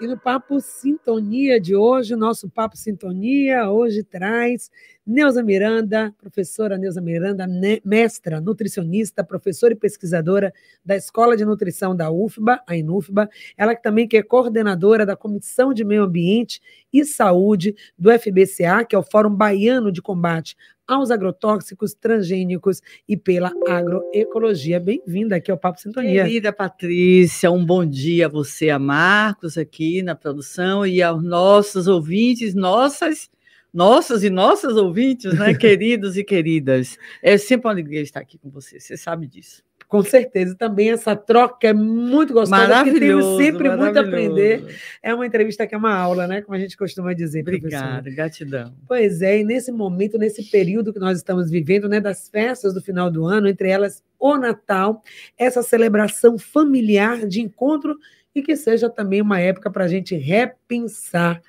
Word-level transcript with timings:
E 0.00 0.06
no 0.06 0.18
Papo 0.18 0.60
Sintonia 0.60 1.60
de 1.60 1.76
hoje, 1.76 2.16
nosso 2.16 2.48
Papo 2.48 2.76
Sintonia 2.76 3.70
hoje 3.70 4.02
traz 4.02 4.70
Neuza 5.06 5.42
Miranda, 5.42 6.12
professora 6.18 6.76
Neuza 6.76 7.00
Miranda, 7.00 7.46
mestra, 7.84 8.40
nutricionista, 8.40 9.22
professora 9.22 9.74
e 9.74 9.76
pesquisadora 9.76 10.52
da 10.84 10.96
Escola 10.96 11.36
de 11.36 11.44
Nutrição 11.44 11.94
da 11.94 12.10
UFBA, 12.10 12.62
a 12.66 12.76
INUFBA, 12.76 13.28
ela 13.56 13.76
que 13.76 13.82
também 13.82 14.08
que 14.08 14.16
é 14.16 14.22
coordenadora 14.22 15.06
da 15.06 15.16
Comissão 15.16 15.72
de 15.72 15.84
Meio 15.84 16.02
Ambiente 16.02 16.60
e 16.92 17.04
Saúde 17.04 17.74
do 17.96 18.10
FBCA, 18.10 18.84
que 18.84 18.96
é 18.96 18.98
o 18.98 19.04
Fórum 19.04 19.34
Baiano 19.34 19.92
de 19.92 20.02
Combate 20.02 20.56
aos 20.86 21.10
agrotóxicos, 21.10 21.94
transgênicos 21.94 22.80
e 23.08 23.16
pela 23.16 23.52
agroecologia. 23.68 24.80
Bem-vinda 24.80 25.36
aqui 25.36 25.50
ao 25.50 25.58
Papo 25.58 25.80
Sintonia. 25.80 26.24
Querida 26.24 26.52
Patrícia, 26.52 27.50
um 27.50 27.64
bom 27.64 27.84
dia 27.86 28.26
a 28.26 28.28
você, 28.28 28.70
a 28.70 28.78
Marcos 28.78 29.56
aqui 29.56 30.02
na 30.02 30.14
produção 30.14 30.86
e 30.86 31.02
aos 31.02 31.22
nossos 31.22 31.86
ouvintes, 31.86 32.54
nossas, 32.54 33.30
nossas 33.72 34.24
e 34.24 34.30
nossas 34.30 34.76
ouvintes, 34.76 35.32
né, 35.38 35.54
queridos 35.56 36.16
e 36.16 36.24
queridas. 36.24 36.98
É 37.22 37.38
sempre 37.38 37.68
uma 37.68 37.72
alegria 37.72 38.00
estar 38.00 38.20
aqui 38.20 38.38
com 38.38 38.50
você, 38.50 38.80
você 38.80 38.96
sabe 38.96 39.26
disso. 39.26 39.62
Com 39.92 40.02
certeza. 40.02 40.54
Também 40.54 40.90
essa 40.90 41.14
troca 41.14 41.68
é 41.68 41.74
muito 41.74 42.32
gostosa, 42.32 42.82
porque 42.82 42.98
temos 42.98 43.36
sempre 43.36 43.68
muito 43.76 43.98
a 43.98 44.00
aprender. 44.00 44.74
É 45.02 45.14
uma 45.14 45.26
entrevista 45.26 45.66
que 45.66 45.74
é 45.74 45.78
uma 45.78 45.94
aula, 45.94 46.26
né? 46.26 46.40
Como 46.40 46.56
a 46.56 46.58
gente 46.58 46.78
costuma 46.78 47.12
dizer, 47.12 47.42
Obrigada, 47.42 48.10
gratidão. 48.10 48.74
Pois 48.88 49.20
é, 49.20 49.40
e 49.40 49.44
nesse 49.44 49.70
momento, 49.70 50.16
nesse 50.16 50.44
período 50.44 50.94
que 50.94 50.98
nós 50.98 51.18
estamos 51.18 51.50
vivendo, 51.50 51.90
né, 51.90 52.00
das 52.00 52.26
festas 52.26 52.72
do 52.72 52.80
final 52.80 53.10
do 53.10 53.26
ano, 53.26 53.46
entre 53.46 53.68
elas 53.68 54.02
o 54.18 54.38
Natal, 54.38 55.02
essa 55.36 55.62
celebração 55.62 56.38
familiar 56.38 57.26
de 57.26 57.42
encontro 57.42 57.94
e 58.34 58.40
que 58.40 58.56
seja 58.56 58.88
também 58.88 59.20
uma 59.20 59.40
época 59.40 59.70
para 59.70 59.84
a 59.84 59.88
gente 59.88 60.16
repensar, 60.16 61.42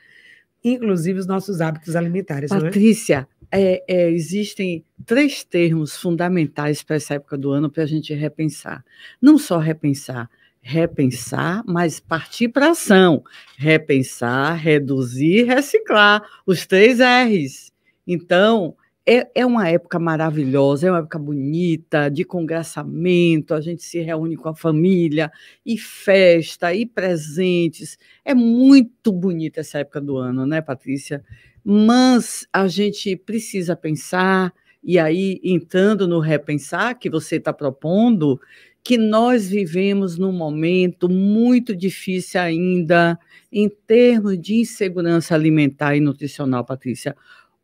inclusive, 0.61 1.17
os 1.17 1.27
nossos 1.27 1.61
hábitos 1.61 1.95
alimentares. 1.95 2.51
É? 2.51 2.59
Patrícia, 2.59 3.25
é, 3.55 3.83
é, 3.87 4.09
existem 4.09 4.83
três 5.05 5.43
termos 5.43 5.95
fundamentais 5.95 6.81
para 6.81 6.95
essa 6.95 7.13
época 7.13 7.37
do 7.37 7.51
ano 7.51 7.69
para 7.69 7.83
a 7.83 7.85
gente 7.85 8.11
repensar. 8.11 8.83
Não 9.21 9.37
só 9.37 9.59
repensar, 9.59 10.27
repensar, 10.59 11.63
mas 11.67 11.99
partir 11.99 12.47
para 12.49 12.71
ação. 12.71 13.23
Repensar, 13.55 14.55
reduzir, 14.55 15.43
reciclar. 15.43 16.23
Os 16.47 16.65
três 16.65 16.97
R's. 16.97 17.71
Então, 18.07 18.75
é, 19.05 19.29
é 19.35 19.45
uma 19.45 19.69
época 19.69 19.99
maravilhosa, 19.99 20.87
é 20.87 20.91
uma 20.91 20.99
época 20.99 21.19
bonita, 21.19 22.09
de 22.09 22.23
congraçamento, 22.23 23.53
a 23.53 23.61
gente 23.61 23.83
se 23.83 23.99
reúne 23.99 24.35
com 24.35 24.49
a 24.49 24.55
família, 24.55 25.31
e 25.63 25.77
festa, 25.77 26.73
e 26.73 26.87
presentes. 26.87 27.99
É 28.25 28.33
muito 28.33 29.11
bonita 29.11 29.59
essa 29.59 29.77
época 29.79 30.01
do 30.01 30.17
ano, 30.17 30.47
né, 30.47 30.59
Patrícia? 30.59 31.23
Mas 31.63 32.45
a 32.51 32.67
gente 32.67 33.15
precisa 33.15 33.75
pensar, 33.75 34.53
e 34.83 34.99
aí 34.99 35.39
entrando 35.43 36.07
no 36.07 36.19
repensar 36.19 36.95
que 36.95 37.09
você 37.09 37.37
está 37.37 37.53
propondo, 37.53 38.39
que 38.83 38.97
nós 38.97 39.47
vivemos 39.47 40.17
num 40.17 40.33
momento 40.33 41.07
muito 41.07 41.73
difícil 41.73 42.41
ainda 42.41 43.17
em 43.49 43.69
termos 43.69 44.37
de 44.37 44.55
insegurança 44.55 45.33
alimentar 45.33 45.95
e 45.95 46.01
nutricional, 46.01 46.65
Patrícia. 46.65 47.15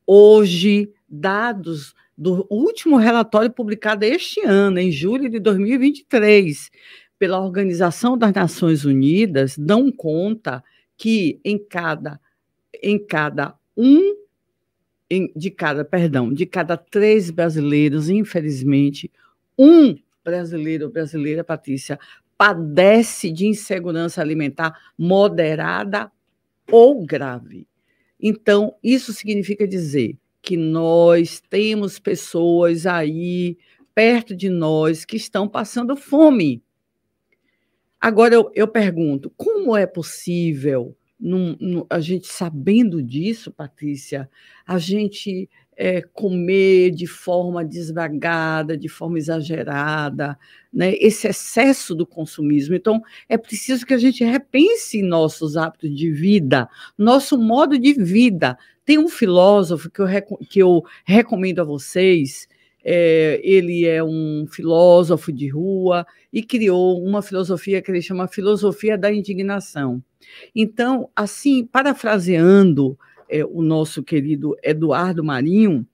Hoje, 0.07 0.89
dados 1.09 1.93
do 2.17 2.47
último 2.49 2.95
relatório 2.95 3.51
publicado 3.51 4.05
este 4.05 4.41
ano, 4.45 4.79
em 4.79 4.91
julho 4.91 5.29
de 5.29 5.39
2023, 5.39 6.71
pela 7.17 7.39
Organização 7.39 8.17
das 8.17 8.33
Nações 8.33 8.85
Unidas, 8.85 9.57
dão 9.57 9.91
conta 9.91 10.63
que 10.97 11.39
em 11.43 11.57
cada 11.57 12.19
em 12.81 12.97
cada 12.97 13.58
um 13.79 14.13
de 15.35 15.49
cada, 15.49 15.85
perdão, 15.85 16.31
de 16.31 16.45
cada 16.45 16.75
três 16.75 17.31
brasileiros, 17.31 18.09
infelizmente, 18.09 19.09
um 19.57 19.95
brasileiro 20.23 20.85
ou 20.85 20.91
brasileira, 20.91 21.43
Patrícia, 21.43 21.97
padece 22.37 23.31
de 23.31 23.47
insegurança 23.47 24.21
alimentar 24.21 24.77
moderada 24.97 26.11
ou 26.69 27.05
grave. 27.05 27.65
Então, 28.21 28.75
isso 28.83 29.13
significa 29.13 29.67
dizer 29.67 30.17
que 30.41 30.57
nós 30.57 31.41
temos 31.49 31.99
pessoas 31.99 32.85
aí 32.85 33.57
perto 33.95 34.35
de 34.35 34.49
nós 34.49 35.05
que 35.05 35.17
estão 35.17 35.47
passando 35.47 35.95
fome. 35.95 36.61
Agora 37.99 38.35
eu, 38.35 38.51
eu 38.53 38.67
pergunto: 38.67 39.31
como 39.35 39.75
é 39.75 39.85
possível 39.85 40.95
num, 41.19 41.57
num, 41.59 41.85
a 41.89 41.99
gente 41.99 42.27
sabendo 42.27 43.03
disso, 43.03 43.51
Patrícia, 43.51 44.29
a 44.65 44.77
gente 44.77 45.49
é, 45.75 46.01
comer 46.01 46.91
de 46.91 47.07
forma 47.07 47.63
desvagada, 47.63 48.77
de 48.77 48.87
forma 48.87 49.17
exagerada, 49.17 50.37
né? 50.71 50.93
esse 50.95 51.27
excesso 51.27 51.93
do 51.93 52.05
consumismo. 52.05 52.75
Então, 52.75 53.01
é 53.27 53.37
preciso 53.37 53.85
que 53.85 53.93
a 53.93 53.97
gente 53.97 54.23
repense 54.23 55.01
nossos 55.01 55.57
hábitos 55.57 55.95
de 55.95 56.11
vida, 56.11 56.69
nosso 56.97 57.37
modo 57.37 57.77
de 57.77 57.93
vida. 57.93 58.57
Tem 58.85 58.97
um 58.97 59.07
filósofo 59.07 59.89
que 59.89 60.01
eu, 60.01 60.07
que 60.49 60.59
eu 60.59 60.83
recomendo 61.05 61.61
a 61.61 61.65
vocês, 61.65 62.47
é, 62.83 63.39
ele 63.43 63.85
é 63.85 64.03
um 64.03 64.45
filósofo 64.49 65.31
de 65.31 65.49
rua 65.49 66.05
e 66.31 66.41
criou 66.41 67.03
uma 67.03 67.21
filosofia 67.21 67.81
que 67.81 67.91
ele 67.91 68.01
chama 68.01 68.27
filosofia 68.27 68.97
da 68.97 69.13
indignação. 69.13 70.01
Então, 70.55 71.09
assim, 71.15 71.65
parafraseando 71.65 72.97
é, 73.29 73.43
o 73.43 73.61
nosso 73.61 74.03
querido 74.03 74.55
Eduardo 74.63 75.23
Marinho, 75.23 75.85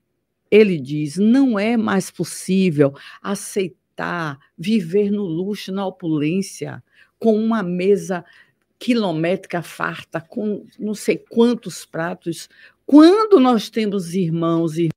ele 0.50 0.80
diz: 0.80 1.18
não 1.18 1.58
é 1.58 1.76
mais 1.76 2.12
possível 2.12 2.94
aceitar 3.22 4.38
viver 4.58 5.12
no 5.12 5.24
luxo, 5.24 5.72
na 5.72 5.86
opulência, 5.86 6.84
com 7.18 7.36
uma 7.38 7.64
mesa 7.64 8.24
quilométrica 8.78 9.62
farta, 9.62 10.20
com 10.22 10.66
não 10.78 10.94
sei 10.94 11.18
quantos 11.18 11.86
pratos, 11.86 12.50
quando 12.86 13.40
nós 13.40 13.70
temos 13.70 14.14
irmãos 14.14 14.78
e 14.78 14.90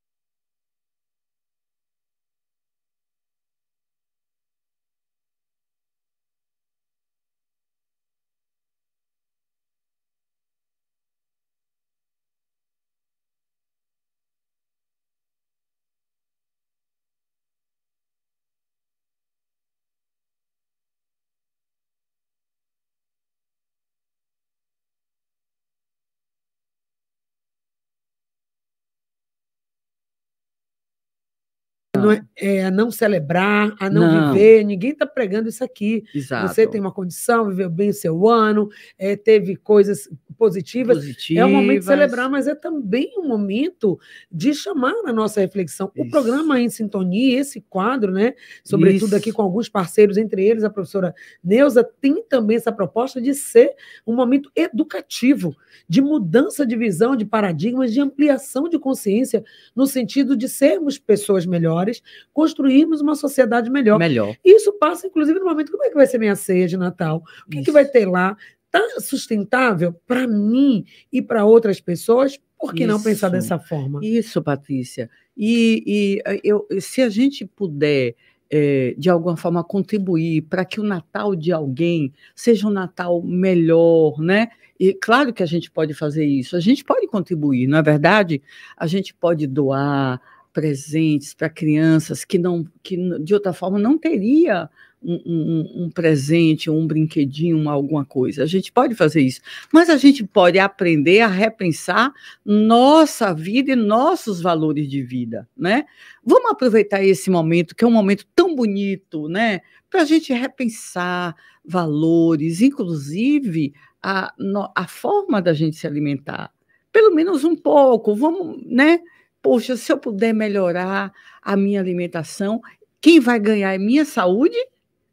não, 31.99 32.27
é, 32.37 32.65
a 32.65 32.71
não 32.71 32.91
celebrar, 32.91 33.75
a 33.79 33.91
não, 33.91 34.01
não. 34.01 34.33
viver. 34.33 34.65
Ninguém 34.65 34.91
está 34.91 35.07
pregando 35.07 35.49
isso 35.49 35.63
aqui. 35.63 36.05
Exato. 36.15 36.49
Você 36.49 36.67
tem 36.67 36.81
uma 36.81 36.93
condição, 36.93 37.49
viveu 37.49 37.69
bem 37.71 37.91
o 37.91 37.95
seu 37.95 38.29
ano, 38.29 38.69
é, 38.99 39.17
teve 39.17 39.57
coisas 39.57 40.09
positivas. 40.39 40.99
positivas. 40.99 41.43
É 41.43 41.45
um 41.45 41.51
momento 41.51 41.81
de 41.81 41.85
celebrar, 41.87 42.31
mas 42.31 42.47
é 42.47 42.55
também 42.55 43.13
um 43.19 43.27
momento 43.27 43.99
de 44.31 44.55
chamar 44.55 44.95
a 45.05 45.13
nossa 45.13 45.41
reflexão. 45.41 45.91
Isso. 45.95 46.07
O 46.07 46.11
programa 46.11 46.61
Em 46.61 46.69
Sintonia, 46.69 47.41
esse 47.41 47.61
quadro, 47.61 48.13
né, 48.13 48.35
sobretudo 48.65 49.09
isso. 49.09 49.17
aqui 49.17 49.33
com 49.33 49.43
alguns 49.43 49.69
parceiros, 49.69 50.17
entre 50.17 50.45
eles 50.45 50.65
a 50.65 50.71
professora 50.71 51.15
Neuza, 51.43 51.83
tem 52.01 52.23
também 52.23 52.57
essa 52.57 52.71
proposta 52.71 53.21
de 53.21 53.35
ser 53.35 53.75
um 54.07 54.15
momento 54.15 54.51
educativo, 54.55 55.57
de 55.89 56.01
mudança 56.01 56.65
de 56.65 56.77
visão, 56.77 57.17
de 57.17 57.25
paradigmas, 57.25 57.93
de 57.93 58.01
ampliação 58.01 58.69
de 58.69 58.79
consciência, 58.79 59.43
no 59.75 59.87
sentido 59.87 60.37
de 60.37 60.49
sermos 60.49 60.99
pessoas 60.99 61.47
melhores, 61.47 61.88
construirmos 62.33 63.01
uma 63.01 63.15
sociedade 63.15 63.71
melhor. 63.71 63.99
Melhor. 63.99 64.37
Isso 64.45 64.73
passa, 64.75 65.07
inclusive, 65.07 65.39
no 65.39 65.47
momento 65.47 65.71
como 65.73 65.85
é 65.85 65.89
que 65.89 65.95
vai 65.95 66.07
ser 66.07 66.19
minha 66.19 66.37
ceia 66.37 66.67
de 66.67 66.77
Natal? 66.77 67.23
O 67.47 67.51
que, 67.51 67.63
que 67.63 67.71
vai 67.71 67.85
ter 67.85 68.07
lá? 68.07 68.37
Está 68.67 69.01
sustentável 69.01 69.95
para 70.07 70.27
mim 70.27 70.85
e 71.13 71.23
para 71.23 71.45
outras 71.45 71.81
pessoas? 71.81 72.39
Por 72.59 72.75
que 72.75 72.83
Isso. 72.83 72.93
não 72.93 73.03
pensar 73.03 73.29
dessa 73.29 73.59
forma? 73.59 74.01
Isso, 74.03 74.43
Patrícia. 74.43 75.09
E, 75.37 75.83
e 75.87 76.41
eu, 76.43 76.67
se 76.81 77.01
a 77.01 77.09
gente 77.09 77.47
puder 77.47 78.15
é, 78.51 78.95
de 78.97 79.09
alguma 79.11 79.37
forma 79.37 79.63
contribuir 79.63 80.43
para 80.43 80.65
que 80.65 80.81
o 80.81 80.85
Natal 80.85 81.37
de 81.37 81.53
alguém 81.53 82.13
seja 82.35 82.67
um 82.67 82.71
Natal 82.71 83.23
melhor, 83.23 84.19
né? 84.21 84.49
E 84.81 84.95
claro 84.95 85.33
que 85.33 85.43
a 85.43 85.47
gente 85.47 85.71
pode 85.71 85.93
fazer 85.93 86.25
isso, 86.25 86.57
a 86.57 86.61
gente 86.61 86.85
pode 86.85 87.07
contribuir, 87.09 87.67
não 87.67 87.79
é 87.79 87.83
verdade? 87.83 88.41
A 88.77 88.87
gente 88.87 89.13
pode 89.13 89.47
doar 89.47 90.21
presentes 90.59 91.33
para 91.33 91.49
crianças 91.49 92.25
que 92.25 92.37
não 92.37 92.67
que 92.83 92.97
de 93.21 93.33
outra 93.33 93.53
forma 93.53 93.79
não 93.79 93.97
teria 93.97 94.69
um, 95.01 95.15
um, 95.25 95.85
um, 95.85 95.91
presente, 95.91 96.69
um 96.69 96.85
brinquedinho, 96.85 97.69
alguma 97.69 98.05
coisa. 98.05 98.43
A 98.43 98.47
gente 98.47 98.73
pode 98.73 98.97
fazer 98.97 99.21
isso, 99.21 99.41
mas 99.73 99.89
a 99.89 99.97
gente 99.97 100.25
pode 100.25 100.59
aprender 100.59 101.21
a 101.21 101.29
repensar 101.29 102.13
nossa 102.45 103.33
vida 103.33 103.71
e 103.71 103.77
nossos 103.77 104.41
valores 104.41 104.89
de 104.89 105.01
vida, 105.01 105.49
né? 105.57 105.85
Vamos 106.25 106.51
aproveitar 106.51 107.05
esse 107.05 107.31
momento, 107.31 107.77
que 107.77 107.85
é 107.85 107.87
um 107.87 107.93
momento 107.93 108.27
tão 108.35 108.57
bonito, 108.57 109.29
né? 109.29 109.61
Para 109.89 110.03
a 110.03 110.05
gente 110.05 110.33
repensar 110.33 111.37
valores, 111.65 112.61
inclusive 112.61 113.73
a, 114.03 114.35
a 114.75 114.89
forma 114.89 115.41
da 115.41 115.53
gente 115.53 115.77
se 115.77 115.87
alimentar. 115.87 116.51
Pelo 116.91 117.15
menos 117.15 117.45
um 117.45 117.55
pouco, 117.55 118.13
vamos, 118.17 118.61
né? 118.67 118.99
Poxa, 119.43 119.77
se 119.77 119.91
eu 119.93 119.99
puder 119.99 120.33
melhorar 120.33 121.13
a 121.43 121.57
minha 121.57 121.81
alimentação, 121.81 122.61
quem 123.01 123.21
vai 123.21 123.39
ganhar 123.39 123.75
é 123.75 123.79
minha 123.79 124.05
saúde, 124.05 124.57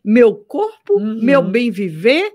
meu 0.04 0.36
corpo, 0.36 1.00
uhum. 1.00 1.22
meu 1.22 1.42
bem 1.42 1.72
viver, 1.72 2.34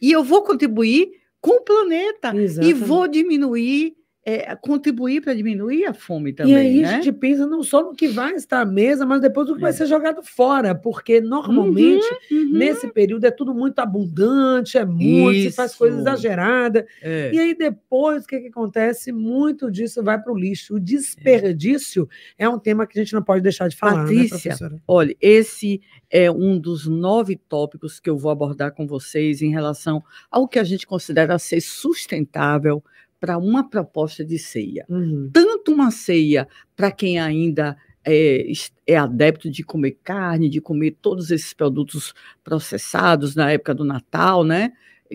e 0.00 0.12
eu 0.12 0.22
vou 0.22 0.42
contribuir 0.42 1.10
com 1.40 1.56
o 1.58 1.60
planeta 1.62 2.34
Exatamente. 2.34 2.70
e 2.70 2.72
vou 2.72 3.06
diminuir 3.06 3.96
é, 4.28 4.56
contribuir 4.56 5.20
para 5.20 5.32
diminuir 5.34 5.84
a 5.84 5.94
fome 5.94 6.32
também. 6.32 6.52
E 6.52 6.56
aí 6.56 6.80
né? 6.80 6.88
a 6.88 6.92
gente 6.96 7.12
pensa 7.12 7.46
não 7.46 7.62
só 7.62 7.80
no 7.84 7.94
que 7.94 8.08
vai 8.08 8.34
estar 8.34 8.62
à 8.62 8.64
mesa, 8.66 9.06
mas 9.06 9.20
depois 9.20 9.46
do 9.46 9.54
que 9.54 9.60
é. 9.60 9.62
vai 9.62 9.72
ser 9.72 9.86
jogado 9.86 10.20
fora, 10.20 10.74
porque 10.74 11.20
normalmente 11.20 12.04
uhum, 12.32 12.38
uhum. 12.38 12.52
nesse 12.54 12.88
período 12.88 13.24
é 13.24 13.30
tudo 13.30 13.54
muito 13.54 13.78
abundante, 13.78 14.76
é 14.76 14.84
muito, 14.84 15.32
Isso. 15.32 15.50
se 15.50 15.56
faz 15.56 15.76
coisa 15.76 16.00
exagerada. 16.00 16.84
É. 17.00 17.30
E 17.32 17.38
aí 17.38 17.56
depois 17.56 18.24
o 18.24 18.26
que, 18.26 18.40
que 18.40 18.48
acontece? 18.48 19.12
Muito 19.12 19.70
disso 19.70 20.02
vai 20.02 20.20
para 20.20 20.32
o 20.32 20.36
lixo. 20.36 20.74
O 20.74 20.80
desperdício 20.80 22.08
é. 22.36 22.46
é. 22.46 22.48
um 22.48 22.58
tema 22.58 22.84
que 22.84 22.98
a 22.98 23.04
gente 23.04 23.14
não 23.14 23.22
pode 23.22 23.42
deixar 23.42 23.68
de 23.68 23.76
falar. 23.76 24.06
Né, 24.06 24.28
Patrícia, 24.28 24.56
né, 24.60 24.78
olha, 24.88 25.16
esse 25.20 25.80
é 26.10 26.28
um 26.28 26.58
dos 26.58 26.88
nove 26.88 27.36
tópicos 27.36 28.00
que 28.00 28.10
eu 28.10 28.18
vou 28.18 28.32
abordar 28.32 28.72
com 28.72 28.88
vocês 28.88 29.40
em 29.40 29.52
relação 29.52 30.02
ao 30.28 30.48
que 30.48 30.58
a 30.58 30.64
gente 30.64 30.84
considera 30.84 31.38
ser 31.38 31.60
sustentável 31.60 32.82
para 33.26 33.38
uma 33.38 33.68
proposta 33.68 34.24
de 34.24 34.38
ceia. 34.38 34.86
Uhum. 34.88 35.28
Tanto 35.32 35.72
uma 35.72 35.90
ceia 35.90 36.46
para 36.76 36.92
quem 36.92 37.18
ainda 37.18 37.76
é, 38.04 38.46
é, 38.86 38.96
adepto 38.96 39.50
de 39.50 39.64
comer 39.64 39.98
carne, 40.04 40.48
de 40.48 40.60
comer 40.60 40.96
todos 41.02 41.32
esses 41.32 41.52
produtos 41.52 42.14
processados 42.44 43.34
na 43.34 43.50
época 43.50 43.74
do 43.74 43.84
Natal, 43.84 44.44
né? 44.44 44.70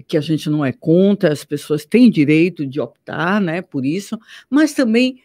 Que 0.10 0.18
a 0.18 0.22
gente 0.22 0.50
não 0.50 0.66
é 0.66 0.74
contra, 0.74 1.32
as 1.32 1.46
pessoas 1.46 1.86
têm 1.86 2.12
direito 2.12 2.68
de 2.68 2.82
optar, 2.82 3.40
né? 3.40 3.62
Por 3.62 3.86
isso, 3.86 4.20
mas 4.50 4.74
também, 4.74 5.22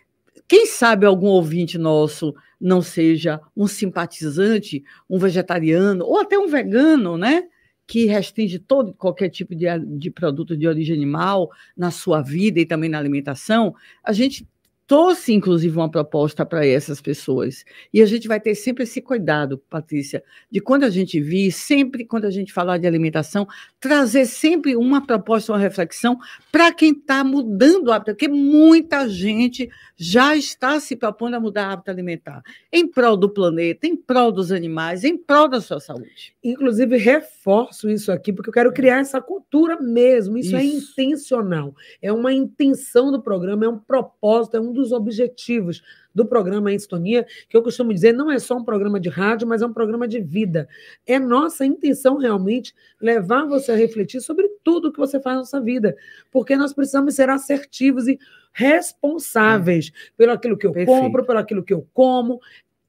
quem 0.46 0.64
sabe 0.64 1.04
algum 1.04 1.26
ouvinte 1.26 1.76
nosso 1.76 2.32
não 2.60 2.80
seja 2.80 3.40
um 3.56 3.66
simpatizante, 3.66 4.84
um 5.10 5.18
vegetariano 5.18 6.04
ou 6.04 6.20
até 6.20 6.38
um 6.38 6.46
vegano, 6.46 7.18
né? 7.18 7.48
Que 7.86 8.06
restringe 8.06 8.58
todo 8.58 8.92
qualquer 8.92 9.28
tipo 9.28 9.54
de, 9.54 9.66
de 9.98 10.10
produto 10.10 10.56
de 10.56 10.66
origem 10.66 10.96
animal 10.96 11.50
na 11.76 11.90
sua 11.90 12.20
vida 12.20 12.58
e 12.58 12.66
também 12.66 12.90
na 12.90 12.98
alimentação, 12.98 13.74
a 14.02 14.12
gente 14.12 14.46
trouxe, 14.86 15.32
inclusive, 15.32 15.76
uma 15.76 15.90
proposta 15.90 16.46
para 16.46 16.64
essas 16.64 17.00
pessoas. 17.00 17.64
E 17.92 18.00
a 18.00 18.06
gente 18.06 18.28
vai 18.28 18.38
ter 18.38 18.54
sempre 18.54 18.84
esse 18.84 19.00
cuidado, 19.02 19.58
Patrícia, 19.68 20.22
de 20.50 20.60
quando 20.60 20.84
a 20.84 20.90
gente 20.90 21.20
vir, 21.20 21.50
sempre 21.50 22.04
quando 22.04 22.24
a 22.24 22.30
gente 22.30 22.52
falar 22.52 22.78
de 22.78 22.86
alimentação, 22.86 23.46
trazer 23.80 24.26
sempre 24.26 24.76
uma 24.76 25.04
proposta, 25.04 25.52
uma 25.52 25.58
reflexão 25.58 26.18
para 26.52 26.72
quem 26.72 26.92
está 26.92 27.24
mudando 27.24 27.88
o 27.88 27.92
hábito, 27.92 28.12
porque 28.12 28.28
muita 28.28 29.08
gente 29.08 29.68
já 29.96 30.36
está 30.36 30.78
se 30.78 30.94
propondo 30.94 31.34
a 31.34 31.40
mudar 31.40 31.68
o 31.68 31.72
hábito 31.72 31.90
alimentar, 31.90 32.42
em 32.72 32.86
prol 32.86 33.16
do 33.16 33.28
planeta, 33.28 33.86
em 33.86 33.96
prol 33.96 34.30
dos 34.30 34.52
animais, 34.52 35.02
em 35.02 35.16
prol 35.16 35.48
da 35.48 35.60
sua 35.60 35.80
saúde. 35.80 36.34
Inclusive, 36.44 36.96
reforço 36.96 37.88
isso 37.88 38.12
aqui, 38.12 38.32
porque 38.32 38.50
eu 38.50 38.54
quero 38.54 38.72
criar 38.72 39.00
essa 39.00 39.20
cultura 39.20 39.80
mesmo, 39.80 40.38
isso, 40.38 40.54
é 40.54 40.62
isso. 40.62 41.00
é 41.00 41.04
intencional, 41.04 41.74
é 42.00 42.12
uma 42.12 42.32
intenção 42.32 43.10
do 43.10 43.20
programa, 43.20 43.64
é 43.64 43.68
um 43.68 43.78
propósito, 43.78 44.56
é 44.56 44.60
um 44.60 44.75
dos 44.76 44.92
objetivos 44.92 45.82
do 46.14 46.24
programa 46.24 46.72
Em 46.72 46.78
Sintonia, 46.78 47.26
que 47.48 47.56
eu 47.56 47.62
costumo 47.62 47.92
dizer, 47.92 48.12
não 48.12 48.30
é 48.30 48.38
só 48.38 48.56
um 48.56 48.64
programa 48.64 48.98
de 49.00 49.08
rádio, 49.08 49.46
mas 49.46 49.60
é 49.60 49.66
um 49.66 49.72
programa 49.72 50.06
de 50.06 50.20
vida. 50.20 50.68
É 51.06 51.18
nossa 51.18 51.66
intenção 51.66 52.16
realmente 52.16 52.74
levar 53.00 53.44
você 53.46 53.72
a 53.72 53.76
refletir 53.76 54.20
sobre 54.20 54.48
tudo 54.62 54.92
que 54.92 54.98
você 54.98 55.20
faz 55.20 55.36
na 55.36 55.44
sua 55.44 55.60
vida, 55.60 55.96
porque 56.30 56.56
nós 56.56 56.72
precisamos 56.72 57.14
ser 57.14 57.28
assertivos 57.28 58.06
e 58.06 58.18
responsáveis 58.52 59.92
é. 59.94 60.10
pelo 60.16 60.32
aquilo 60.32 60.56
que 60.56 60.66
eu 60.66 60.72
Perfeito. 60.72 61.00
compro, 61.00 61.26
pelo 61.26 61.38
aquilo 61.38 61.62
que 61.62 61.74
eu 61.74 61.86
como, 61.92 62.40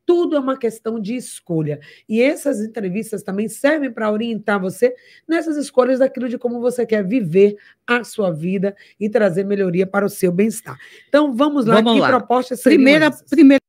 tudo 0.07 0.37
é 0.37 0.39
uma 0.39 0.57
questão 0.57 0.99
de 0.99 1.17
escolha. 1.17 1.81
E 2.07 2.21
essas 2.21 2.61
entrevistas 2.61 3.21
também 3.21 3.49
servem 3.49 3.91
para 3.91 4.09
orientar 4.09 4.59
você 4.59 4.95
nessas 5.27 5.57
escolhas 5.57 5.99
daquilo 5.99 6.29
de 6.29 6.37
como 6.37 6.61
você 6.61 6.85
quer 6.85 7.05
viver 7.05 7.57
a 7.85 8.05
sua 8.05 8.31
vida 8.31 8.73
e 8.97 9.09
trazer 9.09 9.43
melhoria 9.43 9.85
para 9.85 10.05
o 10.05 10.09
seu 10.09 10.31
bem-estar. 10.31 10.79
Então, 11.09 11.35
vamos 11.35 11.65
lá. 11.65 11.75
Vamos 11.75 11.95
que 11.95 11.99
lá. 11.99 12.07
propostas 12.07 12.63
primeira, 12.63 13.11
primeira 13.29 13.59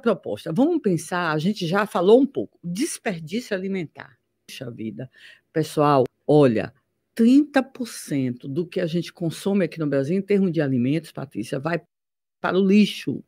proposta. 0.00 0.50
Vamos 0.54 0.80
pensar, 0.80 1.30
a 1.32 1.38
gente 1.38 1.66
já 1.66 1.86
falou 1.86 2.18
um 2.18 2.26
pouco, 2.26 2.58
desperdício 2.64 3.54
alimentar. 3.54 4.16
Puxa 4.48 4.70
vida. 4.70 5.10
Pessoal, 5.52 6.04
olha, 6.26 6.72
30% 7.14 8.48
do 8.48 8.66
que 8.66 8.80
a 8.80 8.86
gente 8.86 9.12
consome 9.12 9.66
aqui 9.66 9.78
no 9.78 9.86
Brasil 9.86 10.16
em 10.16 10.22
termos 10.22 10.50
de 10.50 10.62
alimentos, 10.62 11.12
Patrícia, 11.12 11.60
vai 11.60 11.82
para 12.40 12.58
o 12.58 12.66
lixo. 12.66 13.22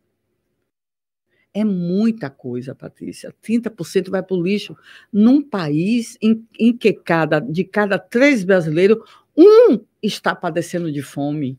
É 1.58 1.64
muita 1.64 2.28
coisa, 2.28 2.74
Patrícia. 2.74 3.34
30% 3.42 4.10
vai 4.10 4.22
para 4.22 4.36
o 4.36 4.42
lixo 4.42 4.76
num 5.10 5.40
país 5.40 6.18
em, 6.20 6.46
em, 6.60 6.76
que 6.76 6.92
cada, 6.92 7.40
de 7.40 7.64
cada 7.64 7.98
três 7.98 8.44
brasileiros, 8.44 8.98
um 9.34 9.80
está 10.02 10.34
padecendo 10.34 10.92
de 10.92 11.00
fome. 11.00 11.58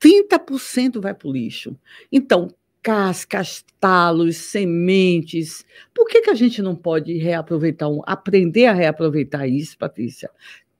30% 0.00 0.98
vai 0.98 1.12
para 1.12 1.28
o 1.28 1.32
lixo. 1.32 1.78
Então, 2.10 2.48
cascas, 2.82 3.62
talos, 3.78 4.38
sementes. 4.38 5.62
Por 5.94 6.06
que, 6.08 6.22
que 6.22 6.30
a 6.30 6.34
gente 6.34 6.62
não 6.62 6.74
pode 6.74 7.12
reaproveitar, 7.18 7.90
aprender 8.06 8.64
a 8.64 8.72
reaproveitar 8.72 9.46
isso, 9.46 9.76
Patrícia? 9.76 10.30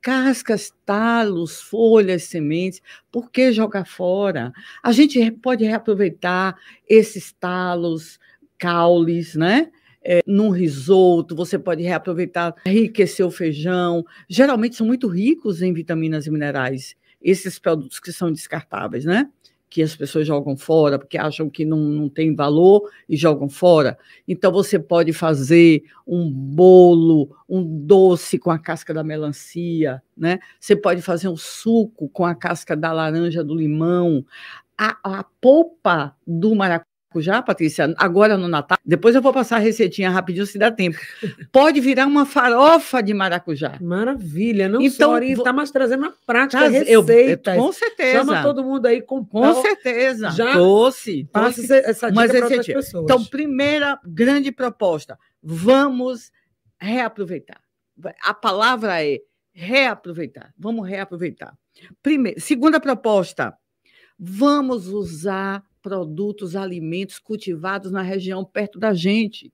Cascas, 0.03 0.75
talos, 0.85 1.61
folhas, 1.61 2.25
sementes, 2.25 2.83
por 3.11 3.31
que 3.31 3.53
jogar 3.53 3.87
fora? 3.87 4.53
A 4.83 4.91
gente 4.93 5.31
pode 5.31 5.65
reaproveitar 5.65 6.57
esses 6.89 7.33
talos, 7.33 8.19
caules, 8.59 9.35
né? 9.37 9.71
É, 10.05 10.21
num 10.27 10.51
risoto, 10.51 11.37
você 11.37 11.57
pode 11.57 11.83
reaproveitar, 11.85 12.55
enriquecer 12.67 13.25
o 13.25 13.31
feijão. 13.31 14.05
Geralmente 14.29 14.75
são 14.75 14.87
muito 14.87 15.07
ricos 15.07 15.63
em 15.63 15.73
vitaminas 15.73 16.27
e 16.27 16.31
minerais, 16.33 16.97
esses 17.23 17.59
produtos 17.61 18.01
que 18.01 18.13
são 18.13 18.33
descartáveis, 18.33 19.05
né? 19.05 19.31
Que 19.73 19.83
as 19.83 19.97
pessoas 19.97 20.27
jogam 20.27 20.55
fora 20.55 20.99
porque 20.99 21.17
acham 21.17 21.49
que 21.49 21.65
não, 21.65 21.79
não 21.79 22.07
tem 22.07 22.35
valor 22.35 22.91
e 23.09 23.17
jogam 23.17 23.49
fora. 23.49 23.97
Então 24.29 24.53
você 24.53 24.79
pode 24.79 25.15
fazer 25.15 25.83
um 26.07 26.31
bolo, 26.31 27.35
um 27.49 27.65
doce 27.65 28.39
com 28.39 28.51
a 28.51 28.59
casca 28.59 28.93
da 28.93 29.03
melancia, 29.03 30.03
né? 30.15 30.41
Você 30.61 30.77
pode 30.77 31.01
fazer 31.01 31.29
um 31.29 31.39
suco 31.39 32.07
com 32.11 32.27
a 32.27 32.35
casca 32.35 32.77
da 32.77 32.93
laranja, 32.93 33.43
do 33.43 33.55
limão. 33.55 34.23
A, 34.77 34.99
a 35.21 35.25
polpa 35.41 36.15
do 36.27 36.55
maracujá 36.55 36.92
já, 37.21 37.43
Patrícia, 37.43 37.95
agora 37.99 38.37
no 38.37 38.49
Natal. 38.49 38.79
Depois 38.85 39.15
eu 39.15 39.23
vou 39.23 39.33
passar 39.33 39.57
a 39.57 39.59
receitinha 39.59 40.11
rapidinho 40.11 40.47
se 40.47 40.59
dá 40.59 40.71
tempo. 40.71 40.99
Pode 41.51 41.81
virar 41.81 42.07
uma 42.07 42.25
farofa 42.25 43.03
de 43.03 43.13
maracujá. 43.13 43.79
Maravilha, 43.81 44.69
não 44.69 44.81
então, 44.81 45.11
só 45.11 45.15
orientar, 45.15 45.55
mas 45.55 45.71
trazendo 45.71 46.03
na 46.03 46.13
prática 46.27 46.59
traz, 46.59 46.73
receitas. 46.73 47.57
Eu, 47.57 47.63
com 47.63 47.73
certeza. 47.73 48.19
Chama 48.19 48.43
todo 48.43 48.65
mundo 48.65 48.87
aí 48.87 49.03
com 49.03 49.25
Com 49.25 49.63
certeza. 49.63 50.31
Já 50.31 50.55
doce. 50.55 51.25
Passa 51.33 51.77
essa 51.77 52.11
dica 52.11 52.29
para 52.29 52.45
outras 52.45 52.67
pessoas. 52.67 53.05
Então, 53.05 53.25
primeira 53.25 53.99
grande 54.05 54.53
proposta, 54.53 55.19
vamos 55.43 56.31
reaproveitar. 56.81 57.61
A 58.25 58.35
palavra 58.35 59.05
é 59.05 59.19
reaproveitar. 59.53 60.53
Vamos 60.59 60.89
reaproveitar. 60.89 61.55
Primeira, 62.03 62.41
segunda 62.41 62.81
proposta, 62.81 63.57
vamos 64.19 64.89
usar 64.89 65.63
produtos, 65.83 66.55
alimentos 66.57 67.19
cultivados 67.19 67.91
na 67.91 68.03
região 68.03 68.45
perto 68.45 68.79
da 68.79 68.95
gente. 68.95 69.53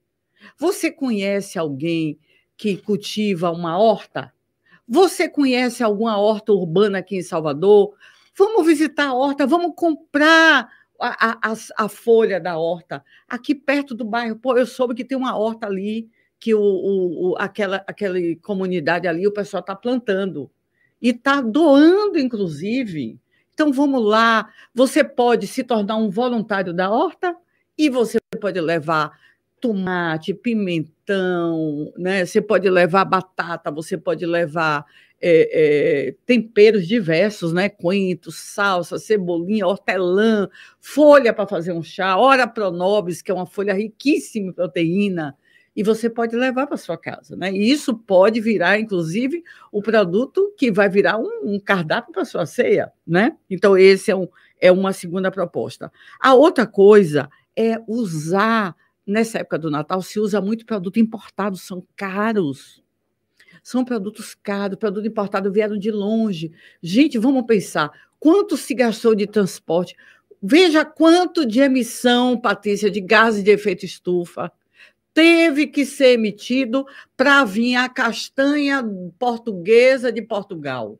Você 0.57 0.91
conhece 0.91 1.57
alguém 1.57 2.17
que 2.55 2.77
cultiva 2.77 3.51
uma 3.51 3.77
horta? 3.77 4.31
Você 4.87 5.27
conhece 5.27 5.83
alguma 5.83 6.17
horta 6.17 6.53
urbana 6.53 6.99
aqui 6.99 7.17
em 7.17 7.23
Salvador? 7.23 7.93
Vamos 8.37 8.65
visitar 8.65 9.07
a 9.07 9.13
horta, 9.13 9.45
vamos 9.45 9.73
comprar 9.75 10.69
a, 10.99 11.51
a, 11.51 11.55
a 11.77 11.89
folha 11.89 12.39
da 12.39 12.57
horta 12.57 13.03
aqui 13.27 13.55
perto 13.55 13.95
do 13.95 14.05
bairro. 14.05 14.37
Pô, 14.37 14.57
eu 14.57 14.65
soube 14.65 14.95
que 14.95 15.05
tem 15.05 15.17
uma 15.17 15.37
horta 15.37 15.67
ali 15.67 16.09
que 16.39 16.53
o, 16.53 16.61
o, 16.61 17.31
o 17.31 17.35
aquela, 17.37 17.83
aquela 17.87 18.17
comunidade 18.41 19.07
ali 19.07 19.27
o 19.27 19.33
pessoal 19.33 19.61
está 19.61 19.75
plantando 19.75 20.49
e 21.01 21.09
está 21.09 21.41
doando, 21.41 22.17
inclusive. 22.17 23.19
Então 23.59 23.73
vamos 23.73 24.01
lá, 24.01 24.47
você 24.73 25.03
pode 25.03 25.45
se 25.45 25.65
tornar 25.65 25.97
um 25.97 26.09
voluntário 26.09 26.73
da 26.73 26.89
horta 26.89 27.35
e 27.77 27.89
você 27.89 28.17
pode 28.39 28.57
levar 28.61 29.11
tomate, 29.59 30.33
pimentão, 30.33 31.91
né? 31.97 32.25
Você 32.25 32.41
pode 32.41 32.69
levar 32.69 33.03
batata, 33.03 33.69
você 33.69 33.97
pode 33.97 34.25
levar 34.25 34.85
é, 35.21 36.07
é, 36.07 36.15
temperos 36.25 36.87
diversos, 36.87 37.51
né? 37.51 37.67
Coentro, 37.67 38.31
salsa, 38.31 38.97
cebolinha, 38.97 39.67
hortelã, 39.67 40.47
folha 40.79 41.33
para 41.33 41.45
fazer 41.45 41.73
um 41.73 41.83
chá, 41.83 42.15
ora 42.15 42.47
pronobis, 42.47 43.21
que 43.21 43.29
é 43.29 43.33
uma 43.33 43.45
folha 43.45 43.73
riquíssima 43.73 44.51
em 44.51 44.53
proteína, 44.53 45.35
e 45.79 45.83
você 45.83 46.09
pode 46.09 46.35
levar 46.35 46.67
para 46.67 46.75
sua 46.75 46.97
casa, 46.97 47.37
né? 47.37 47.53
E 47.53 47.71
isso 47.71 47.97
pode 47.97 48.41
virar, 48.41 48.77
inclusive, 48.77 49.41
o 49.71 49.81
produto 49.81 50.53
que 50.57 50.69
vai 50.69 50.89
virar 50.89 51.17
um, 51.17 51.53
um 51.53 51.57
cardápio 51.57 52.11
para 52.11 52.25
sua 52.25 52.45
ceia, 52.45 52.91
né? 53.07 53.37
Então 53.49 53.77
esse 53.77 54.11
é, 54.11 54.15
um, 54.15 54.27
é 54.59 54.69
uma 54.73 54.91
segunda 54.91 55.31
proposta. 55.31 55.89
A 56.19 56.33
outra 56.33 56.67
coisa 56.67 57.29
é 57.55 57.77
usar 57.87 58.75
nessa 59.07 59.39
época 59.39 59.57
do 59.57 59.71
Natal 59.71 60.01
se 60.01 60.19
usa 60.19 60.41
muito 60.41 60.65
produto 60.65 60.99
importado, 60.99 61.55
são 61.55 61.81
caros. 61.95 62.83
São 63.63 63.85
produtos 63.85 64.35
caros, 64.35 64.77
produto 64.77 65.07
importado 65.07 65.49
vieram 65.49 65.77
de 65.77 65.91
longe. 65.91 66.51
Gente, 66.83 67.17
vamos 67.17 67.45
pensar, 67.45 67.89
quanto 68.19 68.57
se 68.57 68.73
gastou 68.73 69.15
de 69.15 69.25
transporte? 69.25 69.95
Veja 70.43 70.83
quanto 70.83 71.45
de 71.45 71.61
emissão, 71.61 72.37
Patrícia, 72.37 72.91
de 72.91 72.99
gases 72.99 73.41
de 73.41 73.51
efeito 73.51 73.85
estufa 73.85 74.51
teve 75.13 75.67
que 75.67 75.85
ser 75.85 76.13
emitido 76.13 76.85
para 77.15 77.43
vir 77.43 77.75
a 77.75 77.89
castanha 77.89 78.83
portuguesa 79.17 80.11
de 80.11 80.21
Portugal. 80.21 80.99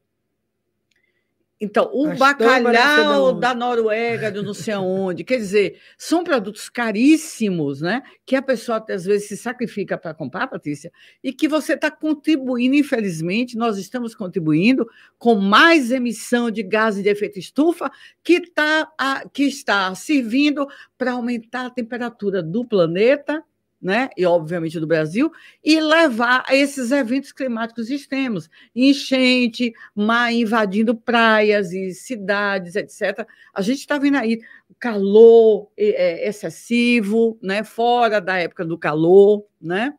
Então, 1.62 1.90
o 1.94 2.16
bacalhau 2.16 3.34
da 3.34 3.54
Noruega, 3.54 4.32
de 4.32 4.42
não 4.42 4.54
sei 4.54 4.74
aonde, 4.74 5.26
quer 5.26 5.36
dizer, 5.36 5.78
são 5.98 6.24
produtos 6.24 6.70
caríssimos, 6.70 7.82
né? 7.82 8.02
Que 8.26 8.38
a 8.38 8.42
pessoa 8.42 8.84
às 8.90 9.04
vezes 9.04 9.28
se 9.28 9.36
sacrifica 9.36 9.98
para 9.98 10.14
comprar, 10.14 10.48
Patrícia, 10.48 10.90
e 11.22 11.34
que 11.34 11.50
você 11.50 11.74
está 11.74 11.92
contribuindo, 11.92 12.76
infelizmente, 12.76 13.58
nós 13.58 13.78
estamos 13.78 14.16
contribuindo 14.16 14.88
com 15.18 15.36
mais 15.36 15.92
emissão 15.92 16.50
de 16.50 16.64
gases 16.64 17.04
de 17.04 17.10
efeito 17.10 17.38
estufa 17.38 17.92
que, 18.24 18.40
tá, 18.40 18.90
a, 18.98 19.28
que 19.28 19.44
está 19.44 19.94
servindo 19.96 20.66
para 20.98 21.12
aumentar 21.12 21.66
a 21.66 21.70
temperatura 21.70 22.42
do 22.42 22.64
planeta 22.64 23.44
né, 23.82 24.10
e 24.18 24.26
obviamente 24.26 24.80
do 24.80 24.88
Brasil, 24.88 25.32
e 25.64 25.80
levar 25.80 26.44
a 26.48 26.56
esses 26.56 26.92
eventos 26.92 27.32
climáticos 27.32 27.90
extremos, 27.90 28.50
enchente, 28.76 29.72
mar 29.96 30.34
invadindo 30.34 30.96
praias 30.96 31.72
e 31.72 31.94
cidades, 31.94 32.76
etc. 32.76 33.26
A 33.54 33.62
gente 33.62 33.80
está 33.80 33.98
vendo 33.98 34.18
aí 34.18 34.40
calor 34.80 35.70
é, 35.78 36.28
excessivo, 36.28 37.38
né, 37.42 37.64
fora 37.64 38.20
da 38.20 38.38
época 38.38 38.66
do 38.66 38.78
calor, 38.78 39.46
né, 39.62 39.94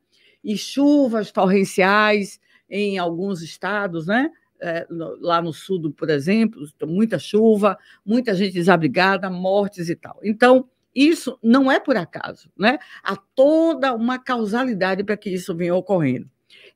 e 0.44 0.56
chuvas 0.56 1.30
torrenciais 1.32 2.38
em 2.68 2.99
alguns 2.99 3.42
estados, 3.42 4.06
né, 4.06 4.30
é, 4.60 4.87
lá 5.20 5.40
no 5.40 5.52
sul, 5.52 5.90
por 5.92 6.10
exemplo, 6.10 6.60
muita 6.87 7.18
chuva, 7.18 7.78
muita 8.04 8.34
gente 8.34 8.52
desabrigada, 8.52 9.30
mortes 9.30 9.88
e 9.88 9.96
tal. 9.96 10.18
Então, 10.22 10.68
isso 10.94 11.38
não 11.42 11.70
é 11.70 11.78
por 11.78 11.97
acaso, 11.97 12.50
né? 12.59 12.78
Há 13.02 13.16
toda 13.16 13.94
uma 13.94 14.18
causalidade 14.18 15.04
para 15.04 15.16
que 15.16 15.30
isso 15.30 15.54
venha 15.54 15.75
ocorrendo. 15.75 16.28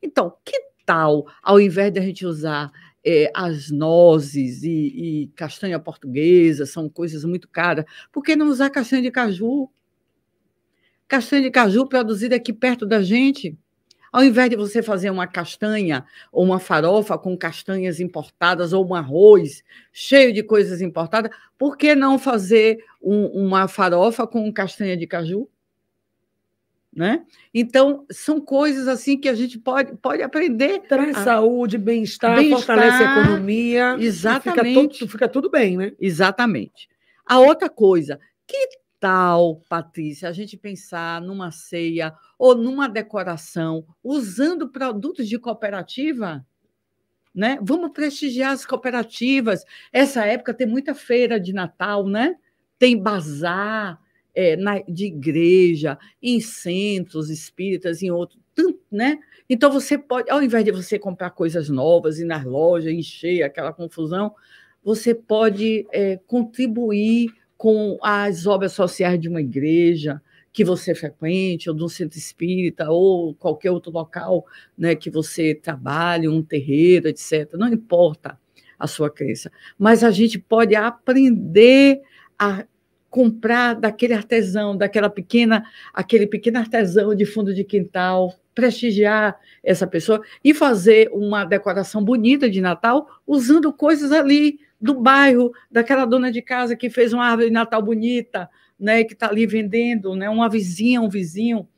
Então, 0.03 0.37
que 0.45 0.59
tal, 0.85 1.27
ao 1.43 1.61
invés 1.61 1.93
de 1.93 1.99
a 1.99 2.03
gente 2.03 2.27
usar 2.27 2.71
é, 3.05 3.31
as 3.35 3.71
nozes 3.71 4.63
e, 4.63 4.69
e, 4.69 5.27
castanha 5.35 5.79
portuguesa, 5.79 6.65
são 6.65 6.89
coisas 6.89 7.25
muito 7.25 7.49
caras, 7.49 7.85
por 8.13 8.23
que 8.23 8.37
não 8.37 8.49
usar 8.49 8.71
castanha 8.71 9.03
de 9.03 9.11
caju? 9.11 9.69
Castanha 11.07 11.43
de 11.43 11.51
caju 11.51 11.87
produzida 11.87 12.37
aqui 12.37 12.53
perto 12.53 12.87
da 12.87 13.03
gente. 13.03 13.59
Ao 14.15 14.23
invés 14.23 14.49
de 14.49 14.55
você 14.55 14.81
fazer 14.81 15.11
uma 15.11 15.27
castanha 15.27 16.05
ou 16.31 16.45
uma 16.45 16.61
farofa 16.61 17.19
com 17.19 17.37
castanhas 17.37 17.99
importadas 17.99 18.73
ou 18.73 18.89
um 18.89 18.95
arroz 18.95 19.65
cheio 19.93 20.33
de 20.33 20.41
coisas 20.41 20.81
importadas, 20.81 21.33
por 21.59 21.77
que 21.77 21.97
não 21.97 22.17
fazer 22.17 22.79
um, 23.03 23.27
uma 23.27 23.67
farofa 23.67 24.25
com 24.25 24.53
castanha 24.53 24.97
de 24.97 25.05
caju? 25.05 25.49
Né? 26.95 27.25
Então, 27.53 28.07
são 28.09 28.41
coisas 28.41 28.87
assim 28.87 29.19
que 29.19 29.29
a 29.29 29.35
gente 29.35 29.59
pode, 29.59 29.97
pode 29.97 30.23
aprender. 30.23 30.83
Traz 30.83 31.17
a... 31.17 31.25
saúde, 31.25 31.77
bem-estar, 31.77 32.37
bem 32.37 32.51
fortalece 32.51 33.03
a 33.03 33.21
economia. 33.21 33.97
Exatamente. 33.99 34.99
Fica, 35.01 35.11
fica 35.11 35.29
tudo 35.29 35.51
bem, 35.51 35.77
né? 35.77 35.93
Exatamente. 35.99 36.89
A 37.27 37.41
outra 37.41 37.69
coisa, 37.69 38.21
que 38.47 38.84
tal, 39.05 39.61
Patrícia, 39.69 40.31
a 40.31 40.33
gente 40.33 40.57
pensar 40.57 41.21
numa 41.21 41.51
ceia 41.51 42.15
ou 42.39 42.55
numa 42.55 42.89
decoração 42.89 43.85
usando 44.03 44.71
produtos 44.71 45.29
de 45.29 45.39
cooperativa? 45.39 46.43
Né? 47.35 47.59
Vamos 47.61 47.91
prestigiar 47.93 48.53
as 48.53 48.65
cooperativas. 48.65 49.63
Essa 49.93 50.25
época 50.25 50.55
tem 50.55 50.67
muita 50.67 50.95
feira 50.95 51.39
de 51.39 51.53
Natal, 51.53 52.09
né? 52.09 52.37
Tem 52.79 52.99
bazar 52.99 54.01
é, 54.35 54.57
na, 54.57 54.81
de 54.81 55.05
igreja, 55.05 55.99
em 56.23 56.41
centros 56.41 57.29
espíritas, 57.29 58.03
em 58.03 58.11
outros, 58.11 58.41
né? 58.91 59.19
Então 59.51 59.71
você 59.71 59.99
pode, 59.99 60.31
ao 60.31 60.43
invés 60.43 60.65
de 60.65 60.73
você 60.73 60.99
comprar 60.99 61.29
coisas 61.29 61.69
novas 61.69 62.19
e 62.19 62.25
nas 62.25 62.43
lojas 62.43 62.91
encher 62.91 63.43
aquela 63.43 63.71
confusão, 63.71 64.35
você 64.83 65.15
pode 65.15 65.87
é, 65.93 66.17
contribuir 66.27 67.35
com 67.57 67.99
as 68.03 68.47
obras 68.47 68.73
sociais 68.73 69.21
de 69.21 69.29
uma 69.29 69.41
igreja 69.41 70.21
que 70.53 70.65
você 70.65 70.95
frequente, 70.95 71.69
ou 71.69 71.75
de 71.75 71.83
um 71.83 71.89
centro 71.89 72.17
espírita, 72.17 72.89
ou 72.89 73.35
qualquer 73.35 73.73
outro 73.73 73.91
local 73.91 74.47
né, 74.79 74.95
que 74.95 75.11
você 75.11 75.53
trabalhe, 75.55 76.29
um 76.29 76.43
terreiro, 76.43 77.09
etc. 77.09 77.53
Não 77.55 77.69
importa 77.69 78.39
a 78.79 78.87
sua 78.87 79.11
crença, 79.11 79.51
mas 79.79 80.05
a 80.05 80.11
gente 80.11 80.39
pode 80.39 80.75
aprender 80.77 82.01
a 82.39 82.65
comprar 83.11 83.75
daquele 83.75 84.13
artesão, 84.13 84.77
daquela 84.77 85.09
pequena, 85.09 85.65
aquele 85.93 86.27
pequeno 86.27 86.59
artesão 86.59 87.15
de 87.15 87.25
fundo 87.25 87.55
de 87.55 87.63
quintal, 87.63 88.35
prestigiar 88.55 89.37
essa 89.63 89.87
pessoa 89.87 90.21
e 90.43 90.55
fazer 90.55 91.09
uma 91.13 91.45
decoração 91.45 92.05
bonita 92.05 92.49
de 92.49 92.61
Natal 92.61 93.09
usando 93.27 93.73
coisas 93.73 94.13
ali 94.13 94.59
do 94.81 95.01
bairro, 95.01 95.53
daquela 95.71 96.05
dona 96.05 96.31
de 96.31 96.43
casa 96.43 96.77
que 96.77 96.91
fez 96.91 97.13
uma 97.13 97.25
árvore 97.25 97.49
de 97.49 97.53
Natal 97.53 97.83
bonita, 97.83 98.49
né, 98.79 99.05
que 99.05 99.15
está 99.15 99.29
ali 99.29 99.47
vendendo, 99.47 100.15
né, 100.15 100.29
uma 100.29 100.49
vizinha, 100.49 101.01
um 101.01 101.09
vizinho. 101.09 101.69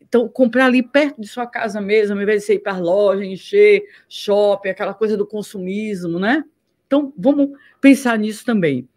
Então, 0.00 0.28
comprar 0.28 0.66
ali 0.66 0.82
perto 0.82 1.20
de 1.20 1.26
sua 1.26 1.46
casa 1.46 1.80
mesmo, 1.80 2.14
ao 2.14 2.22
invés 2.22 2.40
de 2.40 2.46
você 2.46 2.54
ir 2.54 2.60
para 2.60 2.74
a 2.74 2.78
loja, 2.78 3.24
encher 3.24 3.82
shopping, 4.08 4.68
aquela 4.68 4.94
coisa 4.94 5.16
do 5.16 5.26
consumismo, 5.26 6.18
né? 6.18 6.44
Então, 6.86 7.12
vamos 7.18 7.50
pensar 7.80 8.16
nisso 8.18 8.44
também. 8.44 8.88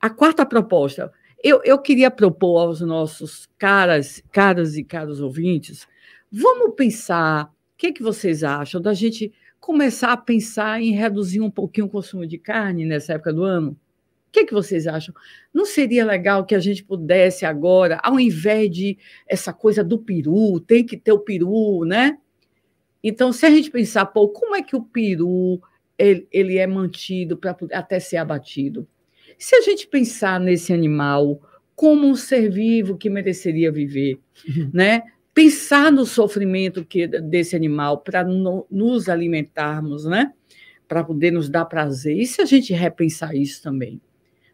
A 0.00 0.10
quarta 0.10 0.44
proposta, 0.44 1.10
eu, 1.42 1.62
eu 1.64 1.78
queria 1.78 2.10
propor 2.10 2.58
aos 2.58 2.80
nossos 2.80 3.48
caras, 3.56 4.22
caras 4.30 4.76
e 4.76 4.84
caros 4.84 5.20
ouvintes, 5.20 5.86
vamos 6.30 6.74
pensar, 6.74 7.46
o 7.46 7.76
que, 7.78 7.92
que 7.92 8.02
vocês 8.02 8.44
acham 8.44 8.80
da 8.80 8.92
gente 8.92 9.32
começar 9.60 10.12
a 10.12 10.16
pensar 10.16 10.80
em 10.80 10.92
reduzir 10.92 11.40
um 11.40 11.50
pouquinho 11.50 11.86
o 11.86 11.90
consumo 11.90 12.26
de 12.26 12.38
carne 12.38 12.84
nessa 12.84 13.14
época 13.14 13.32
do 13.32 13.42
ano? 13.42 13.70
O 14.28 14.32
que, 14.32 14.44
que 14.44 14.52
vocês 14.52 14.86
acham? 14.86 15.14
Não 15.52 15.64
seria 15.64 16.04
legal 16.04 16.44
que 16.44 16.54
a 16.54 16.58
gente 16.58 16.84
pudesse 16.84 17.46
agora, 17.46 17.98
ao 18.02 18.20
invés 18.20 18.70
de 18.70 18.98
essa 19.26 19.52
coisa 19.52 19.82
do 19.82 19.98
peru, 19.98 20.60
tem 20.60 20.84
que 20.84 20.96
ter 20.96 21.12
o 21.12 21.18
peru, 21.18 21.84
né? 21.84 22.18
Então, 23.02 23.32
se 23.32 23.46
a 23.46 23.50
gente 23.50 23.70
pensar, 23.70 24.06
pô, 24.06 24.28
como 24.28 24.54
é 24.56 24.62
que 24.62 24.76
o 24.76 24.82
peru 24.82 25.60
ele, 25.98 26.26
ele 26.30 26.58
é 26.58 26.66
mantido 26.66 27.36
para 27.36 27.56
até 27.72 27.98
ser 27.98 28.16
abatido? 28.18 28.86
Se 29.38 29.54
a 29.54 29.60
gente 29.60 29.86
pensar 29.86 30.40
nesse 30.40 30.72
animal 30.72 31.40
como 31.74 32.06
um 32.06 32.14
ser 32.14 32.50
vivo 32.50 32.96
que 32.96 33.10
mereceria 33.10 33.70
viver, 33.70 34.18
uhum. 34.48 34.70
né? 34.72 35.02
Pensar 35.36 35.92
no 35.92 36.06
sofrimento 36.06 36.82
que, 36.82 37.06
desse 37.06 37.54
animal 37.54 37.98
para 37.98 38.24
no, 38.24 38.66
nos 38.70 39.06
alimentarmos, 39.06 40.06
né? 40.06 40.32
Para 40.88 41.04
poder 41.04 41.30
nos 41.30 41.50
dar 41.50 41.66
prazer. 41.66 42.16
E 42.16 42.26
se 42.26 42.40
a 42.40 42.46
gente 42.46 42.72
repensar 42.72 43.36
isso 43.36 43.62
também? 43.62 44.00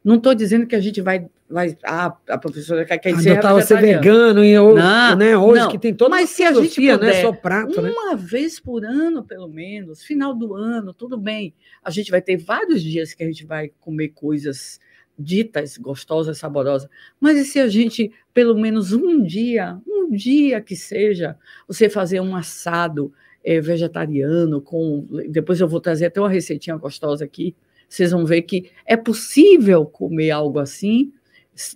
Não 0.03 0.17
estou 0.17 0.35
dizendo 0.35 0.67
que 0.67 0.75
a 0.75 0.81
gente 0.81 1.01
vai. 1.01 1.29
vai 1.49 1.79
ah, 1.85 2.13
a 2.29 2.37
professora 2.37 2.85
quer, 2.85 2.99
quer 2.99 3.15
dizer. 3.15 3.39
Adotar 3.39 3.63
ser 3.63 3.81
vegano 3.81 4.45
e 4.45 4.59
hoje, 4.59 4.83
não, 4.83 5.17
né, 5.17 5.37
hoje 5.37 5.61
não. 5.61 5.71
que 5.71 5.79
tem 5.79 5.95
toda 5.95 6.11
Mas 6.11 6.31
se 6.31 6.43
a 6.43 6.53
gente 6.53 6.75
puder, 6.75 6.99
né, 6.99 7.23
só 7.23 7.33
prato, 7.33 7.81
né? 7.81 7.89
uma 7.89 8.17
né? 8.17 8.21
vez 8.21 8.59
por 8.59 8.85
ano, 8.85 9.23
pelo 9.23 9.47
menos, 9.47 10.03
final 10.03 10.35
do 10.35 10.53
ano, 10.53 10.93
tudo 10.93 11.17
bem. 11.17 11.55
A 11.85 11.93
gente 11.93 12.11
vai 12.11 12.21
ter 12.21 12.37
vários 12.37 12.83
dias 12.83 13.15
que 13.15 13.23
a 13.23 13.27
gente 13.27 13.47
vai 13.47 13.71
comer 13.79 14.09
coisas 14.09 14.81
ditas 15.17 15.77
gostosas, 15.77 16.39
saborosas. 16.39 16.89
Mas 17.21 17.39
e 17.39 17.45
se 17.45 17.61
a 17.61 17.69
gente, 17.69 18.11
pelo 18.35 18.59
menos 18.59 18.93
um 18.93 19.23
dia, 19.23 19.79
um 19.87 20.02
dia 20.15 20.61
que 20.61 20.77
seja, 20.77 21.37
você 21.67 21.89
fazer 21.89 22.21
um 22.21 22.37
assado 22.37 23.13
é, 23.45 23.61
vegetariano 23.61 24.61
com. 24.61 25.07
Depois 25.29 25.61
eu 25.61 25.69
vou 25.69 25.81
trazer 25.81 26.07
até 26.07 26.21
uma 26.21 26.29
receitinha 26.29 26.77
gostosa 26.77 27.25
aqui. 27.25 27.55
Vocês 27.89 28.11
vão 28.11 28.25
ver 28.25 28.43
que 28.43 28.71
é 28.87 28.97
possível 28.97 29.85
comer 29.85 30.31
algo 30.31 30.59
assim, 30.59 31.13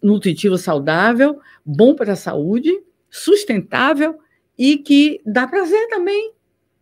nutritivo, 0.02 0.56
saudável, 0.56 1.38
bom 1.64 1.94
para 1.94 2.12
a 2.14 2.16
saúde, 2.16 2.70
sustentável 3.10 4.18
e 4.58 4.78
que 4.78 5.20
dá 5.26 5.46
prazer 5.46 5.88
também. 5.88 6.32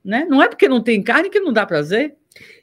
Né? 0.04 0.26
Não 0.28 0.42
é 0.42 0.48
porque 0.48 0.68
não 0.68 0.82
tem 0.82 1.02
carne 1.02 1.30
que 1.30 1.40
não 1.40 1.52
dá 1.52 1.66
prazer. 1.66 2.14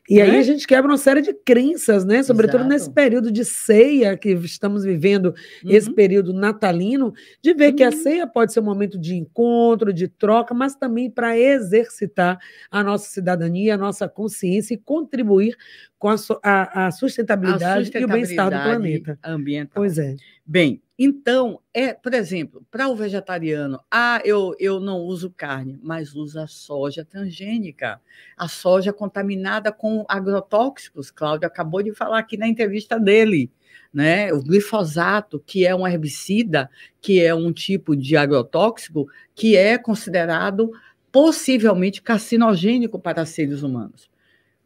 E 0.10 0.20
aí 0.20 0.32
né? 0.32 0.40
a 0.40 0.44
gente 0.44 0.68
quebra 0.68 0.92
uma 0.92 0.98
série 0.98 1.22
de 1.22 1.34
crenças, 1.34 2.04
né? 2.04 2.24
Sobretudo 2.24 2.62
Exato. 2.62 2.70
nesse 2.70 2.92
período 2.92 3.32
de 3.32 3.46
ceia 3.46 4.18
que 4.18 4.32
estamos 4.32 4.84
vivendo, 4.84 5.28
uhum. 5.64 5.72
esse 5.72 5.94
período 5.94 6.34
natalino, 6.34 7.14
de 7.42 7.54
ver 7.54 7.70
uhum. 7.70 7.76
que 7.76 7.84
a 7.84 7.90
uhum. 7.90 8.04
ceia 8.04 8.28
pode 8.28 8.52
ser 8.52 8.60
um 8.60 8.64
momento 8.64 9.00
de 9.00 9.16
encontro, 9.16 9.94
de 9.94 10.08
troca, 10.08 10.54
mas 10.54 10.76
também 10.76 11.10
para 11.10 11.38
exercitar 11.38 12.40
a 12.70 12.84
nossa 12.84 13.10
cidadania, 13.10 13.76
a 13.76 13.78
nossa 13.78 14.10
consciência 14.10 14.74
e 14.74 14.78
contribuir 14.78 15.56
com 16.00 16.10
a, 16.10 16.16
a, 16.44 16.88
a, 16.88 16.92
sustentabilidade, 16.92 17.64
a 17.64 17.84
sustentabilidade, 17.84 18.02
e 18.02 18.06
o 18.06 18.08
bem-estar 18.08 18.46
do 18.46 18.64
planeta. 18.64 19.20
Ambiental. 19.24 19.74
Pois 19.76 19.98
é. 20.00 20.16
Bem, 20.46 20.82
então, 21.04 21.60
é, 21.74 21.96
por 21.96 22.14
exemplo, 22.14 22.64
para 22.70 22.88
o 22.88 22.96
vegetariano, 22.96 23.80
ah, 23.90 24.22
eu, 24.24 24.56
eu 24.60 24.80
não 24.80 25.00
uso 25.00 25.34
carne, 25.36 25.80
mas 25.82 26.14
uso 26.14 26.40
a 26.40 26.46
soja 26.46 27.04
transgênica, 27.04 28.00
a 28.38 28.48
soja 28.48 28.94
contaminada 28.94 29.72
com 29.72 30.06
agrotóxicos. 30.08 31.10
Cláudio 31.10 31.48
acabou 31.48 31.82
de 31.82 31.92
falar 31.92 32.20
aqui 32.20 32.38
na 32.38 32.48
entrevista 32.48 33.00
dele. 33.00 33.50
Né? 33.92 34.32
O 34.32 34.44
glifosato, 34.44 35.42
que 35.44 35.66
é 35.66 35.76
um 35.76 35.88
herbicida, 35.88 36.70
que 37.02 37.20
é 37.20 37.34
um 37.34 37.52
tipo 37.52 37.96
de 37.96 38.16
agrotóxico, 38.16 39.08
que 39.34 39.58
é 39.58 39.80
considerado 39.80 40.72
possivelmente 41.12 42.00
carcinogênico 42.00 43.00
para 43.00 43.26
seres 43.26 43.64
humanos. 43.64 44.08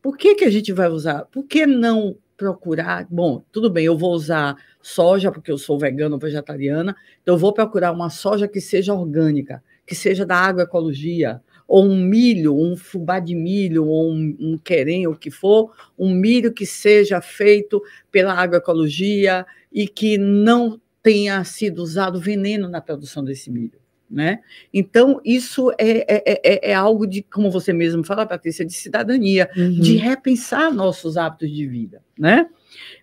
Por 0.01 0.17
que, 0.17 0.35
que 0.35 0.43
a 0.43 0.51
gente 0.51 0.73
vai 0.73 0.89
usar? 0.89 1.27
Por 1.27 1.45
que 1.45 1.65
não 1.65 2.17
procurar? 2.35 3.07
Bom, 3.09 3.41
tudo 3.53 3.69
bem, 3.69 3.85
eu 3.85 3.97
vou 3.97 4.11
usar 4.13 4.57
soja, 4.85 5.31
porque 5.31 5.51
eu 5.51 5.57
sou 5.57 5.79
vegano 5.79 6.13
ou 6.13 6.21
vegetariana, 6.21 6.95
então 7.19 7.33
eu 7.33 7.39
vou 7.39 7.51
procurar 7.51 7.91
uma 7.91 8.11
soja 8.11 8.47
que 8.47 8.61
seja 8.61 8.93
orgânica, 8.93 9.63
que 9.83 9.95
seja 9.95 10.23
da 10.23 10.35
agroecologia, 10.35 11.41
ou 11.67 11.83
um 11.83 11.99
milho, 11.99 12.55
um 12.55 12.77
fubá 12.77 13.19
de 13.19 13.33
milho, 13.33 13.87
ou 13.87 14.11
um, 14.11 14.37
um 14.39 14.57
querem, 14.59 15.07
o 15.07 15.15
que 15.15 15.31
for, 15.31 15.73
um 15.97 16.13
milho 16.13 16.53
que 16.53 16.67
seja 16.67 17.19
feito 17.19 17.81
pela 18.11 18.35
agroecologia 18.35 19.43
e 19.73 19.87
que 19.87 20.19
não 20.19 20.79
tenha 21.01 21.43
sido 21.43 21.79
usado 21.79 22.19
veneno 22.19 22.69
na 22.69 22.79
produção 22.79 23.23
desse 23.23 23.49
milho. 23.49 23.79
Né? 24.07 24.41
Então, 24.71 25.19
isso 25.25 25.71
é, 25.79 26.05
é, 26.07 26.41
é, 26.43 26.71
é, 26.71 26.73
algo 26.75 27.07
de, 27.07 27.23
como 27.23 27.49
você 27.49 27.73
mesmo 27.73 28.03
fala, 28.03 28.23
Patrícia, 28.23 28.63
de 28.63 28.73
cidadania, 28.73 29.49
uhum. 29.57 29.79
de 29.79 29.95
repensar 29.95 30.71
nossos 30.71 31.17
hábitos 31.17 31.49
de 31.49 31.65
vida. 31.65 32.03
Né? 32.17 32.47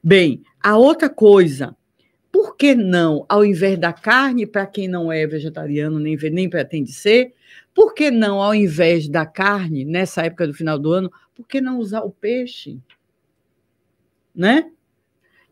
Bem, 0.03 0.43
a 0.63 0.77
outra 0.77 1.09
coisa, 1.09 1.77
por 2.31 2.57
que 2.57 2.75
não, 2.75 3.27
ao 3.29 3.45
invés 3.45 3.79
da 3.79 3.93
carne, 3.93 4.47
para 4.47 4.67
quem 4.67 4.89
não 4.89 5.13
é 5.13 5.27
vegetariano 5.27 5.99
nem, 5.99 6.17
nem 6.17 6.49
pretende 6.49 6.93
ser, 6.93 7.35
por 7.75 7.95
que 7.95 8.11
não, 8.11 8.41
ao 8.41 8.55
invés 8.55 9.09
da 9.09 9.27
carne, 9.27 9.85
nessa 9.85 10.23
época 10.23 10.47
do 10.47 10.55
final 10.55 10.79
do 10.79 10.93
ano, 10.93 11.13
por 11.35 11.47
que 11.47 11.61
não 11.61 11.79
usar 11.79 12.01
o 12.01 12.11
peixe? 12.11 12.79
Né? 14.35 14.71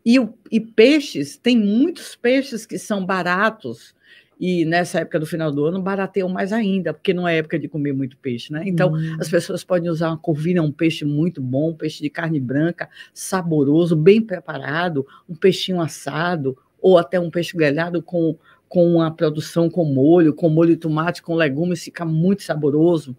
E, 0.03 0.17
e 0.51 0.59
peixes, 0.59 1.37
tem 1.37 1.57
muitos 1.57 2.15
peixes 2.15 2.65
que 2.65 2.79
são 2.79 3.05
baratos, 3.05 3.93
e 4.41 4.65
nessa 4.65 5.01
época 5.01 5.19
do 5.19 5.25
final 5.27 5.51
do 5.51 5.63
ano 5.63 5.79
barateiam 5.79 6.27
mais 6.27 6.51
ainda, 6.51 6.95
porque 6.95 7.13
não 7.13 7.27
é 7.27 7.37
época 7.37 7.59
de 7.59 7.67
comer 7.67 7.93
muito 7.93 8.17
peixe, 8.17 8.51
né? 8.51 8.63
Então, 8.65 8.91
hum. 8.91 9.17
as 9.19 9.29
pessoas 9.29 9.63
podem 9.63 9.87
usar 9.87 10.07
uma 10.07 10.17
corvina, 10.17 10.63
um 10.63 10.71
peixe 10.71 11.05
muito 11.05 11.39
bom, 11.39 11.69
um 11.69 11.75
peixe 11.75 12.01
de 12.01 12.09
carne 12.09 12.39
branca, 12.39 12.89
saboroso, 13.13 13.95
bem 13.95 14.19
preparado, 14.19 15.05
um 15.29 15.35
peixinho 15.35 15.79
assado, 15.79 16.57
ou 16.81 16.97
até 16.97 17.19
um 17.19 17.29
peixe 17.29 17.55
grelhado 17.55 18.01
com, 18.01 18.35
com 18.67 18.95
uma 18.95 19.11
produção 19.11 19.69
com 19.69 19.85
molho, 19.85 20.33
com 20.33 20.49
molho 20.49 20.71
de 20.71 20.77
tomate, 20.77 21.21
com 21.21 21.35
legumes, 21.35 21.83
fica 21.83 22.03
muito 22.03 22.41
saboroso. 22.41 23.15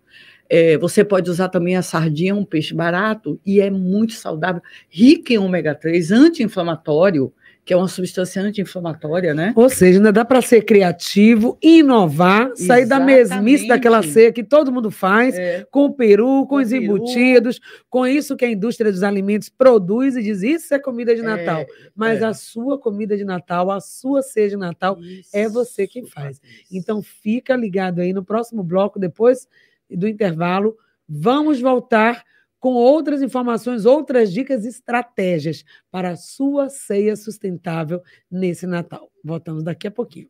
É, 0.50 0.76
você 0.76 1.04
pode 1.04 1.30
usar 1.30 1.50
também 1.50 1.76
a 1.76 1.82
sardinha, 1.82 2.34
um 2.34 2.44
peixe 2.44 2.74
barato, 2.74 3.40
e 3.46 3.60
é 3.60 3.70
muito 3.70 4.14
saudável, 4.14 4.60
rico 4.90 5.32
em 5.32 5.38
ômega 5.38 5.72
3, 5.72 6.10
anti-inflamatório, 6.10 7.32
que 7.64 7.72
é 7.72 7.76
uma 7.76 7.86
substância 7.86 8.42
anti-inflamatória, 8.42 9.32
né? 9.32 9.52
Ou 9.54 9.68
seja, 9.68 9.98
ainda 9.98 10.12
dá 10.12 10.24
para 10.24 10.42
ser 10.42 10.62
criativo, 10.62 11.56
inovar, 11.62 12.50
Exatamente. 12.50 12.66
sair 12.66 12.86
da 12.86 12.98
mesmice 12.98 13.68
daquela 13.68 14.02
ceia 14.02 14.32
que 14.32 14.42
todo 14.42 14.72
mundo 14.72 14.90
faz, 14.90 15.36
é. 15.36 15.64
com 15.70 15.84
o 15.84 15.94
peru, 15.94 16.42
com, 16.42 16.48
com 16.48 16.56
os 16.56 16.70
peru. 16.70 16.82
embutidos, 16.82 17.60
com 17.88 18.04
isso 18.04 18.36
que 18.36 18.44
a 18.44 18.50
indústria 18.50 18.90
dos 18.90 19.04
alimentos 19.04 19.48
produz 19.48 20.16
e 20.16 20.22
diz: 20.22 20.42
isso 20.42 20.74
é 20.74 20.78
comida 20.78 21.14
de 21.14 21.20
é, 21.20 21.24
Natal. 21.24 21.60
É. 21.60 21.66
Mas 21.94 22.20
é. 22.20 22.24
a 22.24 22.34
sua 22.34 22.78
comida 22.78 23.16
de 23.16 23.24
Natal, 23.24 23.70
a 23.70 23.80
sua 23.80 24.22
ceia 24.22 24.48
de 24.48 24.56
Natal, 24.56 24.98
isso. 25.00 25.30
é 25.32 25.48
você 25.48 25.86
quem 25.86 26.04
faz. 26.04 26.40
Então 26.70 27.00
fica 27.00 27.54
ligado 27.54 28.00
aí 28.00 28.12
no 28.12 28.24
próximo 28.24 28.64
bloco, 28.64 28.98
depois 28.98 29.46
do 29.88 30.08
intervalo. 30.08 30.76
Vamos 31.08 31.60
voltar 31.60 32.24
com 32.62 32.74
outras 32.74 33.20
informações, 33.22 33.84
outras 33.84 34.32
dicas 34.32 34.64
e 34.64 34.68
estratégias 34.68 35.64
para 35.90 36.10
a 36.10 36.16
sua 36.16 36.70
ceia 36.70 37.16
sustentável 37.16 38.00
nesse 38.30 38.68
Natal. 38.68 39.10
Voltamos 39.24 39.64
daqui 39.64 39.88
a 39.88 39.90
pouquinho. 39.90 40.28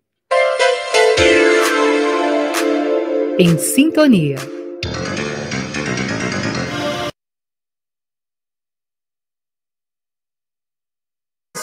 Em 3.39 3.59
sintonia. 3.59 4.62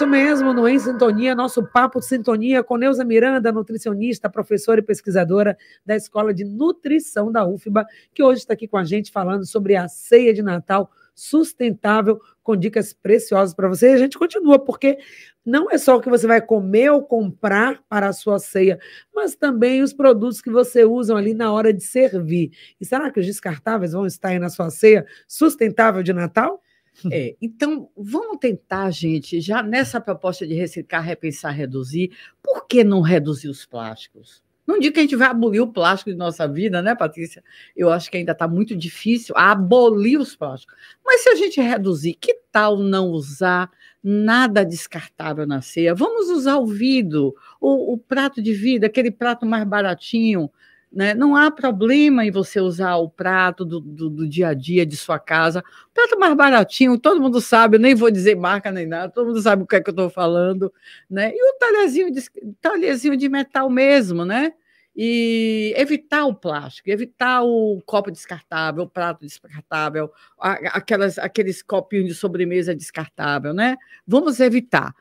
Mesmo, 0.10 0.54
no 0.54 0.68
Em 0.68 0.80
Sintonia, 0.80 1.36
nosso 1.36 1.64
papo 1.64 2.00
de 2.00 2.08
sintonia 2.08 2.64
com 2.64 2.78
Neuza 2.78 3.06
Miranda, 3.06 3.52
nutricionista, 3.52 4.28
professora 4.28 4.80
e 4.80 4.84
pesquisadora 4.84 5.56
da 5.86 5.96
Escola 5.96 6.34
de 6.34 6.44
Nutrição 6.44 7.32
da 7.32 7.46
UFBA, 7.46 7.86
que 8.12 8.24
hoje 8.24 8.40
está 8.40 8.54
aqui 8.54 8.68
com 8.68 8.78
a 8.78 8.84
gente 8.84 9.12
falando 9.12 9.46
sobre 9.46 9.76
a 9.76 9.88
ceia 9.88 10.34
de 10.34 10.42
Natal 10.42 10.90
sustentável, 11.14 12.20
com 12.42 12.56
dicas 12.56 12.92
preciosas 12.92 13.54
para 13.54 13.68
você. 13.68 13.92
E 13.92 13.94
a 13.94 13.98
gente 13.98 14.18
continua, 14.18 14.58
porque 14.58 14.98
não 15.46 15.70
é 15.70 15.78
só 15.78 15.98
o 15.98 16.02
que 16.02 16.10
você 16.10 16.26
vai 16.26 16.42
comer 16.42 16.90
ou 16.90 17.04
comprar 17.04 17.84
para 17.88 18.08
a 18.08 18.14
sua 18.14 18.40
ceia, 18.40 18.80
mas 19.14 19.36
também 19.36 19.84
os 19.84 19.94
produtos 19.94 20.42
que 20.42 20.50
você 20.50 20.86
usa 20.86 21.16
ali 21.16 21.36
na 21.36 21.54
hora 21.54 21.72
de 21.72 21.84
servir. 21.84 22.52
E 22.82 22.86
será 22.86 23.12
que 23.12 23.20
os 23.20 23.26
descartáveis 23.28 23.92
vão 23.92 24.08
estar 24.08 24.30
aí 24.30 24.40
na 24.40 24.50
sua 24.50 24.72
ceia 24.72 25.06
sustentável 25.28 26.02
de 26.02 26.14
Natal? 26.14 26.64
É, 27.12 27.36
então, 27.42 27.90
vamos 27.96 28.38
tentar, 28.40 28.92
gente, 28.92 29.40
já 29.40 29.64
nessa 29.64 30.02
proposta 30.02 30.46
de 30.46 30.54
reciclar, 30.54 31.04
repensar, 31.04 31.52
reduzir, 31.52 32.12
por 32.44 32.68
que 32.68 32.84
não 32.84 33.02
reduzir 33.02 33.48
os 33.48 33.66
plásticos? 33.66 34.44
Não 34.70 34.80
digo 34.80 34.94
que 34.94 35.00
a 35.00 35.04
gente 35.04 35.16
vai 35.16 35.28
abolir 35.28 35.62
o 35.62 35.74
plástico 35.74 36.12
de 36.12 36.16
nossa 36.16 36.48
vida, 36.48 36.80
né, 36.80 36.94
Patrícia? 36.94 37.44
Eu 37.76 37.90
acho 37.90 38.12
que 38.12 38.18
ainda 38.18 38.34
está 38.34 38.48
muito 38.48 38.76
difícil 38.76 39.36
abolir 39.36 40.20
os 40.20 40.36
plásticos. 40.36 40.76
Mas 41.04 41.22
se 41.22 41.30
a 41.30 41.36
gente 41.36 41.60
reduzir, 41.60 42.14
que 42.14 42.36
tal 42.52 42.78
não 42.78 43.08
usar 43.08 43.72
nada 44.04 44.64
descartável 44.64 45.48
na 45.48 45.60
ceia? 45.62 45.96
Vamos 45.96 46.30
usar 46.30 46.58
o 46.58 46.68
vidro, 46.68 47.34
o, 47.60 47.94
o 47.94 47.98
prato 47.98 48.44
de 48.44 48.54
vidro, 48.54 48.86
aquele 48.86 49.10
prato 49.10 49.44
mais 49.44 49.64
baratinho, 49.64 50.52
né? 50.92 51.14
Não 51.14 51.36
há 51.36 51.52
problema 51.52 52.26
em 52.26 52.32
você 52.32 52.60
usar 52.60 52.96
o 52.96 53.10
prato 53.10 53.64
do, 53.64 53.80
do, 53.80 54.10
do, 54.10 54.28
dia 54.28 54.50
a 54.50 54.54
dia 54.54 54.86
de 54.86 54.98
sua 54.98 55.20
casa. 55.20 55.64
Prato 55.94 56.20
mais 56.20 56.34
baratinho, 56.36 56.98
todo 56.98 57.22
mundo 57.22 57.40
sabe, 57.40 57.78
eu 57.78 57.80
nem 57.80 57.94
vou 57.94 58.10
dizer 58.10 58.36
marca 58.36 58.72
nem 58.72 58.88
nada, 58.88 59.12
todo 59.12 59.28
mundo 59.28 59.42
sabe 59.42 59.64
o 59.64 59.68
que 59.68 59.76
é 59.76 59.82
que 59.82 59.90
eu 59.90 59.92
estou 59.92 60.10
falando. 60.10 60.74
Né? 61.10 61.32
E 61.34 61.52
o 61.52 61.58
talherzinho 61.60 62.12
de, 62.12 63.18
de 63.18 63.30
metal 63.30 63.70
mesmo, 63.70 64.26
né? 64.26 64.54
E 64.96 65.74
evitar 65.78 66.26
o 66.26 66.34
plástico, 66.34 66.90
evitar 66.90 67.44
o 67.44 67.82
copo 67.86 68.12
descartável, 68.12 68.84
o 68.84 68.90
prato 68.90 69.22
descartável, 69.22 70.12
aquelas, 70.38 71.18
aqueles 71.18 71.62
copinhos 71.62 72.08
de 72.08 72.16
sobremesa 72.16 72.76
descartável, 72.76 73.54
né? 73.54 73.78
Vamos 74.06 74.40
evitar. 74.40 74.94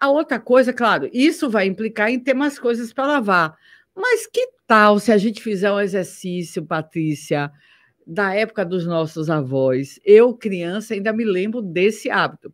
A 0.00 0.08
outra 0.10 0.40
coisa, 0.40 0.72
claro, 0.72 1.08
isso 1.12 1.48
vai 1.48 1.66
implicar 1.66 2.10
em 2.10 2.18
ter 2.18 2.34
mais 2.34 2.58
coisas 2.58 2.92
para 2.92 3.06
lavar. 3.06 3.56
Mas 3.94 4.26
que 4.26 4.55
tal 4.66 4.98
se 4.98 5.12
a 5.12 5.18
gente 5.18 5.42
fizer 5.42 5.72
um 5.72 5.80
exercício, 5.80 6.64
Patrícia, 6.64 7.50
da 8.06 8.34
época 8.34 8.64
dos 8.64 8.86
nossos 8.86 9.30
avós? 9.30 10.00
Eu, 10.04 10.34
criança, 10.34 10.94
ainda 10.94 11.12
me 11.12 11.24
lembro 11.24 11.62
desse 11.62 12.10
hábito. 12.10 12.52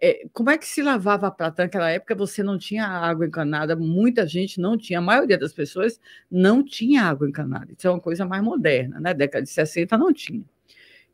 É, 0.00 0.26
como 0.32 0.50
é 0.50 0.58
que 0.58 0.66
se 0.66 0.82
lavava 0.82 1.28
a 1.28 1.30
prata 1.30 1.62
naquela 1.62 1.90
época? 1.90 2.14
Você 2.16 2.42
não 2.42 2.58
tinha 2.58 2.86
água 2.86 3.26
encanada, 3.26 3.74
muita 3.76 4.26
gente 4.26 4.60
não 4.60 4.76
tinha, 4.76 4.98
a 4.98 5.02
maioria 5.02 5.38
das 5.38 5.52
pessoas 5.52 6.00
não 6.30 6.62
tinha 6.62 7.04
água 7.04 7.28
encanada. 7.28 7.72
Isso 7.76 7.86
é 7.86 7.90
uma 7.90 8.00
coisa 8.00 8.26
mais 8.26 8.42
moderna, 8.42 9.00
né? 9.00 9.14
Década 9.14 9.44
de 9.44 9.50
60 9.50 9.96
não 9.96 10.12
tinha. 10.12 10.44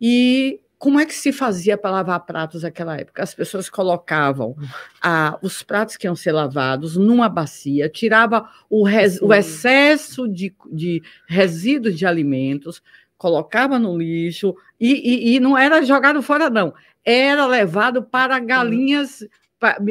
E 0.00 0.60
como 0.80 0.98
é 0.98 1.04
que 1.04 1.12
se 1.12 1.30
fazia 1.30 1.76
para 1.76 1.90
lavar 1.90 2.20
pratos 2.20 2.62
naquela 2.62 2.96
época? 2.96 3.22
As 3.22 3.34
pessoas 3.34 3.68
colocavam 3.68 4.56
ah, 5.02 5.38
os 5.42 5.62
pratos 5.62 5.94
que 5.94 6.06
iam 6.06 6.16
ser 6.16 6.32
lavados 6.32 6.96
numa 6.96 7.28
bacia, 7.28 7.86
tirava 7.86 8.48
o, 8.70 8.82
res, 8.82 9.20
o 9.20 9.30
excesso 9.34 10.26
de, 10.26 10.54
de 10.72 11.02
resíduos 11.28 11.98
de 11.98 12.06
alimentos, 12.06 12.82
colocava 13.18 13.78
no 13.78 13.98
lixo 13.98 14.56
e, 14.80 14.94
e, 14.94 15.36
e, 15.36 15.40
não 15.40 15.56
era 15.56 15.82
jogado 15.82 16.22
fora, 16.22 16.48
não. 16.48 16.72
Era 17.04 17.46
levado 17.46 18.02
para 18.02 18.38
galinhas 18.38 19.22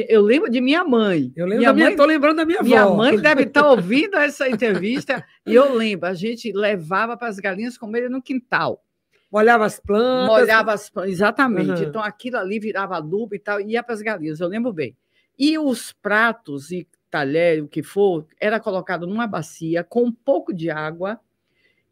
Eu 0.08 0.22
lembro 0.22 0.50
de 0.50 0.60
minha 0.60 0.82
mãe. 0.82 1.32
Eu 1.36 1.46
lembro 1.46 1.60
minha 1.60 1.72
mãe. 1.72 1.90
Estou 1.92 2.06
lembrando 2.06 2.38
da 2.38 2.44
minha 2.44 2.58
avó. 2.58 2.68
Minha 2.68 2.88
mãe 2.88 3.16
deve 3.16 3.44
estar 3.44 3.62
tá 3.62 3.70
ouvindo 3.70 4.16
essa 4.16 4.48
entrevista. 4.48 5.24
e 5.46 5.54
eu 5.54 5.72
lembro, 5.72 6.08
a 6.08 6.14
gente 6.14 6.50
levava 6.50 7.16
para 7.16 7.28
as 7.28 7.38
galinhas 7.38 7.78
comerem 7.78 8.08
no 8.08 8.20
quintal. 8.20 8.82
Molhava 9.30 9.64
as 9.64 9.78
plantas. 9.78 10.26
Molhava 10.26 10.72
as 10.72 10.90
plantas, 10.90 11.12
exatamente. 11.12 11.82
Uhum. 11.82 11.88
Então 11.88 12.02
aquilo 12.02 12.36
ali 12.36 12.58
virava 12.58 12.96
adubo 12.96 13.34
e 13.34 13.38
tal, 13.38 13.60
ia 13.60 13.82
para 13.82 13.94
as 13.94 14.02
galinhas, 14.02 14.40
eu 14.40 14.48
lembro 14.48 14.72
bem. 14.72 14.96
E 15.38 15.58
os 15.58 15.92
pratos 15.92 16.70
e 16.70 16.86
talher, 17.10 17.62
o 17.62 17.68
que 17.68 17.82
for, 17.82 18.26
era 18.40 18.60
colocado 18.60 19.06
numa 19.06 19.26
bacia 19.26 19.82
com 19.82 20.04
um 20.04 20.12
pouco 20.12 20.52
de 20.52 20.70
água 20.70 21.20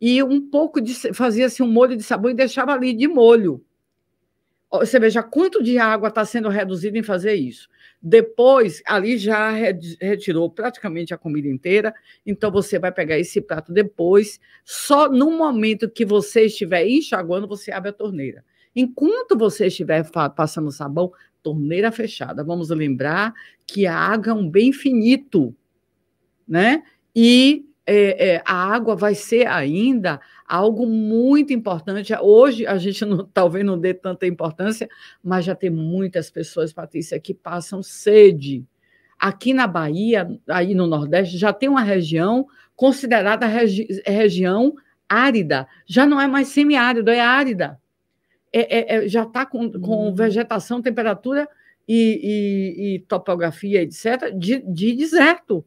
e 0.01 0.23
um 0.23 0.41
pouco 0.49 0.81
de. 0.81 0.95
fazia-se 1.13 1.63
um 1.63 1.71
molho 1.71 1.97
de 1.97 2.03
sabão 2.03 2.31
e 2.31 2.35
deixava 2.35 2.73
ali 2.73 2.93
de 2.93 3.09
molho. 3.09 3.65
Você 4.71 5.01
veja 5.01 5.23
quanto 5.23 5.63
de 5.63 5.79
água 5.79 6.09
está 6.09 6.25
sendo 6.25 6.49
reduzido 6.49 6.99
em 6.99 7.03
fazer 7.03 7.35
isso. 7.35 7.69
Depois, 8.01 8.83
ali 8.87 9.17
já 9.17 9.51
retirou 9.51 10.51
praticamente 10.51 11.13
a 11.13 11.19
comida 11.19 11.49
inteira, 11.49 11.95
então 12.25 12.51
você 12.51 12.79
vai 12.79 12.93
pegar 12.93 13.19
esse 13.19 13.41
prato 13.41 13.73
depois. 13.73 14.39
Só 14.65 15.11
no 15.11 15.31
momento 15.31 15.91
que 15.91 16.05
você 16.05 16.47
estiver 16.47 16.87
enxaguando, 16.87 17.49
você 17.49 17.73
abre 17.73 17.91
a 17.91 17.93
torneira. 17.93 18.45
Enquanto 18.77 19.37
você 19.37 19.67
estiver 19.67 20.09
passando 20.37 20.71
sabão, 20.71 21.11
torneira 21.43 21.91
fechada. 21.91 22.45
Vamos 22.45 22.69
lembrar 22.71 23.33
que 23.67 23.87
a 23.87 23.97
água 23.97 24.31
é 24.31 24.35
um 24.35 24.49
bem 24.49 24.73
finito, 24.73 25.55
né? 26.47 26.83
E 27.17 27.68
é, 27.91 28.35
é, 28.35 28.43
a 28.45 28.55
água 28.75 28.95
vai 28.95 29.15
ser 29.15 29.47
ainda 29.47 30.21
algo 30.47 30.87
muito 30.87 31.55
importante. 31.55 32.15
Hoje 32.21 32.67
a 32.67 32.77
gente 32.77 33.03
não, 33.07 33.25
talvez 33.33 33.65
não 33.65 33.79
dê 33.79 33.95
tanta 33.95 34.27
importância, 34.27 34.87
mas 35.25 35.47
já 35.47 35.55
tem 35.55 35.71
muitas 35.71 36.31
pessoas, 36.31 36.71
Patrícia, 36.71 37.19
que 37.19 37.33
passam 37.33 37.83
sede. 37.83 38.63
Aqui 39.19 39.55
na 39.55 39.67
Bahia, 39.67 40.29
aí 40.47 40.75
no 40.75 40.87
Nordeste, 40.87 41.39
já 41.39 41.51
tem 41.51 41.69
uma 41.69 41.81
região 41.81 42.47
considerada 42.77 43.47
regi 43.47 43.89
região 44.07 44.75
árida. 45.09 45.67
Já 45.87 46.05
não 46.05 46.21
é 46.21 46.27
mais 46.27 46.49
semiárido, 46.49 47.11
é 47.11 47.21
árida. 47.21 47.81
É, 48.53 48.79
é, 48.79 49.05
é 49.05 49.09
já 49.09 49.23
está 49.23 49.47
com, 49.47 49.73
com, 49.73 50.09
hum. 50.09 50.15
vegetação, 50.15 50.83
temperatura 50.83 51.49
e, 51.89 52.21
e, 52.77 52.95
e 52.97 52.99
topografia, 53.01 53.83
etc., 53.83 54.31
de, 54.37 54.59
de 54.59 54.95
deserto 54.95 55.65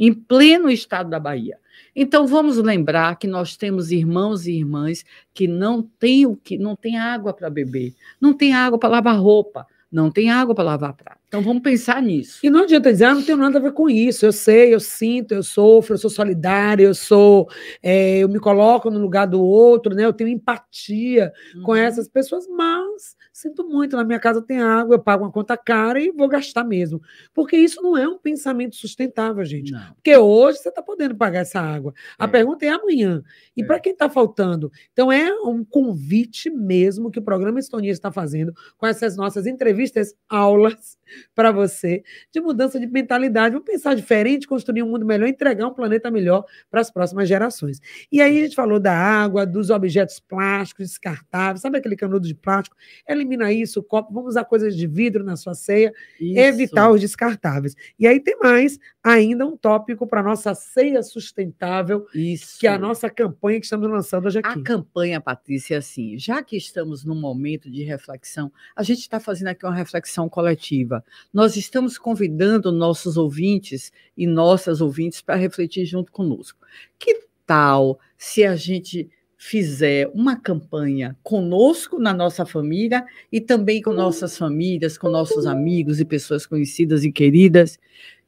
em 0.00 0.14
pleno 0.14 0.70
estado 0.70 1.10
da 1.10 1.20
Bahia. 1.20 1.58
Então 1.94 2.26
vamos 2.26 2.56
lembrar 2.56 3.16
que 3.16 3.26
nós 3.26 3.56
temos 3.56 3.90
irmãos 3.90 4.46
e 4.46 4.52
irmãs 4.52 5.04
que 5.34 5.46
não 5.46 5.82
têm 5.82 6.24
o 6.24 6.34
que 6.34 6.56
não 6.56 6.74
tem 6.74 6.98
água 6.98 7.34
para 7.34 7.50
beber, 7.50 7.94
não 8.18 8.32
tem 8.32 8.54
água 8.54 8.78
para 8.78 8.88
lavar 8.88 9.20
roupa, 9.20 9.66
não 9.92 10.10
tem 10.10 10.30
água 10.30 10.54
para 10.54 10.64
lavar 10.64 10.94
prato. 10.94 11.19
Então 11.30 11.42
vamos 11.42 11.62
pensar 11.62 12.02
nisso. 12.02 12.40
E 12.42 12.50
não 12.50 12.64
adianta 12.64 12.90
dizer, 12.90 13.04
ah, 13.04 13.14
não 13.14 13.22
tenho 13.22 13.38
nada 13.38 13.56
a 13.56 13.62
ver 13.62 13.72
com 13.72 13.88
isso. 13.88 14.26
Eu 14.26 14.32
sei, 14.32 14.74
eu 14.74 14.80
sinto, 14.80 15.32
eu 15.32 15.44
sofro, 15.44 15.94
eu 15.94 15.98
sou 15.98 16.10
solidária, 16.10 16.82
eu 16.82 16.92
sou, 16.92 17.48
é, 17.80 18.18
eu 18.18 18.28
me 18.28 18.40
coloco 18.40 18.90
no 18.90 18.98
lugar 18.98 19.28
do 19.28 19.40
outro, 19.40 19.94
né? 19.94 20.04
Eu 20.04 20.12
tenho 20.12 20.28
empatia 20.28 21.32
uhum. 21.54 21.62
com 21.62 21.76
essas 21.76 22.08
pessoas, 22.08 22.48
mas 22.48 23.14
Sinto 23.40 23.66
muito, 23.66 23.96
na 23.96 24.04
minha 24.04 24.20
casa 24.20 24.42
tem 24.42 24.60
água, 24.60 24.96
eu 24.96 25.02
pago 25.02 25.24
uma 25.24 25.32
conta 25.32 25.56
cara 25.56 25.98
e 25.98 26.10
vou 26.10 26.28
gastar 26.28 26.62
mesmo. 26.62 27.00
Porque 27.32 27.56
isso 27.56 27.80
não 27.80 27.96
é 27.96 28.06
um 28.06 28.18
pensamento 28.18 28.76
sustentável, 28.76 29.42
gente. 29.46 29.72
Não. 29.72 29.94
Porque 29.94 30.14
hoje 30.14 30.58
você 30.58 30.68
está 30.68 30.82
podendo 30.82 31.16
pagar 31.16 31.40
essa 31.40 31.58
água. 31.58 31.94
A 32.18 32.26
é. 32.26 32.28
pergunta 32.28 32.66
é 32.66 32.68
amanhã. 32.68 33.22
E 33.56 33.62
é. 33.62 33.64
para 33.64 33.80
quem 33.80 33.92
está 33.92 34.10
faltando? 34.10 34.70
Então, 34.92 35.10
é 35.10 35.32
um 35.40 35.64
convite 35.64 36.50
mesmo 36.50 37.10
que 37.10 37.18
o 37.18 37.22
programa 37.22 37.58
Estonia 37.58 37.90
está 37.90 38.12
fazendo 38.12 38.52
com 38.76 38.86
essas 38.86 39.16
nossas 39.16 39.46
entrevistas, 39.46 40.14
aulas 40.28 40.98
para 41.34 41.50
você 41.50 42.02
de 42.32 42.40
mudança 42.40 42.78
de 42.78 42.86
mentalidade. 42.86 43.54
Vamos 43.54 43.66
pensar 43.66 43.94
diferente, 43.94 44.46
construir 44.46 44.82
um 44.82 44.90
mundo 44.90 45.04
melhor, 45.04 45.28
entregar 45.28 45.66
um 45.66 45.74
planeta 45.74 46.10
melhor 46.10 46.44
para 46.70 46.80
as 46.80 46.90
próximas 46.90 47.28
gerações. 47.28 47.80
E 48.10 48.20
aí 48.20 48.38
a 48.38 48.42
gente 48.44 48.54
falou 48.54 48.80
da 48.80 48.92
água, 48.92 49.46
dos 49.46 49.70
objetos 49.70 50.20
plásticos 50.20 50.88
descartáveis, 50.88 51.62
sabe 51.62 51.78
aquele 51.78 51.96
canudo 51.96 52.26
de 52.26 52.34
plástico? 52.34 52.76
Elimina 53.08 53.52
isso, 53.52 53.82
copo, 53.82 54.12
vamos 54.12 54.30
usar 54.30 54.44
coisas 54.44 54.76
de 54.76 54.86
vidro 54.86 55.24
na 55.24 55.36
sua 55.36 55.54
ceia, 55.54 55.92
isso. 56.20 56.38
evitar 56.38 56.90
os 56.90 57.00
descartáveis. 57.00 57.74
E 57.98 58.06
aí 58.06 58.20
tem 58.20 58.38
mais 58.38 58.78
ainda 59.02 59.46
um 59.46 59.56
tópico 59.56 60.06
para 60.06 60.22
nossa 60.22 60.54
ceia 60.54 61.02
sustentável, 61.02 62.06
isso. 62.14 62.58
que 62.58 62.66
é 62.66 62.70
a 62.70 62.78
nossa 62.78 63.08
campanha 63.08 63.58
que 63.58 63.64
estamos 63.64 63.90
lançando 63.90 64.26
hoje 64.26 64.38
aqui. 64.38 64.60
A 64.60 64.62
campanha, 64.62 65.20
Patrícia, 65.20 65.76
é 65.76 65.78
assim, 65.78 66.18
já 66.18 66.42
que 66.42 66.56
estamos 66.56 67.04
num 67.04 67.18
momento 67.18 67.70
de 67.70 67.82
reflexão, 67.82 68.52
a 68.76 68.82
gente 68.82 69.00
está 69.00 69.18
fazendo 69.18 69.48
aqui 69.48 69.64
uma 69.64 69.74
reflexão 69.74 70.28
coletiva. 70.28 71.04
Nós 71.32 71.56
estamos 71.56 71.96
convidando 71.96 72.70
nossos 72.70 73.16
ouvintes 73.16 73.90
e 74.16 74.26
nossas 74.26 74.80
ouvintes 74.80 75.22
para 75.22 75.36
refletir 75.36 75.84
junto 75.86 76.12
conosco. 76.12 76.58
Que 76.98 77.24
tal 77.46 77.98
se 78.18 78.44
a 78.44 78.54
gente 78.54 79.10
fizer 79.42 80.06
uma 80.12 80.38
campanha 80.38 81.16
conosco 81.22 81.98
na 81.98 82.12
nossa 82.12 82.44
família 82.44 83.02
e 83.32 83.40
também 83.40 83.80
com 83.80 83.90
nossas 83.90 84.36
famílias, 84.36 84.98
com 84.98 85.08
nossos 85.08 85.46
amigos 85.46 85.98
e 85.98 86.04
pessoas 86.04 86.44
conhecidas 86.44 87.04
e 87.04 87.10
queridas, 87.10 87.78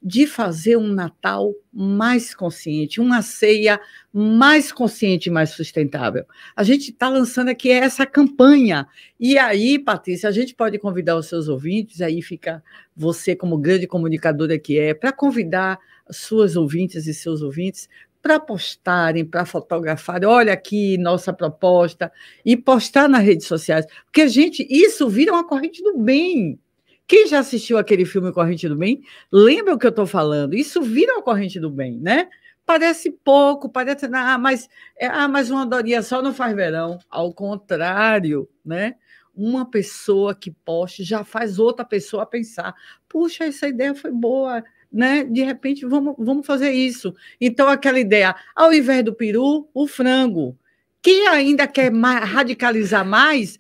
de 0.03 0.27
fazer 0.27 0.77
um 0.77 0.89
Natal 0.89 1.55
mais 1.73 2.35
consciente, 2.35 3.01
uma 3.01 3.23
ceia 3.23 3.81
mais 4.13 4.73
consciente 4.73 5.29
e 5.29 5.33
mais 5.33 5.51
sustentável. 5.51 6.25
A 6.57 6.65
gente 6.65 6.91
está 6.91 7.09
lançando 7.09 7.49
aqui 7.49 7.71
essa 7.71 8.05
campanha. 8.05 8.87
E 9.21 9.39
aí, 9.39 9.79
Patrícia, 9.79 10.29
a 10.29 10.33
gente 10.33 10.55
pode 10.55 10.79
convidar 10.79 11.17
os 11.17 11.27
seus 11.27 11.49
ouvintes, 11.49 12.01
aí 12.01 12.21
fica 12.21 12.63
você, 12.97 13.37
como 13.37 13.57
grande 13.57 13.87
comunicadora 13.87 14.59
que 14.59 14.79
é, 14.79 14.93
para 14.93 15.13
convidar 15.13 15.79
suas 16.11 16.57
ouvintes 16.57 17.07
e 17.07 17.15
seus 17.15 17.41
ouvintes 17.41 17.89
para 18.23 18.39
postarem, 18.39 19.25
para 19.25 19.45
fotografarem, 19.45 20.29
olha 20.29 20.53
aqui 20.53 20.97
nossa 20.97 21.33
proposta, 21.33 22.11
e 22.45 22.57
postar 22.57 23.09
nas 23.09 23.23
redes 23.23 23.47
sociais. 23.49 23.85
Porque, 24.05 24.29
gente, 24.29 24.65
isso 24.71 25.09
vira 25.09 25.33
uma 25.33 25.47
corrente 25.47 25.83
do 25.83 25.99
bem. 25.99 26.59
Quem 27.13 27.27
já 27.27 27.41
assistiu 27.41 27.77
aquele 27.77 28.07
filme 28.07 28.33
Corrente 28.33 28.67
do 28.67 28.75
Bem, 28.75 29.03
lembra 29.31 29.75
o 29.75 29.79
que 29.79 29.85
eu 29.85 29.91
estou 29.91 30.07
falando? 30.07 30.55
Isso 30.55 30.81
vira 30.81 31.13
uma 31.13 31.23
corrente 31.23 31.61
do 31.61 31.69
bem, 31.69 31.99
né? 31.99 32.31
Parece 32.65 33.11
pouco, 33.11 33.69
parece. 33.69 34.07
Ah, 34.11 34.39
mas, 34.39 34.67
é, 34.97 35.09
ah, 35.09 35.29
mas 35.29 35.51
uma 35.51 35.67
dorinha 35.67 36.01
só 36.01 36.23
não 36.23 36.33
faz 36.33 36.57
verão. 36.57 36.99
Ao 37.11 37.31
contrário, 37.35 38.49
né? 38.65 38.95
Uma 39.35 39.71
pessoa 39.71 40.35
que 40.35 40.51
poste 40.51 41.05
já 41.05 41.23
faz 41.23 41.59
outra 41.59 41.85
pessoa 41.85 42.25
pensar: 42.25 42.75
puxa, 43.07 43.45
essa 43.45 43.69
ideia 43.69 43.95
foi 43.95 44.11
boa, 44.11 44.65
né? 44.91 45.23
De 45.23 45.43
repente, 45.43 45.85
vamos, 45.85 46.15
vamos 46.19 46.47
fazer 46.47 46.71
isso. 46.71 47.15
Então, 47.39 47.69
aquela 47.69 48.01
ideia, 48.01 48.35
ao 48.57 48.73
invés 48.73 49.05
do 49.05 49.13
peru, 49.13 49.69
o 49.75 49.87
frango. 49.87 50.59
Quem 51.03 51.29
ainda 51.29 51.67
quer 51.67 51.93
radicalizar 51.93 53.05
mais, 53.05 53.59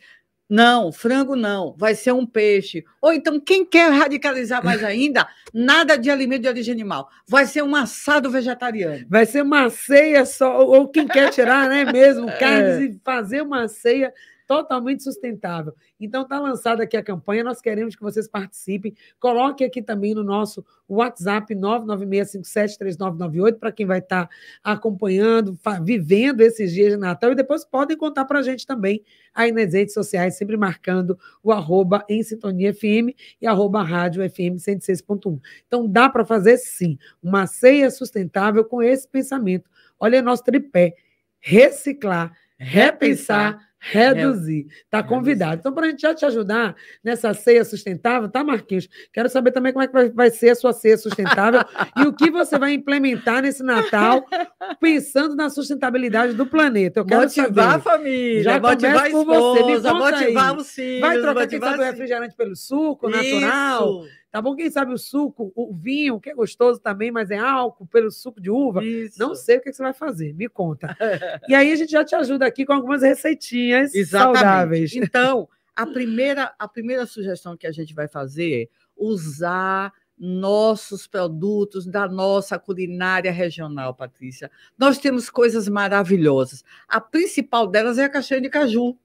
não, 0.55 0.93
frango 0.93 1.35
não, 1.35 1.75
vai 1.79 1.95
ser 1.95 2.13
um 2.13 2.27
peixe. 2.27 2.85
Ou 3.01 3.11
então, 3.11 3.41
quem 3.41 3.65
quer 3.65 3.91
radicalizar 3.91 4.63
mais 4.63 4.85
ainda, 4.85 5.27
nada 5.51 5.97
de 5.97 6.11
alimento 6.11 6.43
de 6.43 6.49
origem 6.49 6.75
animal. 6.75 7.09
Vai 7.27 7.47
ser 7.47 7.63
um 7.63 7.75
assado 7.75 8.31
vegetariano. 8.31 9.07
Vai 9.09 9.25
ser 9.25 9.41
uma 9.41 9.71
ceia 9.71 10.27
só, 10.27 10.59
ou 10.59 10.87
quem 10.89 11.09
quer 11.09 11.31
tirar, 11.31 11.71
né, 11.71 11.91
mesmo, 11.91 12.27
carnes 12.39 12.83
é. 12.83 12.85
e 12.85 13.01
fazer 13.03 13.41
uma 13.41 13.67
ceia 13.67 14.13
totalmente 14.53 15.03
sustentável. 15.03 15.75
Então 15.99 16.25
está 16.25 16.39
lançada 16.39 16.83
aqui 16.83 16.95
a 16.95 17.03
campanha, 17.03 17.43
nós 17.43 17.63
queremos 17.63 17.97
que 17.97 18.03
vocês 18.03 18.29
participem. 18.29 18.93
Coloque 19.19 19.65
aqui 19.65 19.81
também 19.81 20.15
no 20.15 20.23
nosso 20.23 20.63
WhatsApp 20.87 21.55
996573998 21.55 23.59
para 23.59 23.73
quem 23.73 23.87
vai 23.87 24.01
estar 24.01 24.27
tá 24.27 24.33
acompanhando, 24.63 25.59
vivendo 25.83 26.43
esses 26.43 26.71
dias 26.71 26.93
de 26.93 26.99
Natal 26.99 27.33
e 27.33 27.35
depois 27.35 27.65
podem 27.65 27.97
contar 27.97 28.27
para 28.27 28.41
a 28.41 28.43
gente 28.43 28.67
também 28.67 29.03
aí 29.35 29.51
nas 29.53 29.73
redes 29.73 29.95
sociais, 29.95 30.37
sempre 30.37 30.59
marcando 30.59 31.19
o 31.43 31.51
arroba 31.51 32.05
em 32.07 32.23
sintonia 32.23 32.75
FM 32.75 33.17
e 33.41 33.47
arroba 33.47 33.83
rádio 33.83 34.23
FM 34.29 34.59
106.1. 34.59 35.41
Então 35.67 35.89
dá 35.89 36.11
para 36.11 36.27
fazer 36.27 36.59
sim 36.59 36.99
uma 37.23 37.47
ceia 37.47 37.91
sustentável 37.91 38.67
com 38.67 38.83
esse 38.83 39.09
pensamento. 39.09 39.71
Olha 39.99 40.21
nosso 40.21 40.45
tripé, 40.45 40.95
reciclar, 41.41 42.37
repensar 42.59 43.72
reduzir. 43.83 44.67
Está 44.85 45.03
convidado. 45.03 45.57
Então, 45.57 45.73
para 45.73 45.87
a 45.87 45.91
gente 45.91 46.03
já 46.03 46.15
te 46.15 46.25
ajudar 46.25 46.77
nessa 47.03 47.35
ceia 47.35 47.65
sustentável, 47.65 48.29
tá, 48.29 48.45
Marquinhos? 48.45 48.89
Quero 49.13 49.29
saber 49.29 49.51
também 49.51 49.73
como 49.73 49.85
é 49.85 49.89
que 49.89 50.15
vai 50.15 50.31
ser 50.31 50.51
a 50.51 50.55
sua 50.55 50.73
ceia 50.73 50.97
sustentável 50.97 51.61
e 51.99 52.03
o 52.03 52.13
que 52.13 52.31
você 52.31 52.59
vai 52.59 52.73
implementar 52.75 53.43
nesse 53.43 53.63
Natal, 53.63 54.25
pensando 54.81 55.35
na 55.35 55.51
sustentabilidade 55.51 56.35
do 56.35 56.47
planeta. 56.47 57.01
Eu 57.01 57.05
quero 57.05 57.23
motivar 57.23 57.49
saber. 57.49 57.61
a 57.61 57.79
família, 57.81 58.43
já 58.45 58.61
motivar 58.61 59.03
a 59.03 59.09
esposa, 59.09 59.63
você. 59.63 59.93
motivar 59.93 60.51
aí. 60.51 60.57
os 60.57 60.71
filhos. 60.71 61.01
Vai 61.01 61.21
trocar, 61.21 61.47
quem 61.49 61.59
sabe, 61.59 61.79
o 61.79 61.83
refrigerante 61.83 62.37
pelo 62.37 62.55
suco 62.55 63.09
natural. 63.09 64.05
Tá 64.33 64.41
bom? 64.41 64.57
Quem 64.57 64.71
sabe 64.71 64.95
o 64.95 64.99
suco, 64.99 65.53
o 65.55 65.75
vinho, 65.75 66.19
que 66.19 66.31
é 66.31 66.35
gostoso 66.35 66.81
também, 66.81 67.13
mas 67.13 67.31
é 67.31 67.37
álcool, 67.37 67.87
pelo 67.87 68.11
suco 68.11 68.41
de 68.41 68.51
uva. 68.51 68.83
Isso. 68.83 69.19
Não 69.19 69.35
sei 69.35 69.59
o 69.59 69.61
que 69.61 69.71
você 69.71 69.83
vai 69.83 69.93
fazer, 69.93 70.33
me 70.33 70.49
conta. 70.49 70.97
e 71.47 71.55
aí 71.55 71.71
a 71.71 71.77
gente 71.77 71.93
já 71.93 72.03
te 72.03 72.15
ajuda 72.15 72.47
aqui 72.47 72.65
com 72.65 72.73
algumas 72.73 73.03
receitinhas 73.03 73.95
Exatamente. 73.95 74.39
saudáveis. 74.41 74.97
Então, 74.97 75.47
A 75.75 75.87
primeira, 75.87 76.55
a 76.59 76.69
primeira 76.69 77.07
sugestão 77.07 77.57
que 77.57 77.67
a 77.67 77.73
gente 77.73 77.95
vai 77.95 78.07
fazer 78.09 78.63
é 78.63 78.69
usar 78.97 79.93
nossos 80.19 81.07
produtos 81.07 81.87
da 81.87 82.07
nossa 82.07 82.59
culinária 82.59 83.33
regional, 83.33 83.95
Patrícia. 83.95 84.51
Nós 84.79 84.99
temos 84.99 85.29
coisas 85.29 85.69
maravilhosas. 85.69 86.63
A 86.87 87.01
principal 87.01 87.67
delas 87.67 87.99
é 87.99 88.05
a 88.05 88.09
castanha 88.09 88.41
de 88.41 88.49
caju. 88.49 88.97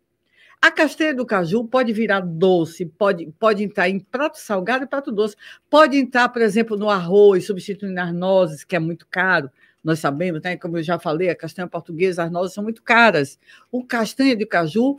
A 0.61 0.71
castanha 0.71 1.13
do 1.13 1.25
caju 1.25 1.65
pode 1.65 1.93
virar 1.93 2.21
doce, 2.21 2.85
pode, 2.85 3.31
pode 3.39 3.63
entrar 3.63 3.89
em 3.89 3.99
prato 3.99 4.39
salgado 4.39 4.83
e 4.83 4.87
prato 4.87 5.11
doce. 5.11 5.35
Pode 5.69 5.97
entrar, 5.97 6.29
por 6.29 6.41
exemplo, 6.41 6.75
no 6.75 6.89
arroz, 6.89 7.45
substituindo 7.45 7.99
as 7.99 8.13
nozes, 8.13 8.63
que 8.63 8.75
é 8.75 8.79
muito 8.79 9.07
caro. 9.09 9.51
Nós 9.83 9.99
sabemos, 9.99 10.41
né? 10.41 10.57
como 10.57 10.77
eu 10.77 10.83
já 10.83 10.99
falei, 10.99 11.29
a 11.29 11.35
castanha 11.35 11.67
portuguesa, 11.67 12.23
as 12.23 12.31
nozes 12.31 12.53
são 12.53 12.63
muito 12.63 12.81
caras. 12.81 13.39
O 13.71 13.85
castanha 13.85 14.35
de 14.35 14.45
caju 14.45 14.97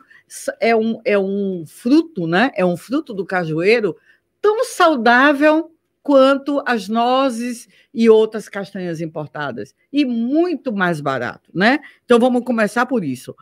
é 0.61 0.75
um, 0.75 1.01
é 1.05 1.19
um 1.19 1.65
fruto, 1.67 2.27
né? 2.27 2.51
É 2.55 2.65
um 2.65 2.77
fruto 2.77 3.13
do 3.13 3.27
cajueiro 3.27 3.97
tão 4.41 4.65
saudável 4.65 5.73
quanto 6.03 6.63
as 6.65 6.89
nozes 6.89 7.69
e 7.93 8.09
outras 8.09 8.49
castanhas 8.49 9.01
importadas 9.01 9.75
e 9.93 10.07
muito 10.07 10.73
mais 10.73 11.03
barato, 11.03 11.51
né? 11.53 11.81
Então 12.05 12.19
vamos 12.19 12.45
começar 12.45 12.87
por 12.87 13.05
isso. 13.05 13.37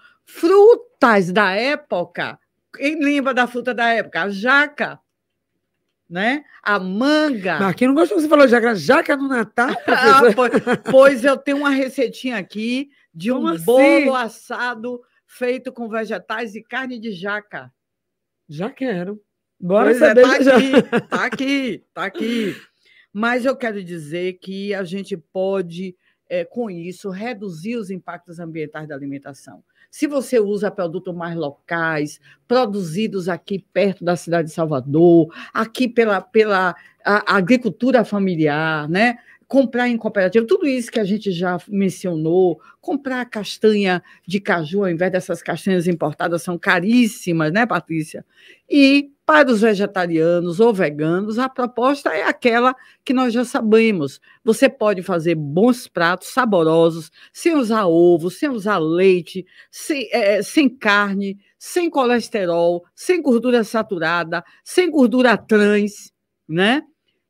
Frutas 1.06 1.32
da 1.32 1.52
época, 1.52 2.38
quem 2.74 2.98
lembra 3.00 3.32
da 3.32 3.46
fruta 3.46 3.72
da 3.72 3.88
época? 3.92 4.22
A 4.22 4.28
jaca, 4.28 4.98
né? 6.10 6.44
A 6.62 6.80
manga. 6.80 7.68
Aqui 7.68 7.86
não 7.86 7.94
gosto 7.94 8.14
que 8.14 8.22
você 8.22 8.28
falou 8.28 8.48
jaca, 8.48 8.74
jaca 8.74 9.16
no 9.16 9.28
Natal. 9.28 9.70
ah, 9.86 10.22
pois, 10.34 10.52
pois, 10.90 11.24
eu 11.24 11.36
tenho 11.36 11.58
uma 11.58 11.70
receitinha 11.70 12.36
aqui 12.36 12.90
de 13.14 13.30
Como 13.30 13.46
um 13.46 13.50
assim? 13.50 13.64
bolo 13.64 14.14
assado 14.14 15.00
feito 15.26 15.72
com 15.72 15.88
vegetais 15.88 16.54
e 16.56 16.62
carne 16.62 16.98
de 16.98 17.12
jaca. 17.12 17.72
Já 18.48 18.68
quero. 18.70 19.20
Bora 19.60 19.90
pois 19.90 19.98
saber. 19.98 20.20
É, 20.20 20.22
tá 20.24 20.42
já. 20.42 20.56
aqui, 20.56 20.72
tá 21.08 21.24
aqui, 21.24 21.84
tá 21.94 22.04
aqui. 22.04 22.56
Mas 23.12 23.44
eu 23.44 23.56
quero 23.56 23.82
dizer 23.82 24.34
que 24.34 24.74
a 24.74 24.84
gente 24.84 25.16
pode, 25.16 25.96
é, 26.28 26.44
com 26.44 26.68
isso, 26.68 27.10
reduzir 27.10 27.76
os 27.76 27.90
impactos 27.90 28.38
ambientais 28.38 28.88
da 28.88 28.94
alimentação. 28.94 29.64
Se 29.90 30.06
você 30.06 30.38
usa 30.38 30.70
produtos 30.70 31.14
mais 31.14 31.36
locais, 31.36 32.20
produzidos 32.46 33.28
aqui 33.28 33.64
perto 33.72 34.04
da 34.04 34.16
cidade 34.16 34.48
de 34.48 34.54
Salvador, 34.54 35.28
aqui 35.52 35.88
pela, 35.88 36.20
pela 36.20 36.74
agricultura 37.04 38.04
familiar, 38.04 38.88
né? 38.88 39.18
comprar 39.48 39.88
em 39.88 39.96
cooperativa, 39.96 40.44
tudo 40.46 40.66
isso 40.66 40.90
que 40.90 40.98
a 40.98 41.04
gente 41.04 41.30
já 41.30 41.56
mencionou, 41.68 42.60
comprar 42.80 43.24
castanha 43.26 44.02
de 44.26 44.40
caju 44.40 44.80
ao 44.80 44.90
invés 44.90 45.12
dessas 45.12 45.42
castanhas 45.42 45.86
importadas 45.86 46.42
são 46.42 46.58
caríssimas, 46.58 47.52
né, 47.52 47.64
Patrícia? 47.64 48.24
E 48.68 49.12
para 49.26 49.50
os 49.50 49.60
vegetarianos 49.60 50.60
ou 50.60 50.72
veganos, 50.72 51.36
a 51.36 51.48
proposta 51.48 52.10
é 52.10 52.22
aquela 52.22 52.72
que 53.04 53.12
nós 53.12 53.34
já 53.34 53.44
sabemos. 53.44 54.20
Você 54.44 54.68
pode 54.68 55.02
fazer 55.02 55.34
bons 55.34 55.88
pratos 55.88 56.28
saborosos, 56.28 57.10
sem 57.32 57.56
usar 57.56 57.86
ovo, 57.86 58.30
sem 58.30 58.48
usar 58.48 58.78
leite, 58.78 59.44
sem, 59.68 60.08
é, 60.12 60.40
sem 60.42 60.68
carne, 60.68 61.36
sem 61.58 61.90
colesterol, 61.90 62.84
sem 62.94 63.20
gordura 63.20 63.64
saturada, 63.64 64.44
sem 64.62 64.88
gordura 64.88 65.36
trans, 65.36 66.12
né? 66.48 66.82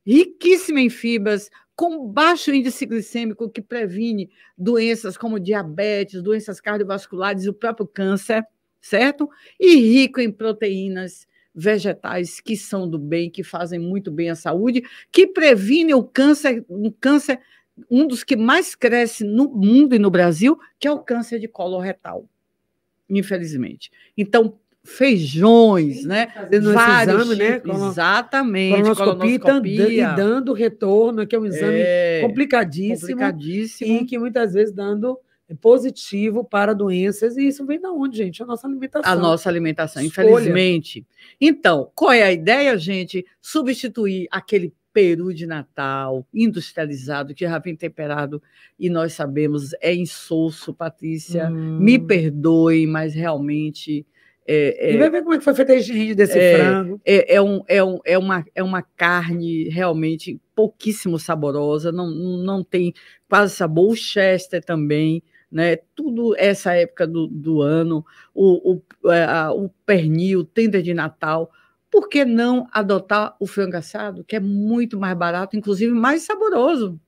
Riquíssima 0.06 0.80
em 0.80 0.90
fibras, 0.90 1.50
com 1.74 2.06
baixo 2.06 2.52
índice 2.52 2.84
glicêmico 2.84 3.50
que 3.50 3.62
previne 3.62 4.28
doenças 4.56 5.16
como 5.16 5.40
diabetes, 5.40 6.22
doenças 6.22 6.60
cardiovasculares 6.60 7.44
e 7.44 7.48
o 7.48 7.54
próprio 7.54 7.86
câncer, 7.86 8.44
certo? 8.82 9.30
E 9.58 9.76
rico 9.76 10.20
em 10.20 10.30
proteínas 10.30 11.26
vegetais 11.56 12.38
que 12.38 12.54
são 12.54 12.88
do 12.88 12.98
bem, 12.98 13.30
que 13.30 13.42
fazem 13.42 13.78
muito 13.78 14.10
bem 14.10 14.28
à 14.28 14.34
saúde, 14.34 14.82
que 15.10 15.26
previne 15.26 15.94
o 15.94 16.04
câncer, 16.04 16.62
um 16.68 16.90
câncer, 16.90 17.40
um 17.90 18.06
dos 18.06 18.22
que 18.22 18.36
mais 18.36 18.74
cresce 18.74 19.24
no 19.24 19.48
mundo 19.48 19.94
e 19.94 19.98
no 19.98 20.10
Brasil, 20.10 20.58
que 20.78 20.86
é 20.86 20.92
o 20.92 20.98
câncer 20.98 21.38
de 21.38 21.48
colo 21.48 21.78
retal, 21.78 22.28
infelizmente. 23.08 23.90
Então, 24.16 24.58
feijões, 24.84 26.04
né? 26.04 26.28
Fazendo 26.28 26.72
Vários 26.72 27.22
exame, 27.22 27.36
né? 27.36 27.62
Exatamente. 27.64 28.76
Colonoscopia, 28.76 29.38
colonoscopia. 29.40 30.12
E 30.12 30.16
dando 30.16 30.52
retorno, 30.52 31.26
que 31.26 31.34
é 31.34 31.38
um 31.38 31.46
exame 31.46 31.78
é, 31.80 32.20
complicadíssimo, 32.22 33.00
complicadíssimo. 33.00 33.92
E 33.92 34.04
que 34.04 34.18
muitas 34.18 34.52
vezes 34.52 34.72
dando 34.72 35.18
positivo 35.54 36.44
para 36.44 36.74
doenças. 36.74 37.36
E 37.36 37.46
isso 37.46 37.64
vem 37.64 37.80
da 37.80 37.90
onde, 37.90 38.16
gente? 38.16 38.42
A 38.42 38.46
nossa 38.46 38.66
alimentação. 38.66 39.12
A 39.12 39.16
nossa 39.16 39.48
alimentação, 39.48 40.02
Escolha. 40.02 40.28
infelizmente. 40.28 41.06
Então, 41.40 41.90
qual 41.94 42.12
é 42.12 42.22
a 42.22 42.32
ideia, 42.32 42.76
gente? 42.76 43.24
Substituir 43.40 44.26
aquele 44.30 44.74
peru 44.92 45.32
de 45.34 45.46
Natal 45.46 46.26
industrializado, 46.32 47.34
que 47.34 47.44
já 47.44 47.58
vem 47.58 47.76
temperado 47.76 48.42
e 48.78 48.88
nós 48.88 49.12
sabemos 49.12 49.74
é 49.80 49.94
insosso, 49.94 50.72
Patrícia. 50.72 51.50
Hum. 51.50 51.78
Me 51.78 51.98
perdoe, 51.98 52.86
mas 52.86 53.14
realmente 53.14 54.06
é, 54.48 54.90
é, 54.90 54.94
e 54.94 54.96
vai 54.96 55.10
ver 55.10 55.22
como 55.22 55.34
é 55.34 55.38
que 55.38 55.44
foi 55.44 55.54
feita 55.54 55.72
a 55.72 55.76
higiene 55.76 56.14
desse 56.14 56.38
é, 56.38 56.56
frango. 56.56 57.00
É, 57.04 57.34
é, 57.34 57.42
um, 57.42 57.62
é, 57.66 57.82
um, 57.82 57.98
é, 58.04 58.16
uma, 58.16 58.44
é 58.54 58.62
uma 58.62 58.82
carne 58.82 59.68
realmente 59.68 60.40
pouquíssimo 60.54 61.18
saborosa, 61.18 61.90
não, 61.90 62.08
não 62.08 62.62
tem 62.62 62.94
quase 63.28 63.54
sabor. 63.56 63.90
O 63.90 63.96
Chester 63.96 64.64
também, 64.64 65.22
né? 65.50 65.76
Tudo 65.94 66.34
essa 66.36 66.74
época 66.74 67.06
do, 67.06 67.26
do 67.26 67.62
ano, 67.62 68.04
o, 68.34 68.82
o, 69.02 69.10
é, 69.10 69.24
a, 69.24 69.52
o 69.52 69.68
pernil, 69.84 70.40
o 70.40 70.44
tender 70.44 70.82
de 70.82 70.94
Natal. 70.94 71.50
Por 71.90 72.08
que 72.08 72.24
não 72.24 72.68
adotar 72.72 73.36
o 73.40 73.46
frango 73.46 73.76
assado, 73.76 74.24
que 74.24 74.36
é 74.36 74.40
muito 74.40 74.98
mais 74.98 75.16
barato, 75.16 75.56
inclusive 75.56 75.92
mais 75.92 76.22
saboroso? 76.22 77.00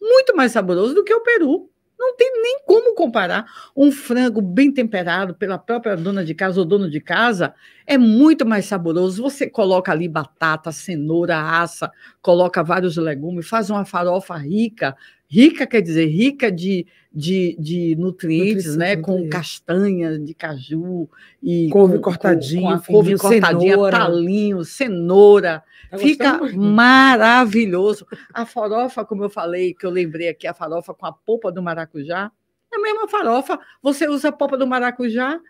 Muito 0.00 0.34
mais 0.34 0.52
saboroso 0.52 0.94
do 0.94 1.04
que 1.04 1.14
o 1.14 1.22
peru. 1.22 1.70
Não 1.98 2.16
tem 2.16 2.32
nem 2.42 2.58
como 2.66 2.96
comparar. 2.96 3.46
Um 3.76 3.92
frango 3.92 4.42
bem 4.42 4.72
temperado 4.72 5.34
pela 5.34 5.56
própria 5.56 5.96
dona 5.96 6.24
de 6.24 6.34
casa 6.34 6.58
ou 6.58 6.66
dono 6.66 6.90
de 6.90 7.00
casa 7.00 7.54
é 7.86 7.98
muito 7.98 8.46
mais 8.46 8.66
saboroso. 8.66 9.22
Você 9.22 9.48
coloca 9.48 9.92
ali 9.92 10.08
batata, 10.08 10.72
cenoura, 10.72 11.38
assa, 11.38 11.90
coloca 12.20 12.62
vários 12.62 12.96
legumes, 12.96 13.48
faz 13.48 13.70
uma 13.70 13.84
farofa 13.84 14.36
rica. 14.36 14.96
Rica 15.28 15.66
quer 15.66 15.80
dizer 15.80 16.06
rica 16.06 16.52
de, 16.52 16.86
de, 17.10 17.56
de 17.58 17.96
nutrientes, 17.96 18.76
né? 18.76 18.96
Com 18.96 19.28
castanha 19.30 20.18
de 20.18 20.34
caju 20.34 21.08
e 21.42 21.70
couve 21.70 21.98
cortadinha, 21.98 22.76
com, 22.78 22.84
com 22.84 22.92
couve 22.92 23.16
cortadinha, 23.16 23.72
cenoura. 23.72 23.98
talinho, 23.98 24.64
cenoura. 24.64 25.64
Tá 25.90 25.96
Fica 25.96 26.38
maravilhoso. 26.54 28.06
A 28.32 28.44
farofa, 28.44 29.06
como 29.06 29.24
eu 29.24 29.30
falei, 29.30 29.72
que 29.72 29.86
eu 29.86 29.90
lembrei 29.90 30.28
aqui, 30.28 30.46
a 30.46 30.52
farofa 30.52 30.92
com 30.92 31.06
a 31.06 31.12
polpa 31.12 31.50
do 31.50 31.62
maracujá, 31.62 32.30
é 32.70 32.76
a 32.76 32.80
mesma 32.80 33.08
farofa. 33.08 33.58
Você 33.82 34.06
usa 34.08 34.28
a 34.28 34.32
polpa 34.32 34.56
do 34.56 34.66
maracujá, 34.66 35.40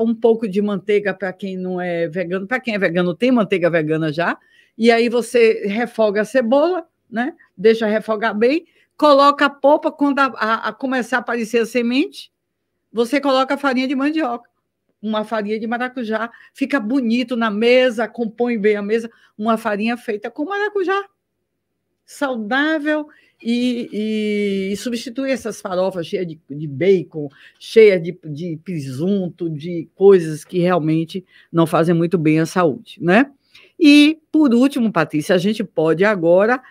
um 0.00 0.14
pouco 0.14 0.48
de 0.48 0.60
manteiga 0.62 1.12
para 1.12 1.32
quem 1.32 1.56
não 1.56 1.80
é 1.80 2.08
vegano. 2.08 2.46
Para 2.46 2.60
quem 2.60 2.74
é 2.74 2.78
vegano, 2.78 3.14
tem 3.14 3.30
manteiga 3.30 3.70
vegana 3.70 4.12
já. 4.12 4.38
E 4.76 4.90
aí 4.90 5.08
você 5.08 5.66
refoga 5.66 6.22
a 6.22 6.24
cebola, 6.24 6.86
né? 7.10 7.34
Deixa 7.56 7.86
refogar 7.86 8.36
bem, 8.36 8.66
coloca 8.96 9.46
a 9.46 9.50
polpa 9.50 9.92
quando 9.92 10.18
a, 10.18 10.26
a, 10.36 10.68
a 10.68 10.72
começar 10.72 11.18
a 11.18 11.20
aparecer 11.20 11.58
a 11.58 11.66
semente, 11.66 12.32
você 12.92 13.20
coloca 13.20 13.54
a 13.54 13.58
farinha 13.58 13.86
de 13.86 13.94
mandioca 13.94 14.48
uma 15.04 15.22
farinha 15.22 15.60
de 15.60 15.66
maracujá, 15.66 16.30
fica 16.54 16.80
bonito 16.80 17.36
na 17.36 17.50
mesa, 17.50 18.08
compõe 18.08 18.58
bem 18.58 18.76
a 18.76 18.82
mesa, 18.82 19.10
uma 19.36 19.58
farinha 19.58 19.98
feita 19.98 20.30
com 20.30 20.46
maracujá. 20.46 21.04
Saudável 22.06 23.06
e, 23.44 24.70
e 24.72 24.76
substitui 24.76 25.30
essas 25.30 25.60
farofas 25.60 26.06
cheias 26.06 26.26
de, 26.26 26.40
de 26.48 26.66
bacon, 26.66 27.28
cheias 27.60 28.02
de, 28.02 28.18
de 28.24 28.58
presunto, 28.64 29.50
de 29.50 29.86
coisas 29.94 30.44
que 30.44 30.58
realmente 30.58 31.24
não 31.52 31.66
fazem 31.66 31.94
muito 31.94 32.16
bem 32.16 32.40
à 32.40 32.46
saúde, 32.46 32.98
né? 33.00 33.30
E, 33.78 34.18
por 34.32 34.54
último, 34.54 34.90
Patrícia, 34.90 35.34
a 35.34 35.38
gente 35.38 35.62
pode 35.62 36.04
agora 36.04 36.62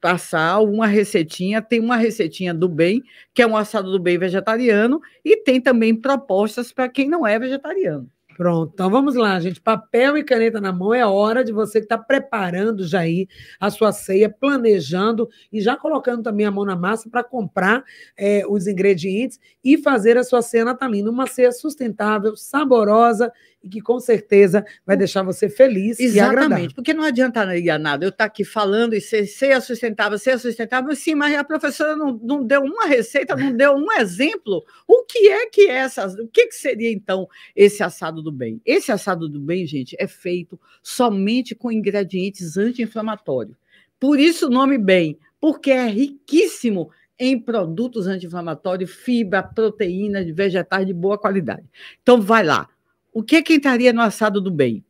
passar 0.00 0.60
uma 0.60 0.86
receitinha, 0.86 1.62
tem 1.62 1.80
uma 1.80 1.96
receitinha 1.96 2.52
do 2.52 2.68
bem, 2.68 3.02
que 3.32 3.40
é 3.40 3.46
um 3.46 3.56
assado 3.56 3.90
do 3.90 4.00
bem 4.00 4.18
vegetariano, 4.18 5.00
e 5.24 5.36
tem 5.36 5.60
também 5.60 5.94
propostas 5.94 6.72
para 6.72 6.88
quem 6.88 7.08
não 7.08 7.26
é 7.26 7.38
vegetariano. 7.38 8.10
Pronto, 8.40 8.70
então 8.72 8.88
vamos 8.88 9.16
lá, 9.16 9.38
gente. 9.38 9.60
Papel 9.60 10.16
e 10.16 10.24
caneta 10.24 10.62
na 10.62 10.72
mão, 10.72 10.94
é 10.94 11.04
hora 11.04 11.44
de 11.44 11.52
você 11.52 11.78
que 11.78 11.84
está 11.84 11.98
preparando 11.98 12.88
já 12.88 13.00
aí 13.00 13.28
a 13.60 13.68
sua 13.68 13.92
ceia, 13.92 14.30
planejando 14.30 15.28
e 15.52 15.60
já 15.60 15.76
colocando 15.76 16.22
também 16.22 16.46
a 16.46 16.50
mão 16.50 16.64
na 16.64 16.74
massa 16.74 17.10
para 17.10 17.22
comprar 17.22 17.84
é, 18.16 18.42
os 18.48 18.66
ingredientes 18.66 19.38
e 19.62 19.76
fazer 19.76 20.16
a 20.16 20.24
sua 20.24 20.40
ceia 20.40 20.64
natalina. 20.64 21.10
Uma 21.10 21.26
ceia 21.26 21.52
sustentável, 21.52 22.34
saborosa 22.34 23.30
e 23.62 23.68
que 23.68 23.80
com 23.80 24.00
certeza 24.00 24.64
vai 24.86 24.96
deixar 24.96 25.22
você 25.22 25.48
feliz 25.48 26.00
Exatamente, 26.00 26.74
porque 26.74 26.94
não 26.94 27.04
adianta 27.04 27.44
nada 27.78 28.04
eu 28.04 28.08
estar 28.08 28.24
aqui 28.24 28.44
falando 28.44 28.94
e 28.94 29.00
ser, 29.00 29.26
ser 29.26 29.60
sustentável, 29.60 30.18
ser 30.18 30.38
sustentável, 30.38 30.94
sim, 30.96 31.14
mas 31.14 31.34
a 31.34 31.44
professora 31.44 31.94
não, 31.94 32.18
não 32.22 32.44
deu 32.44 32.62
uma 32.62 32.86
receita, 32.86 33.36
não 33.36 33.52
deu 33.52 33.74
um 33.74 33.92
exemplo. 33.92 34.64
O 34.86 35.04
que 35.04 35.28
é 35.28 35.46
que 35.46 35.62
é 35.62 35.74
essa, 35.74 36.06
o 36.06 36.28
que, 36.28 36.46
que 36.46 36.54
seria 36.54 36.90
então 36.90 37.28
esse 37.54 37.82
assado 37.82 38.22
do 38.22 38.32
bem? 38.32 38.60
Esse 38.64 38.90
assado 38.90 39.28
do 39.28 39.40
bem, 39.40 39.66
gente, 39.66 39.94
é 39.98 40.06
feito 40.06 40.58
somente 40.82 41.54
com 41.54 41.70
ingredientes 41.70 42.56
anti-inflamatórios. 42.56 43.56
Por 43.98 44.18
isso 44.18 44.46
o 44.46 44.50
nome 44.50 44.78
bem, 44.78 45.18
porque 45.38 45.70
é 45.70 45.86
riquíssimo 45.86 46.90
em 47.18 47.38
produtos 47.38 48.06
anti-inflamatórios, 48.06 48.90
fibra, 48.90 49.42
proteína 49.42 50.24
de 50.24 50.32
vegetais 50.32 50.86
de 50.86 50.94
boa 50.94 51.18
qualidade. 51.18 51.64
Então, 52.02 52.18
vai 52.18 52.42
lá. 52.42 52.66
O 53.12 53.22
que, 53.22 53.36
é 53.36 53.42
que 53.42 53.54
entraria 53.54 53.92
no 53.92 54.00
assado 54.00 54.40
do 54.40 54.50
bem? 54.50 54.84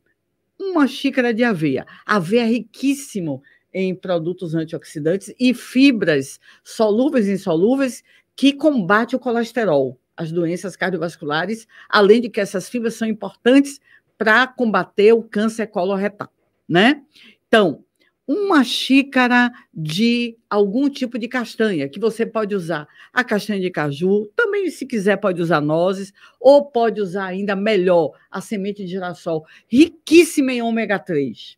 Uma 0.59 0.87
xícara 0.87 1.33
de 1.33 1.43
aveia. 1.43 1.85
Aveia 2.05 2.41
é 2.41 2.45
riquíssimo 2.45 3.41
em 3.73 3.95
produtos 3.95 4.53
antioxidantes 4.53 5.33
e 5.39 5.53
fibras 5.53 6.39
solúveis 6.63 7.27
e 7.27 7.33
insolúveis 7.33 8.03
que 8.35 8.53
combate 8.53 9.15
o 9.15 9.19
colesterol, 9.19 9.99
as 10.15 10.31
doenças 10.31 10.75
cardiovasculares, 10.75 11.67
além 11.89 12.21
de 12.21 12.29
que 12.29 12.41
essas 12.41 12.69
fibras 12.69 12.95
são 12.95 13.07
importantes 13.07 13.79
para 14.17 14.45
combater 14.45 15.13
o 15.13 15.23
câncer 15.23 15.67
coloretal, 15.67 16.31
né? 16.69 17.01
Então, 17.47 17.83
uma 18.33 18.63
xícara 18.63 19.51
de 19.73 20.37
algum 20.49 20.89
tipo 20.89 21.19
de 21.19 21.27
castanha, 21.27 21.89
que 21.89 21.99
você 21.99 22.25
pode 22.25 22.55
usar 22.55 22.87
a 23.11 23.25
castanha 23.25 23.59
de 23.59 23.69
caju, 23.69 24.31
também, 24.37 24.69
se 24.69 24.85
quiser, 24.85 25.17
pode 25.17 25.41
usar 25.41 25.59
nozes, 25.59 26.13
ou 26.39 26.65
pode 26.65 27.01
usar 27.01 27.25
ainda 27.25 27.57
melhor 27.57 28.13
a 28.31 28.39
semente 28.39 28.85
de 28.85 28.91
girassol, 28.91 29.45
riquíssima 29.67 30.53
em 30.53 30.61
ômega 30.61 30.97
3, 30.97 31.57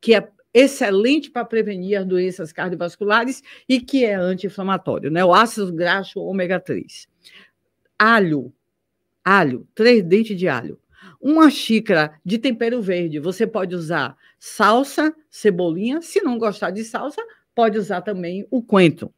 que 0.00 0.12
é 0.12 0.28
excelente 0.52 1.30
para 1.30 1.44
prevenir 1.44 1.96
as 1.96 2.04
doenças 2.04 2.52
cardiovasculares 2.52 3.40
e 3.68 3.80
que 3.80 4.04
é 4.04 4.14
anti-inflamatório, 4.14 5.12
né? 5.12 5.24
O 5.24 5.32
ácido 5.32 5.72
graxo 5.72 6.18
ômega 6.18 6.58
3. 6.58 7.06
Alho, 7.96 8.52
alho, 9.24 9.68
três 9.72 10.02
dentes 10.02 10.36
de 10.36 10.48
alho 10.48 10.80
uma 11.20 11.50
xícara 11.50 12.18
de 12.24 12.38
tempero 12.38 12.80
verde, 12.80 13.18
você 13.18 13.46
pode 13.46 13.74
usar 13.74 14.16
salsa, 14.38 15.14
cebolinha. 15.28 16.00
Se 16.00 16.20
não 16.22 16.38
gostar 16.38 16.70
de 16.70 16.84
salsa, 16.84 17.20
pode 17.54 17.78
usar 17.78 18.02
também 18.02 18.46
o 18.50 18.62
coentro. 18.62 19.12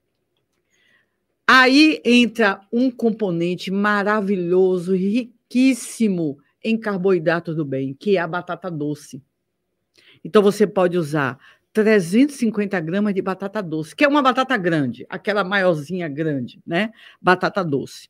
Aí 1.46 2.00
entra 2.04 2.60
um 2.72 2.90
componente 2.90 3.70
maravilhoso, 3.70 4.94
riquíssimo 4.94 6.38
em 6.62 6.78
carboidrato 6.78 7.54
do 7.54 7.64
bem, 7.64 7.92
que 7.92 8.16
é 8.16 8.20
a 8.20 8.26
batata 8.26 8.70
doce. 8.70 9.22
Então 10.24 10.42
você 10.42 10.66
pode 10.66 10.96
usar 10.96 11.38
350 11.72 12.78
gramas 12.80 13.14
de 13.14 13.22
batata 13.22 13.62
doce, 13.62 13.96
que 13.96 14.04
é 14.04 14.08
uma 14.08 14.22
batata 14.22 14.56
grande, 14.56 15.04
aquela 15.08 15.42
maiorzinha 15.42 16.08
grande, 16.08 16.62
né? 16.66 16.92
Batata 17.20 17.64
doce 17.64 18.08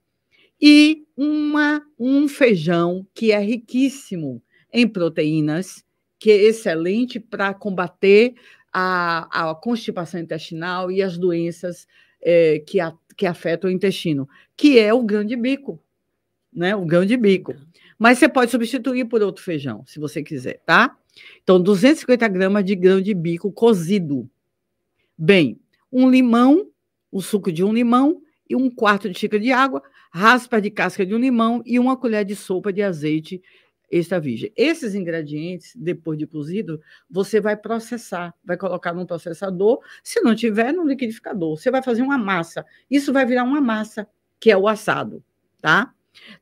e 0.61 1.05
uma, 1.17 1.83
um 1.99 2.29
feijão 2.29 3.07
que 3.15 3.33
é 3.33 3.39
riquíssimo 3.39 4.43
em 4.73 4.87
proteínas, 4.87 5.85
que 6.19 6.31
é 6.31 6.37
excelente 6.37 7.19
para 7.19 7.55
combater 7.55 8.35
a, 8.73 9.51
a, 9.51 9.55
constipação 9.55 10.21
intestinal 10.21 10.91
e 10.91 11.03
as 11.03 11.17
doenças 11.19 11.87
é, 12.23 12.61
que, 12.61 12.79
a, 12.79 12.93
que 13.17 13.27
afetam 13.27 13.71
o 13.71 13.73
intestino, 13.73 14.29
que 14.57 14.79
é 14.79 14.93
o 14.93 15.03
grão 15.03 15.25
de 15.25 15.35
bico, 15.35 15.81
né? 16.53 16.77
O 16.77 16.85
grão 16.85 17.05
de 17.05 17.17
bico. 17.17 17.55
Mas 17.99 18.19
você 18.19 18.29
pode 18.29 18.51
substituir 18.51 19.07
por 19.07 19.23
outro 19.23 19.43
feijão, 19.43 19.85
se 19.87 19.99
você 19.99 20.23
quiser, 20.23 20.61
tá? 20.65 20.97
Então, 21.43 21.61
250 21.61 22.27
gramas 22.29 22.65
de 22.65 22.75
grão 22.75 23.01
de 23.01 23.13
bico 23.15 23.51
cozido. 23.51 24.29
Bem, 25.19 25.59
um 25.93 26.09
limão, 26.09 26.69
o 27.11 27.21
suco 27.21 27.51
de 27.51 27.65
um 27.65 27.73
limão 27.73 28.23
e 28.49 28.55
um 28.55 28.71
quarto 28.71 29.09
de 29.09 29.19
xícara 29.19 29.43
de 29.43 29.53
água, 29.53 29.83
raspa 30.11 30.61
de 30.61 30.71
casca 30.71 31.07
de 31.07 31.15
um 31.15 31.19
limão 31.19 31.63
e 31.65 31.79
uma 31.79 31.97
colher 31.97 32.25
de 32.25 32.37
sopa 32.37 32.73
de 32.73 32.83
azeite 32.83 33.41
extra 33.91 34.21
virgem. 34.21 34.53
Esses 34.57 34.95
ingredientes, 34.95 35.73
depois 35.75 36.19
de 36.19 36.27
cozido, 36.27 36.81
você 37.11 37.41
vai 37.41 37.57
processar, 37.57 38.35
vai 38.45 38.57
colocar 38.57 38.93
num 38.93 39.07
processador, 39.07 39.81
se 40.03 40.21
não 40.21 40.35
tiver, 40.35 40.73
no 40.73 40.87
liquidificador. 40.87 41.57
Você 41.57 41.71
vai 41.71 41.83
fazer 41.83 42.03
uma 42.03 42.17
massa. 42.17 42.65
Isso 42.91 43.13
vai 43.13 43.27
virar 43.27 43.45
uma 43.45 43.61
massa, 43.61 44.07
que 44.39 44.51
é 44.51 44.57
o 44.57 44.69
assado, 44.69 45.23
tá? 45.61 45.93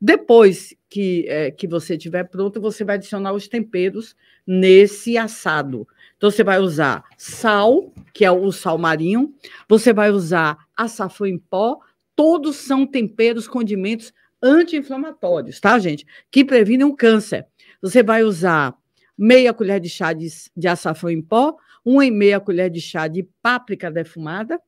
Depois 0.01 0.75
que, 0.89 1.27
é, 1.29 1.51
que 1.51 1.67
você 1.67 1.97
tiver 1.97 2.25
pronto, 2.25 2.61
você 2.61 2.85
vai 2.85 2.97
adicionar 2.97 3.33
os 3.33 3.49
temperos 3.49 4.17
nesse 4.47 5.17
assado. 5.17 5.87
Então, 6.17 6.31
você 6.31 6.43
vai 6.43 6.59
usar 6.59 7.05
sal, 7.17 7.93
que 8.13 8.25
é 8.25 8.31
o 8.31 8.51
sal 8.51 8.79
marinho, 8.79 9.35
você 9.69 9.93
vai 9.93 10.11
usar 10.11 10.59
açafrão 10.77 11.29
em 11.29 11.39
pó, 11.39 11.79
todos 12.19 12.57
são 12.57 12.85
temperos, 12.85 13.47
condimentos 13.47 14.13
anti-inflamatórios, 14.43 15.61
tá, 15.61 15.79
gente? 15.79 16.05
Que 16.33 16.45
previnem 16.45 16.85
o 16.85 16.97
câncer. 16.97 17.47
Você 17.81 18.03
vai 18.03 18.25
usar 18.25 18.77
meia 19.17 19.55
colher 19.55 19.79
de 19.79 19.89
chá 19.89 20.13
de, 20.13 20.27
de 20.57 20.67
açafrão 20.67 21.13
em 21.13 21.23
pó, 21.23 21.55
uma 21.85 22.05
e 22.05 22.11
meia 22.11 22.41
colher 22.41 22.71
de 22.71 22.81
chá 22.81 23.07
de 23.07 23.23
páprica 23.41 23.89
defumada. 23.89 24.61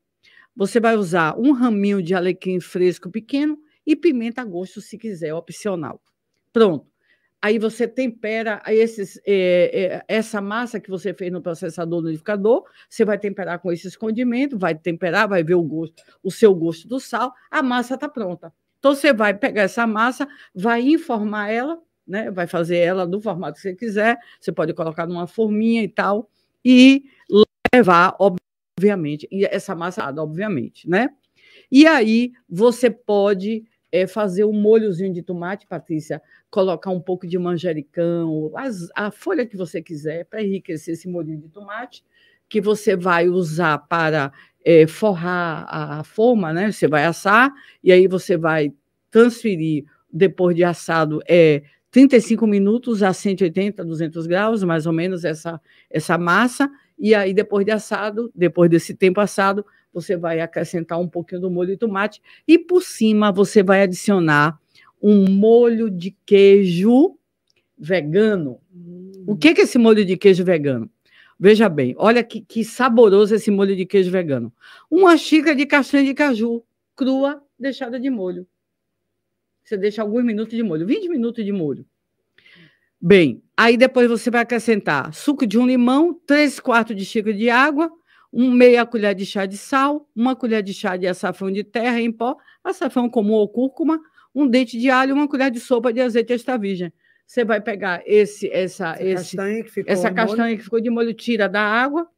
Você 0.54 0.78
vai 0.78 0.94
usar 0.94 1.36
um 1.36 1.50
raminho 1.50 2.00
de 2.00 2.14
alecrim 2.14 2.60
fresco 2.60 3.10
pequeno 3.10 3.58
e 3.84 3.96
pimenta 3.96 4.42
a 4.42 4.44
gosto, 4.44 4.80
se 4.80 4.96
quiser, 4.96 5.34
opcional. 5.34 6.00
Pronto. 6.52 6.89
Aí 7.42 7.58
você 7.58 7.88
tempera 7.88 8.62
esses, 8.68 9.18
é, 9.26 9.94
é, 9.94 10.04
essa 10.06 10.42
massa 10.42 10.78
que 10.78 10.90
você 10.90 11.14
fez 11.14 11.32
no 11.32 11.40
processador 11.40 12.00
unificador, 12.00 12.64
você 12.88 13.02
vai 13.04 13.18
temperar 13.18 13.58
com 13.60 13.72
esses 13.72 13.96
condimentos, 13.96 14.58
vai 14.58 14.74
temperar, 14.74 15.26
vai 15.26 15.42
ver 15.42 15.54
o 15.54 15.62
gosto, 15.62 16.02
o 16.22 16.30
seu 16.30 16.54
gosto 16.54 16.86
do 16.86 17.00
sal, 17.00 17.32
a 17.50 17.62
massa 17.62 17.94
está 17.94 18.08
pronta. 18.08 18.52
Então 18.78 18.94
você 18.94 19.12
vai 19.12 19.32
pegar 19.32 19.62
essa 19.62 19.86
massa, 19.86 20.28
vai 20.54 20.82
informar 20.82 21.50
ela, 21.50 21.78
né? 22.06 22.30
Vai 22.30 22.46
fazer 22.46 22.76
ela 22.76 23.06
do 23.06 23.20
formato 23.20 23.54
que 23.54 23.62
você 23.62 23.74
quiser, 23.74 24.18
você 24.38 24.52
pode 24.52 24.74
colocar 24.74 25.06
numa 25.06 25.26
forminha 25.26 25.82
e 25.82 25.88
tal, 25.88 26.28
e 26.62 27.04
levar, 27.74 28.16
obviamente, 28.18 29.26
e 29.30 29.44
essa 29.46 29.74
massa, 29.74 30.12
obviamente, 30.18 30.88
né? 30.88 31.08
E 31.70 31.86
aí 31.86 32.32
você 32.48 32.90
pode 32.90 33.64
é, 33.92 34.06
fazer 34.06 34.44
um 34.44 34.52
molhozinho 34.52 35.12
de 35.12 35.22
tomate, 35.22 35.66
Patrícia, 35.66 36.20
colocar 36.50 36.90
um 36.90 37.00
pouco 37.00 37.26
de 37.26 37.38
manjericão, 37.38 38.50
as, 38.56 38.88
a 38.96 39.10
folha 39.10 39.46
que 39.46 39.56
você 39.56 39.80
quiser, 39.80 40.24
para 40.24 40.42
enriquecer 40.42 40.94
esse 40.94 41.08
molhinho 41.08 41.38
de 41.38 41.48
tomate, 41.48 42.04
que 42.48 42.60
você 42.60 42.96
vai 42.96 43.28
usar 43.28 43.78
para 43.78 44.32
é, 44.64 44.86
forrar 44.86 45.64
a, 45.68 46.00
a 46.00 46.04
forma, 46.04 46.52
né? 46.52 46.72
Você 46.72 46.88
vai 46.88 47.04
assar, 47.04 47.52
e 47.82 47.92
aí 47.92 48.08
você 48.08 48.36
vai 48.36 48.72
transferir, 49.10 49.84
depois 50.12 50.56
de 50.56 50.64
assado, 50.64 51.20
é 51.28 51.62
35 51.90 52.46
minutos 52.46 53.02
a 53.02 53.12
180, 53.12 53.84
200 53.84 54.26
graus, 54.26 54.64
mais 54.64 54.86
ou 54.86 54.92
menos, 54.92 55.24
essa, 55.24 55.60
essa 55.88 56.18
massa, 56.18 56.70
e 56.98 57.14
aí 57.14 57.32
depois 57.32 57.64
de 57.64 57.70
assado, 57.70 58.30
depois 58.34 58.68
desse 58.68 58.94
tempo 58.94 59.20
assado, 59.20 59.64
você 59.92 60.16
vai 60.16 60.40
acrescentar 60.40 61.00
um 61.00 61.08
pouquinho 61.08 61.40
do 61.40 61.50
molho 61.50 61.70
de 61.70 61.76
tomate 61.76 62.20
e 62.46 62.58
por 62.58 62.82
cima 62.82 63.32
você 63.32 63.62
vai 63.62 63.82
adicionar 63.82 64.58
um 65.02 65.30
molho 65.30 65.90
de 65.90 66.16
queijo 66.26 67.16
vegano. 67.78 68.60
O 69.26 69.36
que 69.36 69.48
é 69.48 69.52
esse 69.52 69.78
molho 69.78 70.04
de 70.04 70.16
queijo 70.16 70.44
vegano? 70.44 70.90
Veja 71.38 71.68
bem, 71.68 71.94
olha 71.96 72.22
que, 72.22 72.42
que 72.42 72.62
saboroso 72.62 73.34
esse 73.34 73.50
molho 73.50 73.74
de 73.74 73.86
queijo 73.86 74.10
vegano. 74.10 74.52
Uma 74.90 75.16
xícara 75.16 75.56
de 75.56 75.64
castanha 75.64 76.04
de 76.04 76.12
caju 76.12 76.62
crua, 76.94 77.42
deixada 77.58 77.98
de 77.98 78.10
molho. 78.10 78.46
Você 79.64 79.76
deixa 79.76 80.02
alguns 80.02 80.24
minutos 80.24 80.54
de 80.54 80.62
molho, 80.62 80.86
20 80.86 81.08
minutos 81.08 81.44
de 81.44 81.52
molho. 81.52 81.86
Bem, 83.00 83.42
aí 83.56 83.78
depois 83.78 84.10
você 84.10 84.30
vai 84.30 84.42
acrescentar 84.42 85.14
suco 85.14 85.46
de 85.46 85.58
um 85.58 85.66
limão, 85.66 86.12
3 86.26 86.60
quartos 86.60 86.94
de 86.94 87.06
xícara 87.06 87.34
de 87.34 87.48
água, 87.48 87.90
um 88.30 88.50
meia 88.50 88.84
colher 88.84 89.14
de 89.14 89.24
chá 89.24 89.46
de 89.46 89.56
sal, 89.56 90.08
uma 90.14 90.36
colher 90.36 90.62
de 90.62 90.74
chá 90.74 90.96
de 90.96 91.06
açafrão 91.06 91.50
de 91.50 91.64
terra 91.64 92.00
em 92.00 92.12
pó, 92.12 92.36
açafrão 92.62 93.08
comum 93.08 93.32
ou 93.32 93.48
cúrcuma, 93.48 93.98
um 94.34 94.46
dente 94.46 94.78
de 94.78 94.90
alho, 94.90 95.14
uma 95.14 95.28
colher 95.28 95.50
de 95.50 95.60
sopa 95.60 95.92
de 95.92 96.00
azeite 96.00 96.32
extra 96.32 96.56
virgem. 96.56 96.92
Você 97.26 97.44
vai 97.44 97.60
pegar 97.60 98.02
esse, 98.04 98.50
essa, 98.50 98.92
essa 98.92 99.02
esse, 99.02 99.36
castanha, 99.36 99.64
que 99.64 99.70
ficou, 99.70 99.92
essa 99.92 100.10
castanha 100.10 100.56
que 100.56 100.64
ficou 100.64 100.80
de 100.80 100.90
molho, 100.90 101.14
tira 101.14 101.48
da 101.48 101.62
água, 101.62 102.08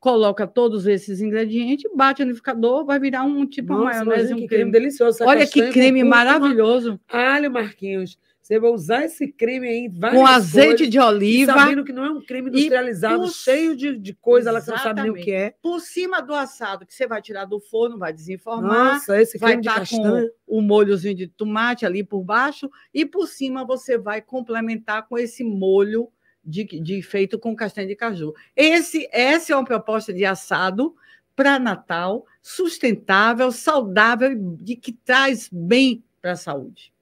coloca 0.00 0.46
todos 0.46 0.86
esses 0.86 1.20
ingredientes, 1.20 1.90
bate 1.94 2.22
no 2.22 2.30
liquidificador, 2.30 2.84
vai 2.84 2.98
virar 2.98 3.22
um 3.22 3.46
tipo 3.46 3.72
Nossa, 3.74 4.04
maionese, 4.04 4.32
um 4.32 4.36
creme, 4.36 4.48
creme 4.48 4.72
delicioso. 4.72 5.24
Olha 5.24 5.46
que 5.46 5.70
creme 5.70 6.02
maravilhoso. 6.02 6.98
Alho, 7.08 7.50
Marquinhos. 7.50 8.18
Você 8.46 8.60
vai 8.60 8.70
usar 8.70 9.04
esse 9.04 9.26
creme 9.26 9.66
aí 9.66 9.90
com 9.90 10.24
azeite 10.24 10.68
coisas, 10.68 10.88
de 10.88 11.00
oliva. 11.00 11.52
Sabendo 11.52 11.84
que 11.84 11.92
não 11.92 12.04
é 12.04 12.10
um 12.10 12.24
creme 12.24 12.48
industrializado, 12.48 13.22
por... 13.22 13.32
cheio 13.32 13.74
de, 13.74 13.98
de 13.98 14.14
coisa 14.14 14.52
lá 14.52 14.60
que 14.60 14.66
você 14.66 14.70
não 14.70 14.78
sabe 14.78 15.02
nem 15.02 15.10
o 15.10 15.14
que 15.14 15.32
é. 15.32 15.56
Por 15.60 15.80
cima 15.80 16.22
do 16.22 16.32
assado, 16.32 16.86
que 16.86 16.94
você 16.94 17.08
vai 17.08 17.20
tirar 17.20 17.44
do 17.44 17.58
forno, 17.58 17.98
vai 17.98 18.12
desenformar. 18.12 18.94
Nossa, 18.94 19.20
esse 19.20 19.36
creme 19.36 19.54
vai 19.54 19.60
de 19.62 19.68
tá 19.68 19.80
castanha. 19.80 20.30
com 20.46 20.58
o 20.58 20.62
molhozinho 20.62 21.16
de 21.16 21.26
tomate 21.26 21.84
ali 21.84 22.04
por 22.04 22.22
baixo. 22.22 22.70
E 22.94 23.04
por 23.04 23.26
cima 23.26 23.64
você 23.64 23.98
vai 23.98 24.22
complementar 24.22 25.08
com 25.08 25.18
esse 25.18 25.42
molho 25.42 26.08
de, 26.44 26.62
de 26.62 27.02
feito 27.02 27.40
com 27.40 27.56
castanha 27.56 27.88
de 27.88 27.96
caju. 27.96 28.32
Esse, 28.54 29.08
essa 29.10 29.54
é 29.54 29.56
uma 29.56 29.64
proposta 29.64 30.14
de 30.14 30.24
assado 30.24 30.94
para 31.34 31.58
Natal, 31.58 32.24
sustentável, 32.40 33.50
saudável 33.50 34.56
e 34.64 34.76
que 34.76 34.92
traz 34.92 35.48
bem 35.52 36.04
para 36.22 36.30
a 36.30 36.36
saúde. 36.36 36.94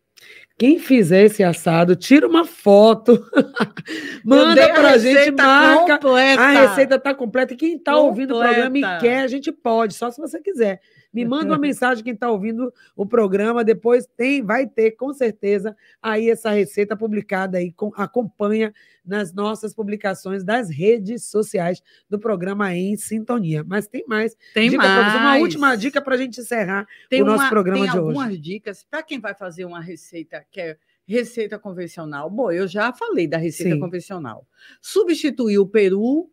Quem 0.56 0.78
fizer 0.78 1.24
esse 1.24 1.42
assado, 1.42 1.96
tira 1.96 2.28
uma 2.28 2.44
foto, 2.44 3.26
manda 4.24 4.68
para 4.72 4.92
a 4.92 4.98
gente, 4.98 5.32
marca. 5.32 5.98
Completa. 5.98 6.42
A 6.42 6.50
receita 6.68 6.94
está 6.94 7.12
completa. 7.12 7.54
E 7.54 7.56
quem 7.56 7.76
está 7.76 7.96
ouvindo 7.96 8.36
o 8.36 8.38
programa 8.38 8.78
e 8.78 9.00
quer, 9.00 9.22
a 9.22 9.26
gente 9.26 9.50
pode, 9.50 9.94
só 9.94 10.12
se 10.12 10.20
você 10.20 10.40
quiser. 10.40 10.80
Me 11.12 11.24
manda 11.24 11.52
uma 11.52 11.58
mensagem 11.58 12.04
quem 12.04 12.12
está 12.12 12.30
ouvindo 12.30 12.72
o 12.96 13.04
programa, 13.04 13.64
depois 13.64 14.06
tem, 14.16 14.42
vai 14.42 14.66
ter 14.66 14.92
com 14.92 15.12
certeza 15.12 15.76
aí 16.00 16.30
essa 16.30 16.50
receita 16.50 16.96
publicada 16.96 17.58
aí, 17.58 17.72
com, 17.72 17.92
acompanha 17.96 18.72
nas 19.04 19.32
nossas 19.32 19.74
publicações 19.74 20.42
das 20.42 20.70
redes 20.70 21.24
sociais 21.24 21.82
do 22.08 22.18
programa 22.18 22.74
Em 22.74 22.96
Sintonia. 22.96 23.64
Mas 23.66 23.86
tem 23.86 24.04
mais. 24.08 24.36
Tem 24.54 24.70
dica 24.70 24.82
mais. 24.82 25.14
Uma 25.14 25.36
última 25.36 25.76
dica 25.76 26.00
para 26.00 26.14
a 26.14 26.18
gente 26.18 26.40
encerrar 26.40 26.86
tem 27.10 27.22
o 27.22 27.24
nosso 27.24 27.44
uma, 27.44 27.50
programa 27.50 27.80
de 27.80 27.90
hoje. 27.90 27.92
Tem 27.92 28.06
algumas 28.06 28.40
dicas 28.40 28.84
para 28.88 29.02
quem 29.02 29.20
vai 29.20 29.34
fazer 29.34 29.64
uma 29.64 29.80
receita 29.80 30.43
que 30.50 30.60
é 30.60 30.76
receita 31.06 31.58
convencional. 31.58 32.30
Bom, 32.30 32.50
eu 32.50 32.66
já 32.66 32.92
falei 32.92 33.26
da 33.26 33.36
receita 33.36 33.74
Sim. 33.74 33.80
convencional. 33.80 34.46
Substituir 34.80 35.58
o 35.58 35.66
peru 35.66 36.30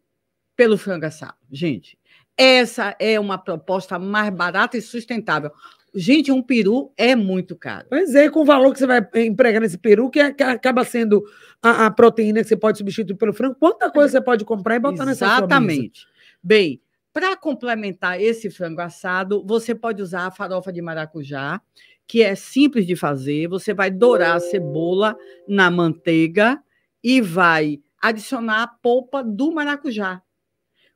pelo 0.56 0.78
frango 0.78 1.06
assado. 1.06 1.38
Gente, 1.52 1.98
essa 2.38 2.96
é 3.00 3.20
uma 3.20 3.38
proposta 3.38 4.00
mais 4.00 4.34
barata 4.34 4.78
e 4.78 4.82
sustentável. 4.82 5.52
Gente, 5.94 6.32
um 6.32 6.42
peru 6.42 6.94
é 6.96 7.16
muito 7.16 7.56
caro. 7.56 7.88
Pois 7.90 8.16
é, 8.16 8.30
com 8.30 8.42
o 8.42 8.46
valor 8.46 8.72
que 8.72 8.80
você 8.80 8.88
vai 8.88 9.06
empregar 9.16 9.62
nesse 9.62 9.78
peru, 9.78 10.10
que, 10.10 10.20
é, 10.20 10.32
que 10.32 10.42
acaba 10.42 10.86
sendo 10.86 11.22
a, 11.62 11.88
a, 11.88 11.92
proteína 11.92 12.42
que 12.42 12.48
você 12.48 12.56
pode 12.56 12.78
substituir 12.78 13.18
pelo 13.18 13.34
frango, 13.34 13.56
quanta 13.60 13.92
coisa 13.92 14.10
você 14.10 14.22
pode 14.22 14.46
comprar 14.46 14.76
e 14.76 14.80
botar 14.80 15.06
nessa 15.06 15.26
Exatamente. 15.26 16.08
Bem, 16.42 16.82
para 17.14 17.36
complementar 17.36 18.22
esse 18.22 18.50
frango 18.50 18.80
assado, 18.80 19.46
você 19.46 19.76
pode 19.76 20.02
usar 20.02 20.28
a 20.28 20.32
farofa 20.32 20.72
de 20.72 20.82
maracujá, 20.82 21.62
que 22.08 22.22
é 22.22 22.36
simples 22.36 22.86
de 22.86 22.96
fazer. 22.96 23.48
Você 23.48 23.74
vai 23.74 23.90
dourar 23.90 24.38
a 24.38 24.40
cebola 24.40 25.16
na 25.48 25.72
manteiga 25.72 26.62
e 27.04 27.22
vai 27.22 27.80
adicionar 28.02 28.64
a 28.64 28.68
polpa 28.68 29.24
do 29.24 29.52
maracujá. 29.52 30.22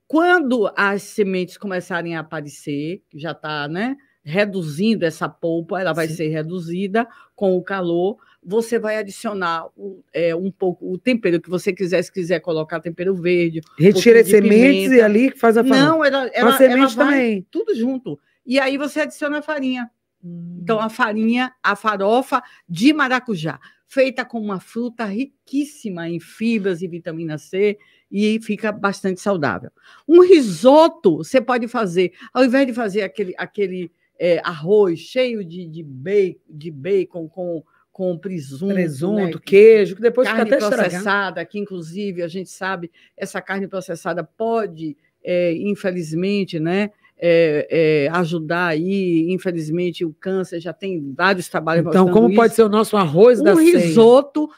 Quando 0.07 0.71
as 0.75 1.01
sementes 1.03 1.57
começarem 1.57 2.15
a 2.15 2.19
aparecer, 2.19 3.01
já 3.13 3.31
está 3.31 3.67
né, 3.67 3.95
reduzindo 4.23 5.05
essa 5.05 5.29
polpa, 5.29 5.79
ela 5.79 5.93
vai 5.93 6.07
Sim. 6.07 6.15
ser 6.15 6.27
reduzida 6.29 7.07
com 7.35 7.55
o 7.55 7.63
calor, 7.63 8.17
você 8.43 8.77
vai 8.77 8.97
adicionar 8.97 9.67
é, 10.13 10.35
um 10.35 10.51
pouco 10.51 10.91
o 10.91 10.97
tempero 10.97 11.41
que 11.41 11.49
você 11.49 11.73
quiser, 11.73 12.03
se 12.03 12.11
quiser 12.11 12.39
colocar 12.39 12.79
tempero 12.79 13.15
verde. 13.15 13.61
Retira 13.77 14.21
as 14.21 14.27
sementes 14.27 14.91
e 14.91 15.01
ali 15.01 15.31
que 15.31 15.39
faz 15.39 15.57
a 15.57 15.63
farinha. 15.63 15.85
Não, 15.85 16.05
ela, 16.05 16.27
ela, 16.33 16.53
a 16.53 16.57
semente 16.57 16.95
ela 16.95 17.05
também. 17.05 17.45
Tudo 17.49 17.75
junto. 17.75 18.19
E 18.45 18.59
aí 18.59 18.77
você 18.77 19.01
adiciona 19.01 19.39
a 19.39 19.41
farinha. 19.41 19.89
Hum. 20.25 20.59
Então, 20.63 20.79
a 20.79 20.89
farinha, 20.89 21.53
a 21.61 21.75
farofa 21.75 22.41
de 22.67 22.91
maracujá, 22.91 23.59
feita 23.87 24.25
com 24.25 24.39
uma 24.39 24.59
fruta 24.59 25.05
riquíssima 25.05 26.09
em 26.09 26.19
fibras 26.19 26.81
e 26.81 26.87
vitamina 26.87 27.37
C, 27.37 27.77
e 28.11 28.39
fica 28.41 28.71
bastante 28.71 29.21
saudável. 29.21 29.71
Um 30.07 30.21
risoto 30.21 31.17
você 31.17 31.39
pode 31.39 31.67
fazer, 31.67 32.13
ao 32.33 32.43
invés 32.43 32.65
de 32.65 32.73
fazer 32.73 33.01
aquele, 33.03 33.33
aquele 33.37 33.91
é, 34.19 34.39
arroz 34.43 34.99
cheio 34.99 35.43
de, 35.43 35.67
de, 35.67 35.83
bacon, 35.83 36.39
de 36.49 36.71
bacon 36.71 37.27
com, 37.27 37.63
com 37.91 38.17
presunto, 38.17 38.73
presunto 38.73 39.37
né? 39.37 39.43
queijo, 39.43 39.95
que 39.95 40.01
depois 40.01 40.27
carne 40.27 40.45
fica 40.45 40.65
até 40.65 40.75
processada, 40.75 41.45
que 41.45 41.59
inclusive 41.59 42.21
a 42.23 42.27
gente 42.27 42.49
sabe, 42.49 42.91
essa 43.15 43.41
carne 43.41 43.67
processada 43.67 44.23
pode, 44.23 44.97
é, 45.23 45.53
infelizmente, 45.53 46.59
né? 46.59 46.91
É, 47.17 47.67
é, 48.07 48.09
ajudar 48.09 48.67
aí, 48.67 49.31
infelizmente, 49.31 50.03
o 50.03 50.13
câncer 50.13 50.59
já 50.59 50.73
tem 50.73 51.13
vários 51.13 51.47
trabalhos. 51.47 51.85
Então, 51.87 52.11
como 52.11 52.27
isso. 52.27 52.35
pode 52.35 52.53
ser 52.53 52.63
o 52.63 52.69
nosso 52.69 52.97
arroz 52.97 53.39
um 53.39 53.43
da 53.45 53.53
risoto 53.53 54.49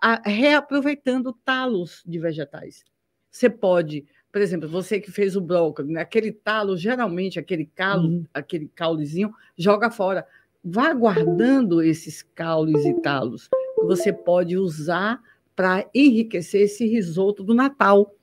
a, 0.00 0.22
reaproveitando 0.28 1.32
talos 1.44 2.02
de 2.06 2.18
vegetais. 2.18 2.84
Você 3.30 3.50
pode, 3.50 4.06
por 4.32 4.40
exemplo, 4.40 4.66
você 4.68 4.98
que 4.98 5.10
fez 5.10 5.36
o 5.36 5.40
brócolis, 5.42 5.90
né? 5.90 6.00
aquele 6.00 6.32
talo, 6.32 6.76
geralmente 6.76 7.38
aquele 7.38 7.66
calo, 7.66 8.08
uhum. 8.08 8.24
aquele 8.32 8.68
caulezinho, 8.74 9.30
joga 9.56 9.90
fora. 9.90 10.26
Vá 10.64 10.92
guardando 10.94 11.82
esses 11.82 12.22
caules 12.22 12.84
e 12.84 12.94
talos 13.02 13.48
que 13.48 13.84
você 13.84 14.12
pode 14.12 14.56
usar 14.56 15.20
para 15.54 15.88
enriquecer 15.94 16.62
esse 16.62 16.86
risoto 16.86 17.44
do 17.44 17.54
Natal. 17.54 18.14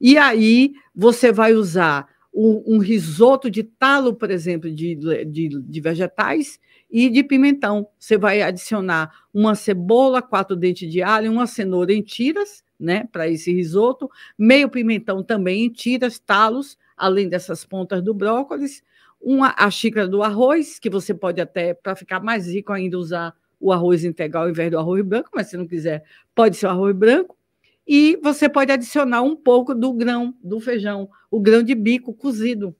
E 0.00 0.16
aí 0.16 0.74
você 0.94 1.32
vai 1.32 1.54
usar 1.54 2.08
um, 2.32 2.76
um 2.76 2.78
risoto 2.78 3.50
de 3.50 3.62
talo, 3.62 4.14
por 4.14 4.30
exemplo, 4.30 4.70
de, 4.70 4.94
de, 4.94 5.48
de, 5.48 5.80
vegetais 5.80 6.60
e 6.90 7.08
de 7.08 7.22
pimentão. 7.22 7.88
Você 7.98 8.16
vai 8.16 8.42
adicionar 8.42 9.12
uma 9.32 9.54
cebola, 9.54 10.22
quatro 10.22 10.56
dentes 10.56 10.90
de 10.90 11.02
alho, 11.02 11.32
uma 11.32 11.46
cenoura 11.46 11.92
em 11.92 12.02
tiras, 12.02 12.62
né, 12.78 13.08
para 13.10 13.28
esse 13.28 13.52
risoto, 13.52 14.08
meio 14.38 14.68
pimentão 14.68 15.22
também 15.22 15.64
em 15.64 15.68
tiras, 15.68 16.18
talos, 16.18 16.78
além 16.96 17.28
dessas 17.28 17.64
pontas 17.64 18.02
do 18.02 18.14
brócolis, 18.14 18.82
uma 19.20 19.52
a 19.56 19.70
xícara 19.70 20.06
do 20.06 20.22
arroz, 20.22 20.78
que 20.78 20.88
você 20.88 21.12
pode 21.12 21.40
até, 21.40 21.74
para 21.74 21.96
ficar 21.96 22.20
mais 22.20 22.46
rico 22.46 22.72
ainda, 22.72 22.96
usar 22.98 23.34
o 23.60 23.72
arroz 23.72 24.04
integral 24.04 24.44
ao 24.44 24.50
invés 24.50 24.70
do 24.70 24.78
arroz 24.78 25.04
branco, 25.04 25.30
mas 25.34 25.48
se 25.48 25.56
não 25.56 25.66
quiser, 25.66 26.04
pode 26.34 26.56
ser 26.56 26.66
o 26.66 26.70
arroz 26.70 26.94
branco. 26.94 27.36
E 27.88 28.18
você 28.22 28.50
pode 28.50 28.70
adicionar 28.70 29.22
um 29.22 29.34
pouco 29.34 29.74
do 29.74 29.94
grão 29.94 30.34
do 30.44 30.60
feijão, 30.60 31.08
o 31.30 31.40
grão 31.40 31.62
de 31.62 31.74
bico 31.74 32.12
cozido. 32.12 32.76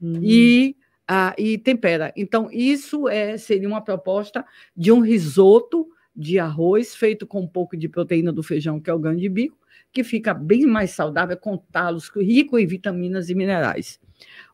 Hum. 0.00 0.18
E, 0.22 0.74
ah, 1.06 1.34
e 1.36 1.58
tempera. 1.58 2.10
Então, 2.16 2.48
isso 2.50 3.06
é, 3.06 3.36
seria 3.36 3.68
uma 3.68 3.82
proposta 3.82 4.44
de 4.74 4.90
um 4.90 5.00
risoto 5.00 5.86
de 6.14 6.38
arroz 6.38 6.96
feito 6.96 7.26
com 7.26 7.42
um 7.42 7.46
pouco 7.46 7.76
de 7.76 7.86
proteína 7.86 8.32
do 8.32 8.42
feijão, 8.42 8.80
que 8.80 8.88
é 8.88 8.94
o 8.94 8.98
grão 8.98 9.14
de 9.14 9.28
bico, 9.28 9.58
que 9.92 10.02
fica 10.02 10.32
bem 10.32 10.64
mais 10.64 10.92
saudável, 10.92 11.36
com 11.36 11.58
talos 11.58 12.08
rico 12.08 12.58
em 12.58 12.66
vitaminas 12.66 13.28
e 13.28 13.34
minerais. 13.34 14.00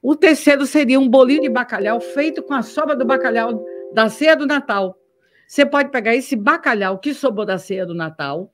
O 0.02 0.16
terceiro 0.16 0.66
seria 0.66 0.98
um 0.98 1.08
bolinho 1.08 1.42
de 1.42 1.48
bacalhau 1.48 2.00
feito 2.00 2.42
com 2.42 2.54
a 2.54 2.62
sobra 2.62 2.96
do 2.96 3.04
bacalhau 3.04 3.64
da 3.94 4.08
ceia 4.08 4.34
do 4.34 4.46
Natal. 4.46 4.98
Você 5.46 5.64
pode 5.64 5.90
pegar 5.90 6.16
esse 6.16 6.34
bacalhau 6.34 6.98
que 6.98 7.14
sobrou 7.14 7.46
da 7.46 7.58
ceia 7.58 7.86
do 7.86 7.94
Natal, 7.94 8.52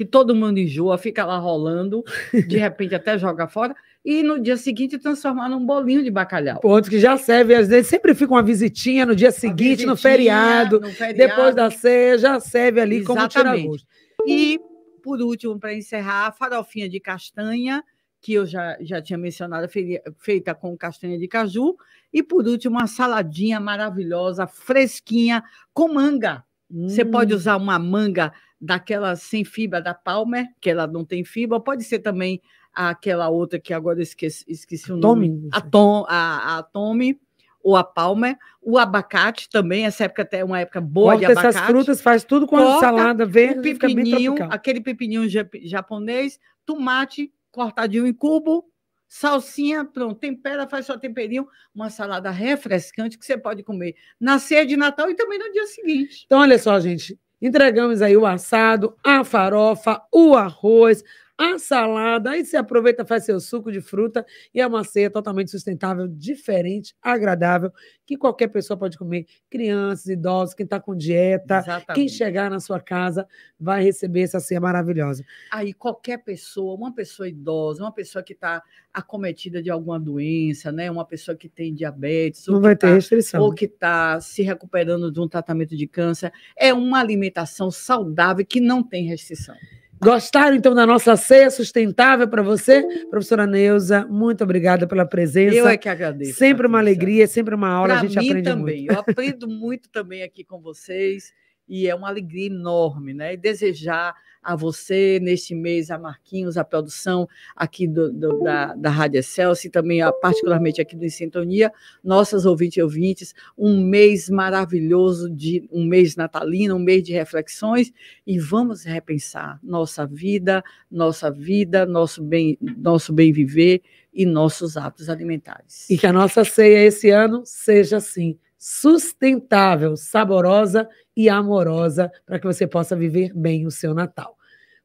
que 0.00 0.04
todo 0.06 0.34
mundo 0.34 0.56
enjoa, 0.56 0.96
fica 0.96 1.26
lá 1.26 1.36
rolando, 1.36 2.02
de 2.32 2.56
repente 2.56 2.94
até 2.94 3.18
joga 3.18 3.46
fora, 3.46 3.76
e 4.02 4.22
no 4.22 4.40
dia 4.40 4.56
seguinte 4.56 4.96
transformar 4.96 5.50
num 5.50 5.62
bolinho 5.62 6.02
de 6.02 6.10
bacalhau. 6.10 6.58
Ponto 6.58 6.88
que 6.88 6.98
já 6.98 7.18
serve, 7.18 7.54
às 7.54 7.68
vezes 7.68 7.88
sempre 7.88 8.14
fica 8.14 8.32
uma 8.32 8.42
visitinha 8.42 9.04
no 9.04 9.14
dia 9.14 9.30
seguinte, 9.30 9.84
no 9.84 9.94
feriado, 9.94 10.80
no, 10.80 10.88
feriado, 10.88 11.18
depois 11.18 11.54
da 11.54 11.70
ceia, 11.70 12.16
já 12.16 12.40
serve 12.40 12.80
ali 12.80 12.96
Exatamente. 12.96 13.34
como 13.34 13.52
tira-gosto. 13.52 13.86
E, 14.26 14.58
por 15.02 15.20
último, 15.20 15.60
para 15.60 15.74
encerrar, 15.74 16.28
a 16.28 16.32
farofinha 16.32 16.88
de 16.88 16.98
castanha, 16.98 17.84
que 18.22 18.32
eu 18.32 18.46
já, 18.46 18.78
já 18.80 19.02
tinha 19.02 19.18
mencionado, 19.18 19.68
feita 20.16 20.54
com 20.54 20.74
castanha 20.78 21.18
de 21.18 21.28
caju. 21.28 21.76
E, 22.10 22.22
por 22.22 22.48
último, 22.48 22.78
uma 22.78 22.86
saladinha 22.86 23.60
maravilhosa, 23.60 24.46
fresquinha, 24.46 25.44
com 25.74 25.92
manga. 25.92 26.42
Hum. 26.70 26.88
Você 26.88 27.04
pode 27.04 27.34
usar 27.34 27.58
uma 27.58 27.78
manga 27.78 28.32
daquela 28.60 29.16
sem 29.16 29.44
fibra 29.44 29.80
da 29.80 29.94
Palmer, 29.94 30.46
que 30.60 30.68
ela 30.70 30.86
não 30.86 31.04
tem 31.04 31.24
fibra, 31.24 31.58
pode 31.58 31.84
ser 31.84 32.00
também 32.00 32.42
aquela 32.72 33.28
outra 33.28 33.58
que 33.58 33.72
agora 33.72 34.02
esqueci, 34.02 34.44
esqueci 34.46 34.92
o 34.92 34.96
nome. 34.96 35.48
A, 35.52 35.60
Tom, 35.60 36.04
a, 36.08 36.58
a 36.58 36.62
Tommy 36.62 37.18
ou 37.62 37.76
a 37.76 37.84
Palmer, 37.84 38.36
o 38.62 38.78
abacate 38.78 39.48
também, 39.48 39.84
essa 39.84 40.04
época 40.04 40.22
até 40.22 40.38
é 40.38 40.44
uma 40.44 40.60
época 40.60 40.80
boa 40.80 41.12
Corta 41.12 41.26
de 41.26 41.32
abacate. 41.32 41.56
essas 41.56 41.66
frutas, 41.66 42.00
faz 42.00 42.24
tudo 42.24 42.46
com 42.46 42.56
Corta 42.56 42.76
a 42.76 42.80
salada 42.80 43.26
verde, 43.26 43.74
pepininho, 43.74 44.34
aquele 44.50 44.80
pepininho 44.80 45.28
japonês, 45.62 46.38
tomate 46.64 47.32
cortadinho 47.50 48.06
em 48.06 48.12
cubo, 48.12 48.64
salsinha, 49.08 49.84
pronto, 49.84 50.18
tempera, 50.20 50.68
faz 50.68 50.86
só 50.86 50.96
temperinho, 50.96 51.46
uma 51.74 51.90
salada 51.90 52.30
refrescante 52.30 53.18
que 53.18 53.26
você 53.26 53.36
pode 53.36 53.62
comer 53.62 53.96
na 54.18 54.38
ceia 54.38 54.64
de 54.64 54.76
Natal 54.76 55.10
e 55.10 55.14
também 55.14 55.38
no 55.38 55.50
dia 55.52 55.66
seguinte. 55.66 56.22
Então, 56.26 56.40
olha 56.40 56.58
só, 56.58 56.78
gente, 56.78 57.18
entregamos 57.40 58.02
aí 58.02 58.16
o 58.16 58.26
assado, 58.26 58.94
a 59.02 59.24
farofa, 59.24 60.02
o 60.12 60.36
arroz, 60.36 61.02
a 61.40 61.58
salada, 61.58 62.32
aí 62.32 62.44
você 62.44 62.58
aproveita, 62.58 63.02
faz 63.02 63.24
seu 63.24 63.40
suco 63.40 63.72
de 63.72 63.80
fruta 63.80 64.26
e 64.54 64.60
é 64.60 64.66
uma 64.66 64.84
ceia 64.84 65.10
totalmente 65.10 65.50
sustentável, 65.50 66.06
diferente, 66.06 66.94
agradável, 67.00 67.72
que 68.04 68.14
qualquer 68.14 68.48
pessoa 68.48 68.76
pode 68.76 68.98
comer, 68.98 69.24
crianças, 69.48 70.06
idosos, 70.06 70.54
quem 70.54 70.64
está 70.64 70.78
com 70.78 70.94
dieta, 70.94 71.58
Exatamente. 71.58 71.94
quem 71.94 72.08
chegar 72.08 72.50
na 72.50 72.60
sua 72.60 72.78
casa 72.78 73.26
vai 73.58 73.82
receber 73.82 74.20
essa 74.20 74.38
ceia 74.38 74.60
maravilhosa. 74.60 75.24
Aí 75.50 75.72
qualquer 75.72 76.18
pessoa, 76.18 76.74
uma 76.74 76.92
pessoa 76.92 77.26
idosa, 77.26 77.82
uma 77.82 77.92
pessoa 77.92 78.22
que 78.22 78.34
está 78.34 78.62
acometida 78.92 79.62
de 79.62 79.70
alguma 79.70 79.98
doença, 79.98 80.70
né, 80.70 80.90
uma 80.90 81.06
pessoa 81.06 81.34
que 81.34 81.48
tem 81.48 81.74
diabetes, 81.74 82.46
não 82.48 82.60
vai 82.60 82.76
ter 82.76 82.88
tá, 82.88 82.94
restrição, 82.94 83.40
ou 83.40 83.54
que 83.54 83.64
está 83.64 84.20
se 84.20 84.42
recuperando 84.42 85.10
de 85.10 85.20
um 85.20 85.28
tratamento 85.28 85.74
de 85.74 85.86
câncer, 85.86 86.30
é 86.54 86.74
uma 86.74 87.00
alimentação 87.00 87.70
saudável 87.70 88.44
que 88.44 88.60
não 88.60 88.82
tem 88.82 89.06
restrição. 89.06 89.56
Gostaram 90.02 90.56
então 90.56 90.74
da 90.74 90.86
nossa 90.86 91.14
ceia 91.16 91.50
sustentável 91.50 92.26
para 92.26 92.42
você, 92.42 92.82
professora 93.10 93.46
Neuza? 93.46 94.06
Muito 94.06 94.42
obrigada 94.42 94.86
pela 94.86 95.04
presença. 95.04 95.56
Eu 95.56 95.68
é 95.68 95.76
que 95.76 95.88
agradeço. 95.88 96.38
Sempre 96.38 96.66
uma 96.66 96.78
alegria, 96.78 97.26
sempre 97.26 97.54
uma 97.54 97.68
aula, 97.68 97.88
pra 97.88 97.98
a 97.98 98.06
gente 98.06 98.18
mim 98.18 98.28
aprende 98.30 98.48
também. 98.48 98.76
muito. 98.78 98.92
Eu 98.92 98.98
aprendo 98.98 99.48
muito 99.48 99.90
também 99.90 100.22
aqui 100.22 100.42
com 100.42 100.60
vocês 100.60 101.32
e 101.70 101.86
é 101.86 101.94
uma 101.94 102.08
alegria 102.08 102.48
enorme, 102.48 103.14
né? 103.14 103.34
E 103.34 103.36
desejar 103.36 104.12
a 104.42 104.56
você 104.56 105.20
neste 105.22 105.54
mês, 105.54 105.88
a 105.88 105.98
Marquinhos, 105.98 106.56
a 106.56 106.64
produção 106.64 107.28
aqui 107.54 107.86
do, 107.86 108.12
do, 108.12 108.42
da, 108.42 108.74
da 108.74 108.90
Rádio 108.90 109.20
Excelsior 109.20 109.68
e 109.68 109.70
também, 109.70 110.02
a, 110.02 110.10
particularmente 110.12 110.80
aqui 110.80 110.96
do 110.96 111.04
Em 111.04 111.10
Sintonia, 111.10 111.70
nossas 112.02 112.44
ouvintes 112.44 112.78
e 112.78 112.82
ouvintes, 112.82 113.34
um 113.56 113.80
mês 113.80 114.28
maravilhoso, 114.28 115.30
de 115.30 115.68
um 115.70 115.84
mês 115.84 116.16
natalino, 116.16 116.74
um 116.74 116.80
mês 116.80 117.04
de 117.04 117.12
reflexões, 117.12 117.92
e 118.26 118.36
vamos 118.36 118.82
repensar 118.82 119.60
nossa 119.62 120.04
vida, 120.04 120.64
nossa 120.90 121.30
vida, 121.30 121.86
nosso 121.86 122.20
bem, 122.20 122.58
nosso 122.60 123.12
bem 123.12 123.32
viver 123.32 123.80
e 124.12 124.26
nossos 124.26 124.76
hábitos 124.76 125.08
alimentares. 125.08 125.88
E 125.88 125.96
que 125.96 126.06
a 126.06 126.12
nossa 126.12 126.44
ceia 126.44 126.84
esse 126.84 127.10
ano 127.10 127.42
seja 127.44 127.98
assim, 127.98 128.36
sustentável, 128.62 129.96
saborosa 129.96 130.86
e 131.16 131.30
amorosa, 131.30 132.12
para 132.26 132.38
que 132.38 132.46
você 132.46 132.66
possa 132.66 132.94
viver 132.94 133.32
bem 133.34 133.66
o 133.66 133.70
seu 133.70 133.94
Natal. 133.94 134.36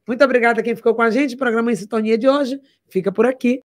Muito 0.08 0.24
obrigada 0.24 0.60
a 0.60 0.64
quem 0.64 0.74
ficou 0.74 0.94
com 0.94 1.02
a 1.02 1.10
gente. 1.10 1.34
O 1.34 1.38
programa 1.38 1.70
em 1.70 1.76
sintonia 1.76 2.16
de 2.16 2.26
hoje 2.26 2.58
fica 2.88 3.12
por 3.12 3.26
aqui. 3.26 3.62